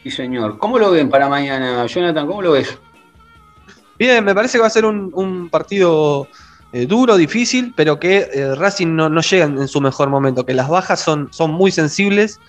Sí, 0.04 0.12
señor. 0.12 0.58
¿Cómo 0.58 0.80
lo 0.80 0.91
ven 0.91 1.10
para 1.10 1.30
mañana, 1.30 1.86
Jonathan? 1.86 2.26
¿Cómo 2.28 2.41
lo 2.41 2.52
ves? 2.54 2.78
Bien, 4.00 4.23
me 4.23 4.34
parece 4.34 4.58
que 4.58 4.62
va 4.62 4.67
a 4.67 4.71
ser 4.71 4.86
un, 4.86 5.12
un 5.13 5.50
partido 5.50 6.28
eh, 6.71 6.86
duro, 6.86 7.17
difícil, 7.17 7.73
pero 7.76 8.00
que 8.00 8.30
eh, 8.34 8.56
Racing 8.56 8.95
no, 8.95 9.10
no 9.10 9.21
llega 9.21 9.45
en, 9.45 9.58
en 9.58 9.67
su 9.67 9.82
mejor 9.82 10.10
momento, 10.10 10.45
que 10.45 10.54
las 10.54 10.69
bajas 10.69 11.00
son, 11.00 11.30
son 11.32 11.52
muy 11.52 11.71
sensibles, 11.71 12.39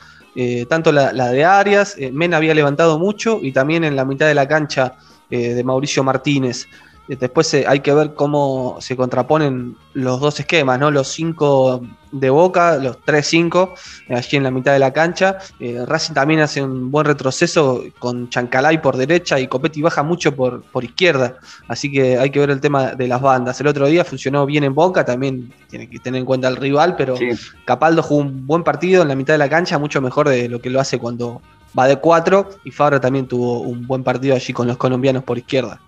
eh, 0.41 0.67
tanto 0.67 0.93
la, 0.93 1.11
de 1.33 1.45
Arias, 1.45 1.97
eh, 1.99 2.13
Mena 2.13 2.37
había 2.37 2.55
levantado 2.55 2.97
mucho 2.97 3.41
y 3.43 3.51
también 3.51 3.83
en 3.83 3.97
la 3.97 4.05
mitad 4.05 4.29
de 4.29 4.35
la 4.35 4.47
cancha 4.47 4.95
eh, 5.29 5.53
de 5.53 5.65
Mauricio 5.65 6.05
Martínez. 6.05 6.69
Después 7.09 7.53
eh, 7.55 7.65
hay 7.67 7.81
que 7.81 7.95
ver 7.95 8.15
cómo 8.15 8.77
se 8.81 8.95
contraponen 8.97 9.77
los 9.95 10.21
dos 10.21 10.39
esquemas, 10.41 10.79
¿no? 10.79 10.91
Los 10.91 11.09
cinco 11.09 11.81
de 12.13 12.31
Boca, 12.31 12.77
los 12.77 12.99
3-5, 13.01 13.71
eh, 14.09 14.15
allí 14.15 14.37
en 14.37 14.43
la 14.43 14.51
mitad 14.51 14.73
de 14.73 14.79
la 14.79 14.93
cancha. 14.93 15.39
Eh, 15.59 15.85
Racing 15.87 16.15
también 16.15 16.41
hace 16.41 16.63
un 16.63 16.91
buen 16.91 17.07
retroceso 17.07 17.83
con 17.99 18.29
Chancalay 18.29 18.81
por 18.83 18.97
derecha 18.97 19.41
y 19.41 19.49
Copetti 19.49 19.81
baja 19.83 20.03
mucho 20.03 20.35
por, 20.35 20.63
por 20.63 20.85
izquierda. 20.85 21.37
Así 21.67 21.91
que 21.91 22.19
hay 22.19 22.31
que 22.31 22.41
ver 22.41 22.51
el 22.51 22.61
tema 22.61 22.95
de 22.95 23.09
las 23.09 23.21
bandas. 23.21 23.61
El 23.61 23.69
otro 23.69 23.87
día 23.87 24.05
funcionó 24.05 24.45
bien 24.45 24.65
en 24.65 24.75
Boca, 24.75 25.05
también 25.05 25.53
tiene 25.69 25.89
que 25.89 25.99
tener 25.99 26.21
en 26.21 26.27
cuenta 26.27 26.49
el 26.49 26.57
rival, 26.57 26.95
pero 26.97 27.17
Sí. 27.17 27.31
Capaldo 27.65 28.03
jugó 28.03 28.21
un 28.21 28.47
buen 28.47 28.63
partido 28.63 29.03
en 29.03 29.09
la 29.09 29.17
mitad 29.17 29.35
de 29.35 29.39
la 29.39 29.49
cancha, 29.49 29.79
mucho 29.79 30.01
mejor 30.01 30.29
de 30.29 30.49
lo 30.49 30.61
que 30.61 30.71
lo 30.71 30.79
hace 30.79 30.99
cuando 30.99 31.41
va 31.79 31.87
de 31.89 31.97
4. 31.97 32.49
Y 32.65 32.71
Fabra 32.71 33.01
también 33.01 33.27
tuvo 33.27 33.61
un 33.61 33.87
buen 33.87 34.05
partido 34.05 34.35
allí 34.35 34.53
con 34.53 34.69
los 34.69 34.77
colombianos 34.77 35.25
por 35.25 35.39
izquierda. 35.39 35.81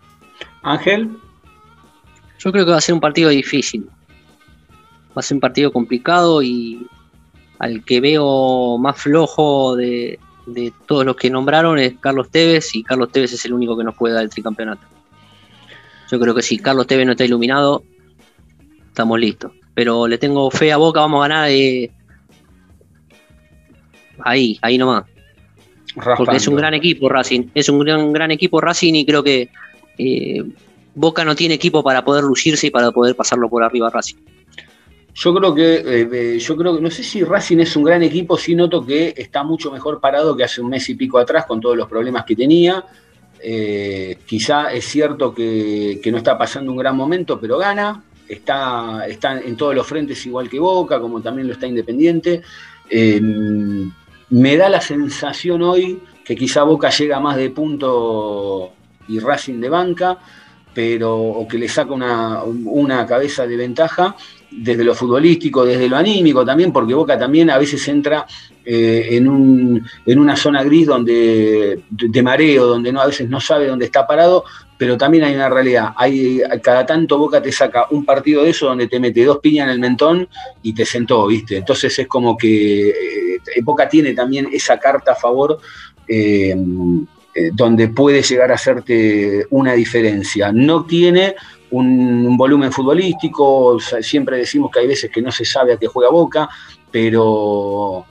Ángel, 0.62 1.16
Yo 2.38 2.52
creo 2.52 2.64
que 2.64 2.72
va 2.72 2.78
a 2.78 2.82
ser 2.82 2.94
un 2.94 3.00
partido 3.00 3.30
difícil. 3.30 3.88
Va 5.10 5.20
a 5.20 5.22
ser 5.22 5.36
un 5.36 5.40
partido 5.40 5.72
complicado 5.72 6.42
y 6.42 6.86
al 7.58 7.84
que 7.84 8.00
veo 8.00 8.78
más 8.78 8.96
flojo 8.96 9.76
de, 9.76 10.18
de 10.46 10.72
todos 10.86 11.04
los 11.04 11.16
que 11.16 11.30
nombraron 11.30 11.78
es 11.78 11.94
Carlos 12.00 12.30
Tevez 12.30 12.74
y 12.74 12.82
Carlos 12.82 13.10
Tevez 13.12 13.32
es 13.32 13.44
el 13.44 13.52
único 13.52 13.76
que 13.76 13.84
nos 13.84 13.94
puede 13.94 14.14
dar 14.14 14.24
el 14.24 14.30
tricampeonato. 14.30 14.86
Yo 16.10 16.18
creo 16.18 16.34
que 16.34 16.42
si 16.42 16.58
Carlos 16.58 16.86
Tevez 16.86 17.06
no 17.06 17.12
está 17.12 17.24
iluminado, 17.24 17.84
estamos 18.88 19.18
listos. 19.18 19.52
Pero 19.74 20.08
le 20.08 20.18
tengo 20.18 20.50
fe 20.50 20.72
a 20.72 20.76
Boca, 20.76 21.00
vamos 21.00 21.24
a 21.24 21.28
ganar 21.28 21.50
eh, 21.50 21.90
ahí, 24.24 24.58
ahí 24.62 24.76
nomás. 24.76 25.04
Porque 26.16 26.36
es 26.36 26.48
un 26.48 26.56
gran 26.56 26.74
equipo 26.74 27.08
Racing. 27.08 27.48
Es 27.54 27.68
un 27.68 27.80
gran, 27.80 28.12
gran 28.12 28.30
equipo 28.30 28.60
Racing 28.60 28.94
y 28.94 29.06
creo 29.06 29.22
que 29.22 29.50
eh, 30.00 30.44
Boca 30.94 31.24
no 31.24 31.34
tiene 31.34 31.54
equipo 31.54 31.82
para 31.82 32.04
poder 32.04 32.24
lucirse 32.24 32.66
y 32.66 32.70
para 32.70 32.90
poder 32.90 33.14
pasarlo 33.14 33.48
por 33.48 33.62
arriba 33.62 33.90
Racing. 33.90 34.16
Yo 35.14 35.34
creo 35.34 35.54
que, 35.54 35.82
eh, 35.84 36.38
yo 36.38 36.56
creo 36.56 36.76
que, 36.76 36.80
no 36.80 36.90
sé 36.90 37.02
si 37.02 37.22
Racing 37.22 37.58
es 37.58 37.76
un 37.76 37.84
gran 37.84 38.02
equipo, 38.02 38.38
sí 38.38 38.54
noto 38.54 38.84
que 38.84 39.12
está 39.16 39.42
mucho 39.42 39.70
mejor 39.70 40.00
parado 40.00 40.36
que 40.36 40.44
hace 40.44 40.60
un 40.60 40.70
mes 40.70 40.88
y 40.88 40.94
pico 40.94 41.18
atrás 41.18 41.46
con 41.46 41.60
todos 41.60 41.76
los 41.76 41.88
problemas 41.88 42.24
que 42.24 42.36
tenía. 42.36 42.84
Eh, 43.42 44.18
quizá 44.26 44.72
es 44.72 44.84
cierto 44.84 45.34
que, 45.34 46.00
no 46.10 46.18
está 46.18 46.36
pasando 46.36 46.70
un 46.72 46.78
gran 46.78 46.96
momento, 46.96 47.38
pero 47.40 47.58
gana. 47.58 48.04
Está, 48.28 49.06
está 49.08 49.40
en 49.40 49.56
todos 49.56 49.74
los 49.74 49.86
frentes 49.86 50.24
igual 50.24 50.48
que 50.48 50.60
Boca, 50.60 51.00
como 51.00 51.20
también 51.20 51.48
lo 51.48 51.54
está 51.54 51.66
Independiente. 51.66 52.42
Eh, 52.88 53.20
me 54.30 54.56
da 54.56 54.68
la 54.68 54.80
sensación 54.80 55.62
hoy 55.62 56.00
que 56.24 56.36
quizá 56.36 56.62
Boca 56.62 56.90
llega 56.90 57.18
más 57.18 57.36
de 57.36 57.50
punto 57.50 58.72
y 59.10 59.18
Racing 59.18 59.60
de 59.60 59.68
banca, 59.68 60.18
pero 60.72 61.16
o 61.16 61.48
que 61.48 61.58
le 61.58 61.68
saca 61.68 61.92
una, 61.92 62.42
una 62.44 63.04
cabeza 63.06 63.46
de 63.46 63.56
ventaja 63.56 64.16
desde 64.50 64.84
lo 64.84 64.94
futbolístico, 64.94 65.64
desde 65.64 65.88
lo 65.88 65.96
anímico 65.96 66.44
también, 66.44 66.72
porque 66.72 66.94
Boca 66.94 67.18
también 67.18 67.50
a 67.50 67.58
veces 67.58 67.86
entra 67.88 68.26
eh, 68.64 69.08
en, 69.12 69.28
un, 69.28 69.86
en 70.06 70.18
una 70.18 70.36
zona 70.36 70.62
gris 70.64 70.86
donde 70.86 71.82
de, 71.88 72.22
mareo, 72.22 72.66
donde 72.66 72.92
no, 72.92 73.00
a 73.00 73.06
veces 73.06 73.28
no 73.28 73.40
sabe 73.40 73.66
dónde 73.66 73.86
está 73.86 74.06
parado, 74.06 74.44
pero 74.76 74.96
también 74.96 75.24
hay 75.24 75.34
una 75.34 75.48
realidad. 75.48 75.90
Hay, 75.96 76.40
cada 76.62 76.84
tanto 76.84 77.18
Boca 77.18 77.40
te 77.40 77.52
saca 77.52 77.86
un 77.90 78.04
partido 78.04 78.42
de 78.42 78.50
eso 78.50 78.66
donde 78.66 78.88
te 78.88 78.98
mete 78.98 79.24
dos 79.24 79.38
piñas 79.38 79.66
en 79.66 79.72
el 79.72 79.80
mentón 79.80 80.28
y 80.62 80.72
te 80.72 80.84
sentó, 80.84 81.26
¿viste? 81.26 81.58
Entonces 81.58 81.96
es 81.98 82.06
como 82.08 82.36
que 82.36 82.88
eh, 82.90 83.62
Boca 83.62 83.88
tiene 83.88 84.14
también 84.14 84.48
esa 84.52 84.78
carta 84.78 85.12
a 85.12 85.16
favor. 85.16 85.58
eh, 86.08 86.56
eh, 87.32 87.50
donde 87.52 87.88
puede 87.88 88.22
llegar 88.22 88.50
a 88.50 88.54
hacerte 88.54 89.46
una 89.50 89.74
diferencia. 89.74 90.50
No 90.50 90.84
tiene 90.84 91.36
un, 91.70 92.36
volumen 92.36 92.72
futbolístico, 92.72 93.78
siempre 94.00 94.38
decimos 94.38 94.70
que 94.72 94.80
hay 94.80 94.88
veces 94.88 95.10
que 95.12 95.22
no 95.22 95.30
se 95.30 95.44
sabe 95.44 95.74
a 95.74 95.76
qué 95.76 95.86
juega 95.86 96.10
Boca, 96.10 96.48
pero... 96.90 98.04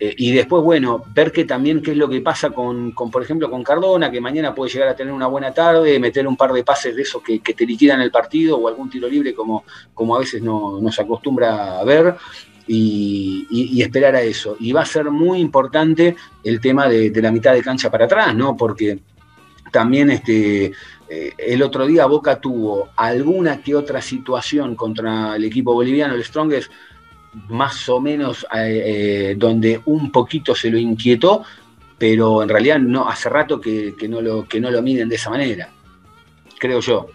eh, 0.00 0.14
y 0.18 0.32
después, 0.32 0.64
bueno, 0.64 1.04
ver 1.14 1.30
que 1.30 1.44
también 1.44 1.80
qué 1.80 1.92
es 1.92 1.96
lo 1.96 2.08
que 2.08 2.20
pasa 2.20 2.50
con, 2.50 2.92
por 2.92 3.22
ejemplo, 3.22 3.48
con 3.48 3.62
Cardona, 3.62 4.10
que 4.10 4.20
mañana 4.20 4.52
puede 4.52 4.72
llegar 4.72 4.88
a 4.88 4.96
tener 4.96 5.12
una 5.12 5.28
buena 5.28 5.54
tarde, 5.54 6.00
meter 6.00 6.26
un 6.26 6.36
par 6.36 6.52
de 6.52 6.64
pases 6.64 6.96
de 6.96 7.02
esos 7.02 7.22
que, 7.22 7.38
que 7.38 7.54
te 7.54 7.64
liquidan 7.64 8.00
el 8.00 8.10
partido 8.10 8.58
o 8.58 8.66
algún 8.66 8.90
tiro 8.90 9.08
libre 9.08 9.32
como, 9.32 9.64
como 9.94 10.16
a 10.16 10.18
veces 10.18 10.42
no, 10.42 10.80
nos 10.80 10.98
acostumbra 10.98 11.78
a 11.78 11.84
ver. 11.84 12.16
Y, 12.68 13.80
esperar 13.80 14.16
a 14.16 14.22
eso. 14.22 14.56
Y 14.58 14.72
va 14.72 14.82
a 14.82 14.86
ser 14.86 15.10
muy 15.10 15.38
importante 15.38 16.16
el 16.42 16.60
tema 16.60 16.88
de, 16.88 17.12
la 17.22 17.30
mitad 17.30 17.52
de 17.52 17.62
cancha 17.62 17.90
para 17.90 18.06
atrás, 18.06 18.34
¿no? 18.34 18.56
Porque 18.56 18.98
también 19.70 20.10
este, 20.10 20.72
eh, 21.08 21.32
el 21.38 21.62
otro 21.62 21.86
día 21.86 22.06
Boca 22.06 22.40
tuvo 22.40 22.88
alguna 22.96 23.62
que 23.62 23.74
otra 23.74 24.02
situación 24.02 24.74
contra 24.74 25.36
el 25.36 25.44
equipo 25.44 25.74
boliviano, 25.74 26.14
el 26.14 26.24
Strongest, 26.24 26.72
más 27.48 27.88
o 27.88 28.00
menos 28.00 28.44
eh, 28.54 29.30
eh, 29.30 29.34
donde 29.36 29.80
un 29.84 30.10
poquito 30.10 30.54
se 30.54 30.70
lo 30.70 30.78
inquietó, 30.78 31.44
pero 31.98 32.42
en 32.42 32.48
realidad 32.48 32.78
no, 32.78 33.08
hace 33.08 33.28
rato 33.28 33.60
que, 33.60 33.94
que, 33.96 34.08
no, 34.08 34.20
lo, 34.20 34.48
que 34.48 34.60
no 34.60 34.70
lo 34.70 34.82
miden 34.82 35.08
de 35.08 35.16
esa 35.16 35.30
manera, 35.30 35.68
creo 36.58 36.80
yo. 36.80 37.06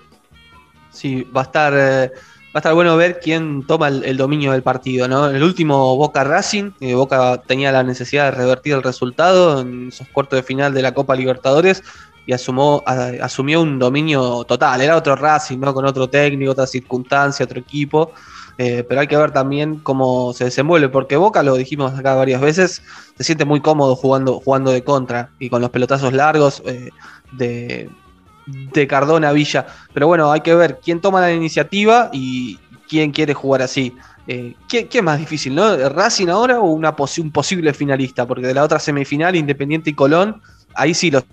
Sí, 0.91 1.23
va 1.35 1.41
a 1.41 1.43
estar 1.45 2.11
va 2.53 2.57
a 2.57 2.59
estar 2.59 2.73
bueno 2.73 2.97
ver 2.97 3.19
quién 3.21 3.65
toma 3.65 3.87
el, 3.87 4.17
dominio 4.17 4.51
del 4.51 4.61
partido, 4.61 5.07
¿no? 5.07 5.29
En 5.29 5.37
el 5.37 5.43
último 5.43 5.95
Boca 5.95 6.25
Racing, 6.25 6.71
eh, 6.81 6.93
Boca 6.95 7.41
tenía 7.47 7.71
la 7.71 7.81
necesidad 7.81 8.25
de 8.25 8.31
revertir 8.31 8.73
el 8.73 8.83
resultado 8.83 9.61
en 9.61 9.87
esos 9.87 10.07
cuartos 10.09 10.37
de 10.37 10.43
final 10.43 10.73
de 10.73 10.81
la 10.81 10.93
Copa 10.93 11.15
Libertadores 11.15 11.81
y 12.25 12.33
asumió 12.33 13.61
un 13.61 13.79
dominio 13.79 14.43
total. 14.43 14.81
Era 14.81 14.97
otro 14.97 15.15
Racing, 15.15 15.59
¿no? 15.59 15.73
Con 15.73 15.85
otro 15.85 16.09
técnico, 16.09 16.51
otra 16.51 16.67
circunstancia, 16.67 17.45
otro 17.45 17.59
equipo. 17.59 18.11
Eh, 18.57 18.83
pero 18.87 19.01
hay 19.01 19.07
que 19.07 19.17
ver 19.17 19.31
también 19.31 19.77
cómo 19.77 20.33
se 20.33 20.43
desenvuelve, 20.43 20.89
porque 20.89 21.15
Boca, 21.15 21.41
lo 21.41 21.55
dijimos 21.55 21.97
acá 21.97 22.15
varias 22.15 22.41
veces, 22.41 22.83
se 23.17 23.23
siente 23.23 23.45
muy 23.45 23.61
cómodo 23.61 23.95
jugando, 23.95 24.39
jugando 24.39 24.71
de 24.71 24.83
contra 24.83 25.31
y 25.39 25.49
con 25.49 25.61
los 25.61 25.71
pelotazos 25.71 26.13
largos 26.13 26.61
eh, 26.65 26.89
de, 27.31 27.89
de 28.45 28.87
Cardona 28.87 29.31
Villa. 29.31 29.65
Pero 29.93 30.07
bueno, 30.07 30.31
hay 30.31 30.41
que 30.41 30.55
ver 30.55 30.79
quién 30.83 31.01
toma 31.01 31.21
la 31.21 31.31
iniciativa 31.31 32.09
y 32.13 32.59
quién 32.87 33.11
quiere 33.11 33.33
jugar 33.33 33.61
así. 33.61 33.95
Eh, 34.27 34.53
¿qué, 34.69 34.87
¿qué, 34.87 34.99
es 34.99 35.03
más 35.03 35.19
difícil, 35.19 35.55
no? 35.55 35.75
¿Racing 35.89 36.27
ahora 36.27 36.59
o 36.59 36.71
una 36.71 36.95
un 37.17 37.31
posible 37.31 37.73
finalista? 37.73 38.27
Porque 38.27 38.47
de 38.47 38.53
la 38.53 38.63
otra 38.63 38.79
semifinal, 38.79 39.35
Independiente 39.35 39.89
y 39.89 39.93
Colón, 39.93 40.41
ahí 40.75 40.93
sí 40.93 41.09
los, 41.09 41.23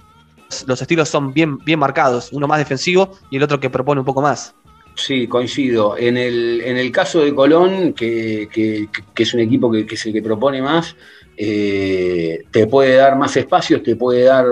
los 0.66 0.80
estilos 0.80 1.08
son 1.08 1.32
bien, 1.32 1.58
bien 1.58 1.78
marcados. 1.78 2.30
Uno 2.32 2.46
más 2.46 2.58
defensivo 2.58 3.18
y 3.30 3.36
el 3.36 3.42
otro 3.42 3.60
que 3.60 3.70
propone 3.70 4.00
un 4.00 4.06
poco 4.06 4.22
más. 4.22 4.54
Sí, 4.94 5.28
coincido. 5.28 5.96
En 5.96 6.16
el, 6.16 6.60
en 6.64 6.76
el 6.76 6.90
caso 6.90 7.20
de 7.20 7.32
Colón, 7.32 7.92
que, 7.92 8.48
que, 8.52 8.88
que 9.14 9.22
es 9.22 9.32
un 9.32 9.40
equipo 9.40 9.70
que, 9.70 9.86
que, 9.86 9.94
es 9.94 10.06
el 10.06 10.12
que 10.12 10.22
propone 10.22 10.60
más, 10.60 10.96
eh, 11.40 12.46
te 12.50 12.66
puede 12.66 12.96
dar 12.96 13.16
más 13.16 13.36
espacios, 13.36 13.80
te 13.84 13.94
puede 13.94 14.24
dar 14.24 14.44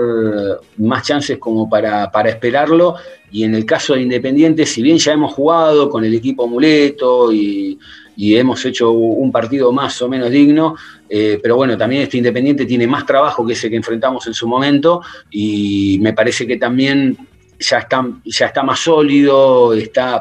más 0.77 1.05
chances 1.05 1.37
como 1.37 1.69
para, 1.69 2.09
esperarlo. 2.29 2.95
Y 3.29 3.43
en 3.43 3.55
el 3.55 3.65
caso 3.65 3.93
de 3.93 4.03
Independiente, 4.03 4.65
si 4.65 4.81
bien 4.81 4.97
ya 4.97 5.11
hemos 5.11 5.33
jugado 5.33 5.89
con 5.89 6.05
el 6.05 6.15
equipo 6.15 6.47
Muleto 6.47 7.33
y, 7.33 7.77
hemos 8.19 8.65
hecho 8.65 8.91
un 8.91 9.31
partido 9.31 9.71
más 9.71 10.01
o 10.01 10.07
menos 10.07 10.31
digno, 10.31 10.75
eh, 11.09 11.39
pero 11.43 11.57
bueno, 11.57 11.77
también 11.77 12.03
este 12.03 12.17
Independiente 12.17 12.65
tiene 12.65 12.87
más 12.87 13.05
trabajo 13.05 13.45
que 13.45 13.53
ese 13.53 13.69
que 13.69 13.75
enfrentamos 13.75 14.25
en 14.25 14.33
su 14.33 14.47
momento 14.47 15.01
y 15.29 15.99
me 16.01 16.13
parece 16.13 16.47
que 16.47 16.57
también 16.57 17.17
ya 17.59 17.79
está, 17.79 18.63
más 18.63 18.79
sólido, 18.79 19.73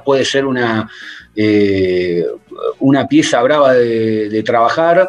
puede 0.05 0.25
ser 0.25 0.45
una, 0.45 0.91
eh, 1.35 2.27
una 2.81 3.07
pieza 3.07 3.41
brava 3.41 3.73
de 3.73 4.43
trabajar. 4.45 5.09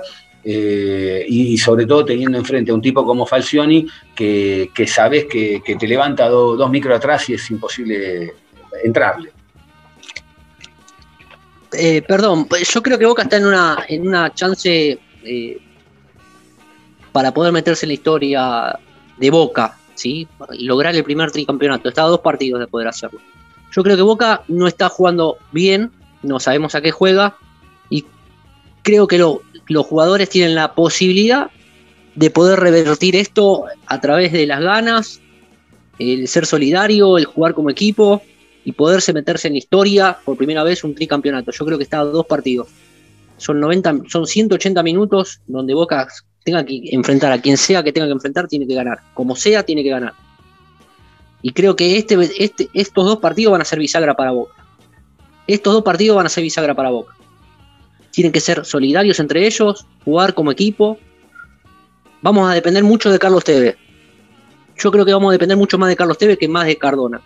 Eh, 0.50 1.26
y, 1.28 1.58
sobre 1.58 1.86
todo 1.86 2.06
teniendo 2.06 2.38
enfrente 2.38 2.72
a 2.72 2.74
un 2.74 2.82
tipo 2.82 3.06
como 3.06 3.26
Falcioni 3.26 3.86
que, 4.16 4.72
que 4.74 4.88
sabes 4.88 5.26
que, 5.26 5.62
te 5.62 5.88
levanta 5.88 6.30
do, 6.30 6.56
dos 6.56 6.70
micros 6.70 6.96
atrás 6.96 7.28
y 7.30 7.34
es 7.34 7.52
imposible 7.52 8.34
entrarle. 8.82 9.32
Eh, 11.74 12.02
perdón, 12.02 12.48
yo 12.50 12.82
creo 12.82 12.98
que 12.98 13.06
Boca 13.06 13.24
está 13.24 13.36
en 13.36 13.46
una, 13.46 13.86
en 13.90 14.08
una 14.08 14.34
chance 14.34 14.98
eh, 15.26 15.62
para 17.12 17.34
poder 17.34 17.52
meterse 17.52 17.86
en 17.86 17.90
la 17.90 17.94
historia 17.96 18.80
de 19.18 19.30
Boca, 19.30 19.78
¿sí? 19.96 20.30
lograr 20.60 20.96
el 20.96 21.04
primer 21.04 21.30
tricampeonato. 21.30 21.90
Está 21.90 22.04
a 22.04 22.08
dos 22.08 22.22
partidos 22.22 22.62
de 22.62 22.68
poder 22.68 22.88
hacerlo. 22.88 23.20
Yo 23.74 23.84
creo 23.84 23.98
que 23.98 24.02
Boca 24.02 24.44
no 24.48 24.66
está 24.66 24.88
jugando 24.88 25.40
bien, 25.52 25.92
no 26.24 26.40
sabemos 26.40 26.74
a 26.74 26.80
qué 26.80 26.92
juega, 26.92 27.36
y 27.90 28.06
creo 28.82 29.06
que 29.06 29.18
lo, 29.18 29.42
los 29.68 29.86
jugadores 29.86 30.30
tienen 30.30 30.56
la 30.56 30.74
posibilidad 30.74 31.50
de 32.16 32.30
poder 32.32 32.60
revertir 32.60 33.16
esto 33.16 33.66
a 33.86 34.02
través 34.02 34.32
de 34.32 34.48
las 34.48 34.62
ganas, 34.62 35.22
el 36.00 36.28
ser 36.28 36.46
solidario, 36.46 37.18
el 37.18 37.26
jugar 37.26 37.54
como 37.54 37.70
equipo. 37.70 38.22
y 38.66 38.74
poderse 38.74 39.14
meterse 39.14 39.48
en 39.48 39.56
historia 39.56 40.18
por 40.26 40.36
primera 40.36 40.62
vez 40.62 40.84
un 40.84 40.94
tricampeonato. 40.94 41.52
Yo 41.52 41.66
creo 41.66 41.78
que 41.78 41.86
está 41.86 42.02
a 42.02 42.04
dos 42.04 42.26
partidos. 42.26 42.68
Son 43.38 43.62
90, 43.62 44.02
son 44.10 44.28
180 44.28 44.84
minutos 44.84 45.40
donde 45.48 45.74
Boca 45.74 46.06
tenga 46.44 46.66
que 46.66 46.82
enfrentar 46.92 47.32
a 47.32 47.40
quien 47.40 47.56
sea 47.56 47.82
que 47.82 47.94
tenga 47.94 48.08
que 48.08 48.14
enfrentar, 48.14 48.46
tiene 48.50 48.68
que 48.68 48.74
ganar. 48.74 49.00
Como 49.14 49.38
sea, 49.38 49.64
tiene 49.64 49.84
que 49.84 49.90
ganar. 49.90 50.14
Y 51.42 51.52
creo 51.52 51.78
que 51.78 51.98
este, 51.98 52.18
este, 52.44 52.70
estos 52.74 53.06
dos 53.06 53.20
partidos 53.20 53.54
van 53.54 53.62
a 53.62 53.66
ser 53.66 53.80
bisagra 53.80 54.16
para 54.16 54.32
Boca. 54.32 54.54
Estos 55.48 55.74
dos 55.74 55.84
partidos 55.84 56.18
van 56.18 56.26
a 56.26 56.30
ser 56.30 56.44
bisagra 56.44 56.74
para 56.74 56.90
Boca. 56.90 57.16
Tienen 58.18 58.32
que 58.32 58.40
ser 58.40 58.66
solidarios 58.66 59.20
entre 59.20 59.46
ellos, 59.46 59.86
jugar 60.04 60.34
como 60.34 60.52
equipo. 60.52 60.98
Vamos 62.24 62.50
a 62.50 62.56
depender 62.56 62.84
mucho 62.84 63.12
de 63.12 63.20
Carlos 63.20 63.44
Tevez. 63.44 63.78
Yo 64.76 64.90
creo 64.90 65.06
que 65.06 65.14
vamos 65.14 65.30
a 65.30 65.34
depender 65.34 65.56
mucho 65.56 65.78
más 65.78 65.88
de 65.88 65.96
Carlos 65.96 66.18
Tevez 66.18 66.40
que 66.40 66.48
más 66.48 66.66
de 66.66 66.80
Cardona. 66.80 67.22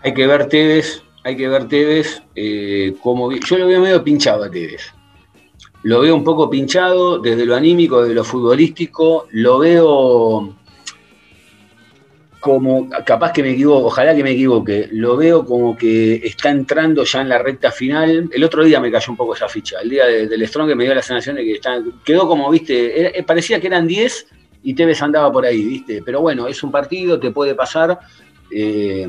Hay 0.00 0.14
que 0.14 0.26
ver 0.26 0.48
Tevez, 0.48 1.02
hay 1.22 1.36
que 1.36 1.48
ver 1.48 1.68
Tevez 1.68 2.22
eh, 2.34 2.94
como 3.02 3.30
yo 3.30 3.58
lo 3.58 3.66
veo 3.66 3.82
medio 3.82 4.02
pinchado 4.02 4.42
a 4.42 4.50
Tevez. 4.50 4.90
Lo 5.82 6.00
veo 6.00 6.14
un 6.14 6.24
poco 6.24 6.48
pinchado 6.48 7.18
desde 7.18 7.44
lo 7.44 7.54
anímico, 7.54 8.00
desde 8.00 8.14
lo 8.14 8.24
futbolístico, 8.24 9.28
lo 9.32 9.58
veo 9.58 10.56
como, 12.46 12.88
capaz 13.04 13.32
que 13.32 13.42
me 13.42 13.50
equivoco, 13.50 13.88
ojalá 13.88 14.14
que 14.14 14.22
me 14.22 14.30
equivoque, 14.30 14.88
lo 14.92 15.16
veo 15.16 15.44
como 15.44 15.76
que 15.76 16.14
está 16.24 16.48
entrando 16.50 17.02
ya 17.02 17.20
en 17.20 17.28
la 17.28 17.38
recta 17.38 17.72
final. 17.72 18.30
El 18.32 18.44
otro 18.44 18.62
día 18.62 18.78
me 18.78 18.88
cayó 18.88 19.10
un 19.10 19.16
poco 19.16 19.34
esa 19.34 19.48
ficha, 19.48 19.80
el 19.82 19.90
día 19.90 20.06
del 20.06 20.46
Strong 20.46 20.68
que 20.68 20.76
me 20.76 20.84
dio 20.84 20.94
la 20.94 21.02
sensación 21.02 21.34
de 21.34 21.42
que 21.42 21.54
está, 21.54 21.82
quedó 22.04 22.28
como, 22.28 22.48
viste, 22.48 23.24
parecía 23.26 23.60
que 23.60 23.66
eran 23.66 23.88
10 23.88 24.28
y 24.62 24.74
Tevez 24.74 25.02
andaba 25.02 25.32
por 25.32 25.44
ahí, 25.44 25.64
viste, 25.64 26.02
pero 26.06 26.20
bueno, 26.20 26.46
es 26.46 26.62
un 26.62 26.70
partido, 26.70 27.18
te 27.18 27.32
puede 27.32 27.56
pasar. 27.56 27.98
Eh, 28.48 29.08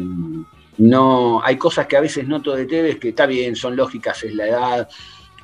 no, 0.79 1.39
hay 1.43 1.57
cosas 1.57 1.85
que 1.85 1.95
a 1.95 2.01
veces 2.01 2.27
noto 2.27 2.55
de 2.55 2.65
Tevez 2.65 2.97
que 2.97 3.09
está 3.09 3.27
bien, 3.27 3.55
son 3.55 3.75
lógicas, 3.75 4.23
es 4.23 4.33
la 4.33 4.47
edad, 4.47 4.89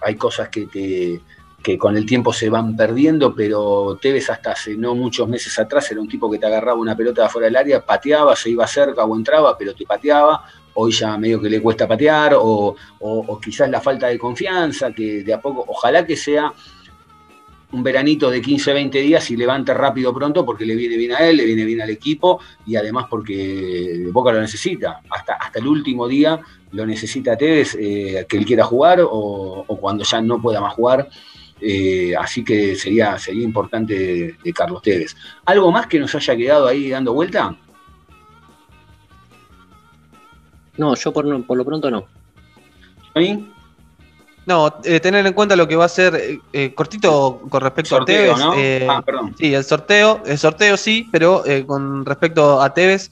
hay 0.01 0.15
cosas 0.15 0.49
que 0.49 0.65
te 0.65 1.21
que 1.63 1.77
con 1.77 1.95
el 1.95 2.05
tiempo 2.05 2.33
se 2.33 2.49
van 2.49 2.75
perdiendo, 2.75 3.33
pero 3.33 3.97
Tevez 3.99 4.29
hasta 4.29 4.51
hace 4.51 4.75
no 4.75 4.93
muchos 4.95 5.29
meses 5.29 5.57
atrás 5.57 5.89
era 5.89 6.01
un 6.01 6.09
tipo 6.09 6.29
que 6.29 6.37
te 6.37 6.45
agarraba 6.45 6.77
una 6.77 6.95
pelota 6.95 7.21
de 7.21 7.27
afuera 7.27 7.45
del 7.45 7.55
área, 7.55 7.85
pateaba, 7.85 8.35
se 8.35 8.49
iba 8.49 8.67
cerca 8.67 9.05
o 9.05 9.15
entraba, 9.15 9.57
pero 9.57 9.73
te 9.73 9.85
pateaba. 9.85 10.43
Hoy 10.75 10.91
ya 10.91 11.17
medio 11.17 11.39
que 11.39 11.49
le 11.49 11.61
cuesta 11.61 11.87
patear, 11.87 12.33
o, 12.35 12.75
quizás 13.41 13.69
la 13.69 13.79
falta 13.79 14.07
de 14.07 14.17
confianza, 14.17 14.91
que 14.91 15.23
de 15.23 15.33
a 15.33 15.39
poco, 15.39 15.63
ojalá 15.67 16.05
que 16.05 16.17
sea 16.17 16.51
un 17.71 17.81
veranito 17.81 18.29
de 18.29 18.41
15, 18.41 18.73
20 18.73 18.99
días 18.99 19.31
y 19.31 19.37
levante 19.37 19.73
rápido 19.73 20.13
pronto 20.13 20.45
porque 20.45 20.65
le 20.65 20.75
viene 20.75 20.97
bien 20.97 21.13
a 21.13 21.19
él, 21.19 21.37
le 21.37 21.45
viene 21.45 21.63
bien 21.65 21.81
al 21.81 21.89
equipo 21.89 22.39
y 22.65 22.75
además 22.75 23.05
porque 23.09 24.09
Boca 24.11 24.31
lo 24.31 24.41
necesita. 24.41 25.01
Hasta, 25.09 25.33
hasta 25.33 25.59
el 25.59 25.67
último 25.67 26.07
día 26.07 26.39
lo 26.71 26.85
necesita 26.85 27.37
Tevez, 27.37 27.75
eh, 27.79 28.25
que 28.27 28.37
él 28.37 28.45
quiera 28.45 28.63
jugar 28.63 29.01
o, 29.01 29.65
o, 29.67 29.77
cuando 29.77 30.03
ya 30.03 30.21
no 30.21 30.41
pueda 30.41 30.59
más 30.59 30.73
jugar. 30.73 31.09
Eh, 31.61 32.13
así 32.17 32.43
que 32.43 32.75
sería, 32.75 33.17
sería 33.17 33.43
importante 33.43 34.37
de, 34.43 34.53
Carlos 34.53 34.81
Tevez. 34.81 35.15
¿Algo 35.45 35.71
más 35.71 35.87
que 35.87 35.99
nos 35.99 36.13
haya 36.15 36.35
quedado 36.35 36.67
ahí 36.67 36.89
dando 36.89 37.13
vuelta? 37.13 37.55
No, 40.77 40.95
yo 40.95 41.13
por, 41.13 41.25
lo 41.25 41.65
pronto 41.65 41.91
no. 41.91 42.05
¿Sí? 43.15 43.49
No, 44.45 44.75
eh, 44.83 44.99
tener 44.99 45.25
en 45.25 45.33
cuenta 45.33 45.55
lo 45.55 45.67
que 45.67 45.77
va 45.77 45.85
a 45.85 45.89
ser 45.89 46.39
eh, 46.51 46.73
cortito 46.73 47.43
con 47.49 47.61
respecto 47.61 47.95
a 47.95 48.03
Tevez. 48.03 48.35
ah, 48.89 49.01
perdón. 49.05 49.33
Sí, 49.37 49.53
el 49.53 49.63
sorteo, 49.63 50.21
el 50.25 50.37
sorteo 50.37 50.75
sí, 50.75 51.07
pero 51.11 51.43
con 51.65 52.05
respecto 52.05 52.61
a 52.61 52.73
Tevez, 52.73 53.09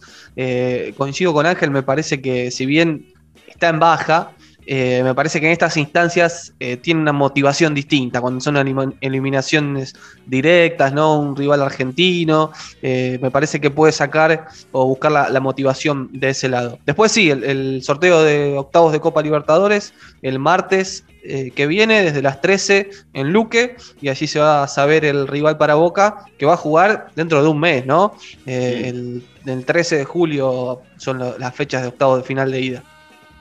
coincido 0.98 1.34
con 1.34 1.46
Ángel, 1.46 1.72
me 1.72 1.84
parece 1.84 2.22
que 2.22 2.52
si 2.52 2.66
bien 2.66 3.14
está 3.48 3.70
en 3.70 3.80
baja, 3.80 4.32
eh, 4.74 5.04
me 5.04 5.14
parece 5.14 5.42
que 5.42 5.48
en 5.48 5.52
estas 5.52 5.76
instancias 5.76 6.54
eh, 6.62 6.78
tiene 6.78 7.02
una 7.02 7.12
motivación 7.12 7.76
distinta, 7.76 8.22
cuando 8.22 8.40
son 8.40 8.56
eliminaciones 9.02 9.96
directas, 10.26 10.94
¿no? 10.94 11.20
Un 11.20 11.36
rival 11.36 11.62
argentino, 11.62 12.54
eh, 12.82 13.20
me 13.22 13.32
parece 13.32 13.60
que 13.60 13.70
puede 13.70 13.92
sacar 13.92 14.48
o 14.72 14.86
buscar 14.86 15.12
la, 15.12 15.40
motivación 15.42 16.10
de 16.14 16.30
ese 16.30 16.48
lado. 16.48 16.80
Después 16.86 17.12
sí, 17.12 17.30
el, 17.30 17.84
sorteo 17.84 18.24
de 18.24 18.58
octavos 18.58 18.94
de 18.94 19.02
Copa 19.02 19.22
Libertadores, 19.22 19.94
el 20.22 20.40
martes 20.40 21.04
que 21.22 21.68
viene, 21.68 22.02
desde 22.02 22.22
las 22.22 22.40
13 22.40 22.90
en 23.14 23.34
Luque, 23.34 23.76
y 24.02 24.08
allí 24.08 24.26
se 24.26 24.40
va 24.40 24.64
a 24.64 24.68
saber 24.70 25.04
el 25.04 25.28
rival 25.28 25.58
para 25.58 25.76
Boca, 25.76 26.26
que 26.38 26.46
va 26.46 26.54
a 26.54 26.58
jugar 26.58 27.10
dentro 27.14 27.44
de 27.44 27.50
un 27.50 27.60
mes, 27.60 27.86
¿no? 27.86 28.16
el, 28.46 29.22
13 29.44 29.98
de 29.98 30.06
julio 30.06 30.82
son 30.96 31.20
las 31.20 31.54
fechas 31.54 31.82
de 31.82 31.90
octavos 31.90 32.20
de 32.20 32.24
final 32.24 32.50
de 32.50 32.62
ida. 32.62 32.84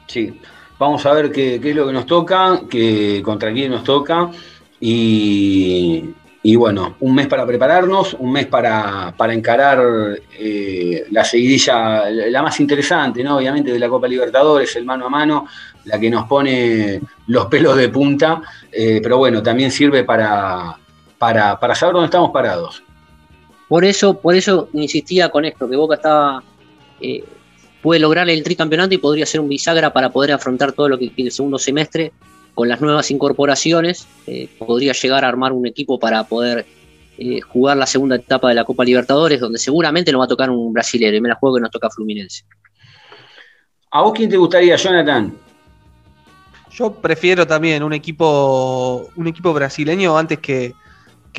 Sí. 0.08 0.34
Vamos 0.80 1.04
a 1.04 1.12
ver 1.12 1.30
qué, 1.30 1.56
es 1.56 1.76
lo 1.76 1.86
que 1.86 1.92
nos 1.92 2.06
toca, 2.06 2.62
que, 2.66 3.20
contra 3.22 3.52
quién 3.52 3.70
nos 3.70 3.84
toca. 3.84 4.30
Y, 4.80 6.06
bueno, 6.56 6.96
un 7.00 7.14
mes 7.14 7.26
para 7.26 7.44
prepararnos, 7.44 8.14
un 8.14 8.32
mes 8.32 8.46
para, 8.46 9.12
encarar 9.28 9.78
eh, 10.38 11.04
la 11.10 11.22
seguidilla, 11.22 12.08
la 12.08 12.42
más 12.42 12.58
interesante, 12.60 13.22
¿no? 13.22 13.36
Obviamente, 13.36 13.70
de 13.70 13.78
la 13.78 13.90
Copa 13.90 14.08
Libertadores, 14.08 14.74
el 14.76 14.86
mano 14.86 15.04
a 15.04 15.10
mano, 15.10 15.46
la 15.84 16.00
que 16.00 16.08
nos 16.08 16.26
pone 16.26 17.02
los 17.26 17.44
pelos 17.48 17.76
de 17.76 17.90
punta, 17.90 18.40
eh, 18.72 19.00
pero 19.02 19.18
bueno, 19.18 19.42
también 19.42 19.70
sirve 19.70 20.02
para, 20.04 20.78
para, 21.18 21.74
saber 21.74 21.92
dónde 21.92 22.06
estamos 22.06 22.30
parados. 22.30 22.82
Por 23.68 23.84
eso, 23.84 24.18
por 24.18 24.34
eso 24.34 24.70
insistía 24.72 25.28
con 25.28 25.44
esto, 25.44 25.68
que 25.68 25.76
Boca 25.76 25.96
estaba 25.96 26.42
eh, 27.02 27.22
puede 27.82 28.00
lograr 28.00 28.28
el 28.28 28.42
tricampeonato 28.42 28.94
y 28.94 28.98
podría 28.98 29.26
ser 29.26 29.40
un 29.40 29.48
bisagra 29.48 29.92
para 29.92 30.10
poder 30.10 30.32
afrontar 30.32 30.72
todo 30.72 30.88
lo 30.88 30.98
que 30.98 31.12
el 31.16 31.32
segundo 31.32 31.58
semestre 31.58 32.12
con 32.54 32.68
las 32.68 32.80
nuevas 32.80 33.10
incorporaciones. 33.10 34.06
Eh, 34.26 34.48
podría 34.58 34.92
llegar 34.92 35.24
a 35.24 35.28
armar 35.28 35.52
un 35.52 35.66
equipo 35.66 35.98
para 35.98 36.24
poder 36.24 36.66
eh, 37.18 37.40
jugar 37.40 37.76
la 37.76 37.86
segunda 37.86 38.16
etapa 38.16 38.48
de 38.48 38.54
la 38.54 38.64
Copa 38.64 38.84
Libertadores, 38.84 39.40
donde 39.40 39.58
seguramente 39.58 40.12
nos 40.12 40.20
va 40.20 40.24
a 40.24 40.28
tocar 40.28 40.50
un 40.50 40.72
brasilero 40.72 41.16
y 41.16 41.20
me 41.20 41.28
la 41.28 41.34
juego 41.34 41.56
que 41.56 41.62
nos 41.62 41.70
toca 41.70 41.90
Fluminense. 41.90 42.44
¿A 43.90 44.02
vos 44.02 44.12
quién 44.14 44.30
te 44.30 44.36
gustaría, 44.36 44.76
Jonathan? 44.76 45.34
Yo 46.70 46.94
prefiero 46.94 47.46
también 47.46 47.82
un 47.82 47.92
equipo, 47.92 49.10
un 49.16 49.26
equipo 49.26 49.52
brasileño 49.52 50.16
antes 50.16 50.38
que, 50.38 50.74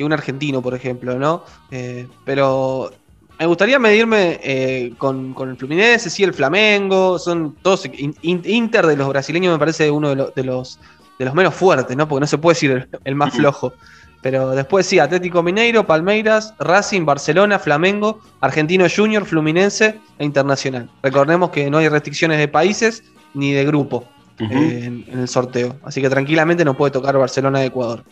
un 0.00 0.12
argentino, 0.12 0.60
por 0.60 0.74
ejemplo, 0.74 1.18
¿no? 1.18 1.44
Eh, 1.70 2.06
pero 2.24 2.92
me 3.38 3.46
gustaría 3.46 3.78
medirme 3.78 4.38
eh, 4.42 4.92
con, 4.98 5.34
el 5.40 5.56
Fluminense, 5.56 6.10
sí, 6.10 6.22
el 6.22 6.34
Flamengo, 6.34 7.18
son 7.18 7.56
todos 7.62 7.88
Inter 8.22 8.86
de 8.86 8.96
los 8.96 9.08
brasileños 9.08 9.52
me 9.52 9.58
parece 9.58 9.90
uno 9.90 10.10
de, 10.10 10.44
los, 10.44 10.78
de 11.18 11.24
los 11.24 11.34
menos 11.34 11.54
fuertes, 11.54 11.96
¿no? 11.96 12.08
Porque 12.08 12.20
no 12.20 12.26
se 12.26 12.38
puede 12.38 12.54
decir 12.54 12.88
el, 13.04 13.14
más 13.14 13.34
flojo. 13.34 13.72
Pero 14.22 14.50
después 14.50 14.86
sí, 14.86 15.00
Atlético 15.00 15.42
Mineiro, 15.42 15.84
Palmeiras, 15.84 16.54
Racing, 16.60 17.04
Barcelona, 17.04 17.58
Flamengo, 17.58 18.20
Argentino 18.40 18.86
Junior, 18.94 19.24
Fluminense 19.26 19.98
e 20.18 20.24
Internacional. 20.24 20.88
Recordemos 21.02 21.50
que 21.50 21.68
no 21.68 21.78
hay 21.78 21.88
restricciones 21.88 22.38
de 22.38 22.46
países 22.46 23.02
ni 23.34 23.52
de 23.52 23.64
grupo 23.64 24.04
eh, 24.38 24.84
en, 24.84 25.18
el 25.18 25.26
sorteo. 25.26 25.76
Así 25.82 26.00
que 26.00 26.08
tranquilamente 26.08 26.64
nos 26.64 26.76
puede 26.76 26.92
tocar 26.92 27.18
Barcelona 27.18 27.58
de 27.58 27.66
Ecuador. 27.66 28.04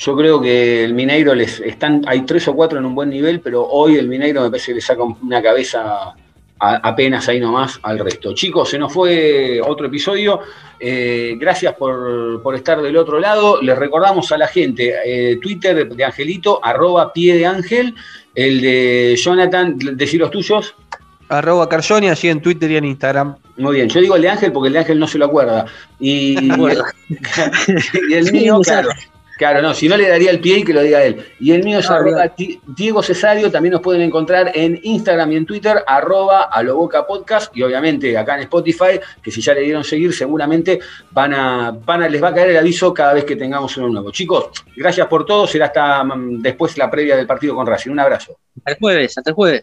Yo 0.00 0.16
creo 0.16 0.40
que 0.40 0.82
el 0.82 0.94
Mineiro 0.94 1.34
les 1.34 1.60
están, 1.60 2.02
hay 2.06 2.22
tres 2.22 2.48
o 2.48 2.54
cuatro 2.54 2.78
en 2.78 2.86
un 2.86 2.94
buen 2.94 3.10
nivel, 3.10 3.40
pero 3.40 3.66
hoy 3.66 3.96
el 3.96 4.08
Mineiro 4.08 4.40
me 4.40 4.48
parece 4.48 4.68
que 4.68 4.76
le 4.76 4.80
saca 4.80 5.02
una 5.02 5.42
cabeza 5.42 6.14
apenas 6.58 7.28
ahí 7.28 7.38
nomás 7.38 7.78
al 7.82 7.98
resto. 7.98 8.32
Chicos, 8.32 8.70
se 8.70 8.78
nos 8.78 8.90
fue 8.90 9.60
otro 9.60 9.88
episodio. 9.88 10.40
Eh, 10.78 11.36
gracias 11.38 11.74
por, 11.74 12.40
estar 12.54 12.80
del 12.80 12.96
otro 12.96 13.20
lado. 13.20 13.60
Les 13.60 13.76
recordamos 13.76 14.32
a 14.32 14.38
la 14.38 14.46
gente, 14.46 14.94
eh, 15.04 15.36
Twitter 15.36 15.86
de 15.86 16.04
Angelito, 16.04 16.64
arroba 16.64 17.12
pie 17.12 17.36
de 17.36 17.44
ángel, 17.44 17.94
el 18.34 18.62
de 18.62 19.16
Jonathan, 19.22 19.76
decir 19.96 20.20
los 20.20 20.30
tuyos. 20.30 20.74
Arroba 21.28 21.68
Carjoni, 21.68 22.08
allí 22.08 22.30
en 22.30 22.40
Twitter 22.40 22.70
y 22.70 22.76
en 22.78 22.86
Instagram. 22.86 23.36
Muy 23.58 23.76
bien, 23.76 23.90
yo 23.90 24.00
digo 24.00 24.16
el 24.16 24.22
de 24.22 24.30
Ángel 24.30 24.50
porque 24.50 24.68
el 24.68 24.72
de 24.72 24.78
Ángel 24.78 24.98
no 24.98 25.06
se 25.06 25.18
lo 25.18 25.26
acuerda. 25.26 25.66
Y, 25.98 26.38
y 28.08 28.14
el 28.14 28.32
mío, 28.32 28.60
claro. 28.62 28.88
Claro, 29.40 29.62
no, 29.62 29.72
si 29.72 29.88
no 29.88 29.96
le 29.96 30.06
daría 30.06 30.30
el 30.30 30.38
pie 30.38 30.58
y 30.58 30.64
que 30.64 30.74
lo 30.74 30.82
diga 30.82 31.02
él. 31.02 31.16
Y 31.40 31.52
el 31.52 31.64
mío 31.64 31.78
es 31.78 31.88
arroba 31.88 32.30
Diego 32.66 33.02
Cesario, 33.02 33.50
también 33.50 33.72
nos 33.72 33.80
pueden 33.80 34.02
encontrar 34.02 34.52
en 34.54 34.78
Instagram 34.82 35.32
y 35.32 35.36
en 35.36 35.46
Twitter, 35.46 35.82
arroba 35.86 36.42
a 36.42 36.62
lo 36.62 36.76
boca 36.76 37.06
podcast, 37.06 37.56
y 37.56 37.62
obviamente 37.62 38.18
acá 38.18 38.34
en 38.34 38.42
Spotify, 38.42 39.00
que 39.22 39.30
si 39.30 39.40
ya 39.40 39.54
le 39.54 39.62
dieron 39.62 39.82
seguir, 39.82 40.12
seguramente 40.12 40.78
van 41.12 41.32
a, 41.32 41.70
van 41.70 42.02
a, 42.02 42.08
les 42.10 42.22
va 42.22 42.28
a 42.28 42.34
caer 42.34 42.50
el 42.50 42.58
aviso 42.58 42.92
cada 42.92 43.14
vez 43.14 43.24
que 43.24 43.34
tengamos 43.34 43.74
uno 43.78 43.88
nuevo. 43.88 44.10
Chicos, 44.10 44.50
gracias 44.76 45.06
por 45.06 45.24
todo, 45.24 45.46
será 45.46 45.68
hasta 45.68 46.04
mm, 46.04 46.42
después 46.42 46.76
la 46.76 46.90
previa 46.90 47.16
del 47.16 47.26
partido 47.26 47.54
con 47.54 47.66
Racing. 47.66 47.92
Un 47.92 48.00
abrazo. 48.00 48.36
Hasta 48.58 48.72
el 48.72 48.76
jueves, 48.78 49.16
hasta 49.16 49.30
el 49.30 49.34
jueves. 49.34 49.62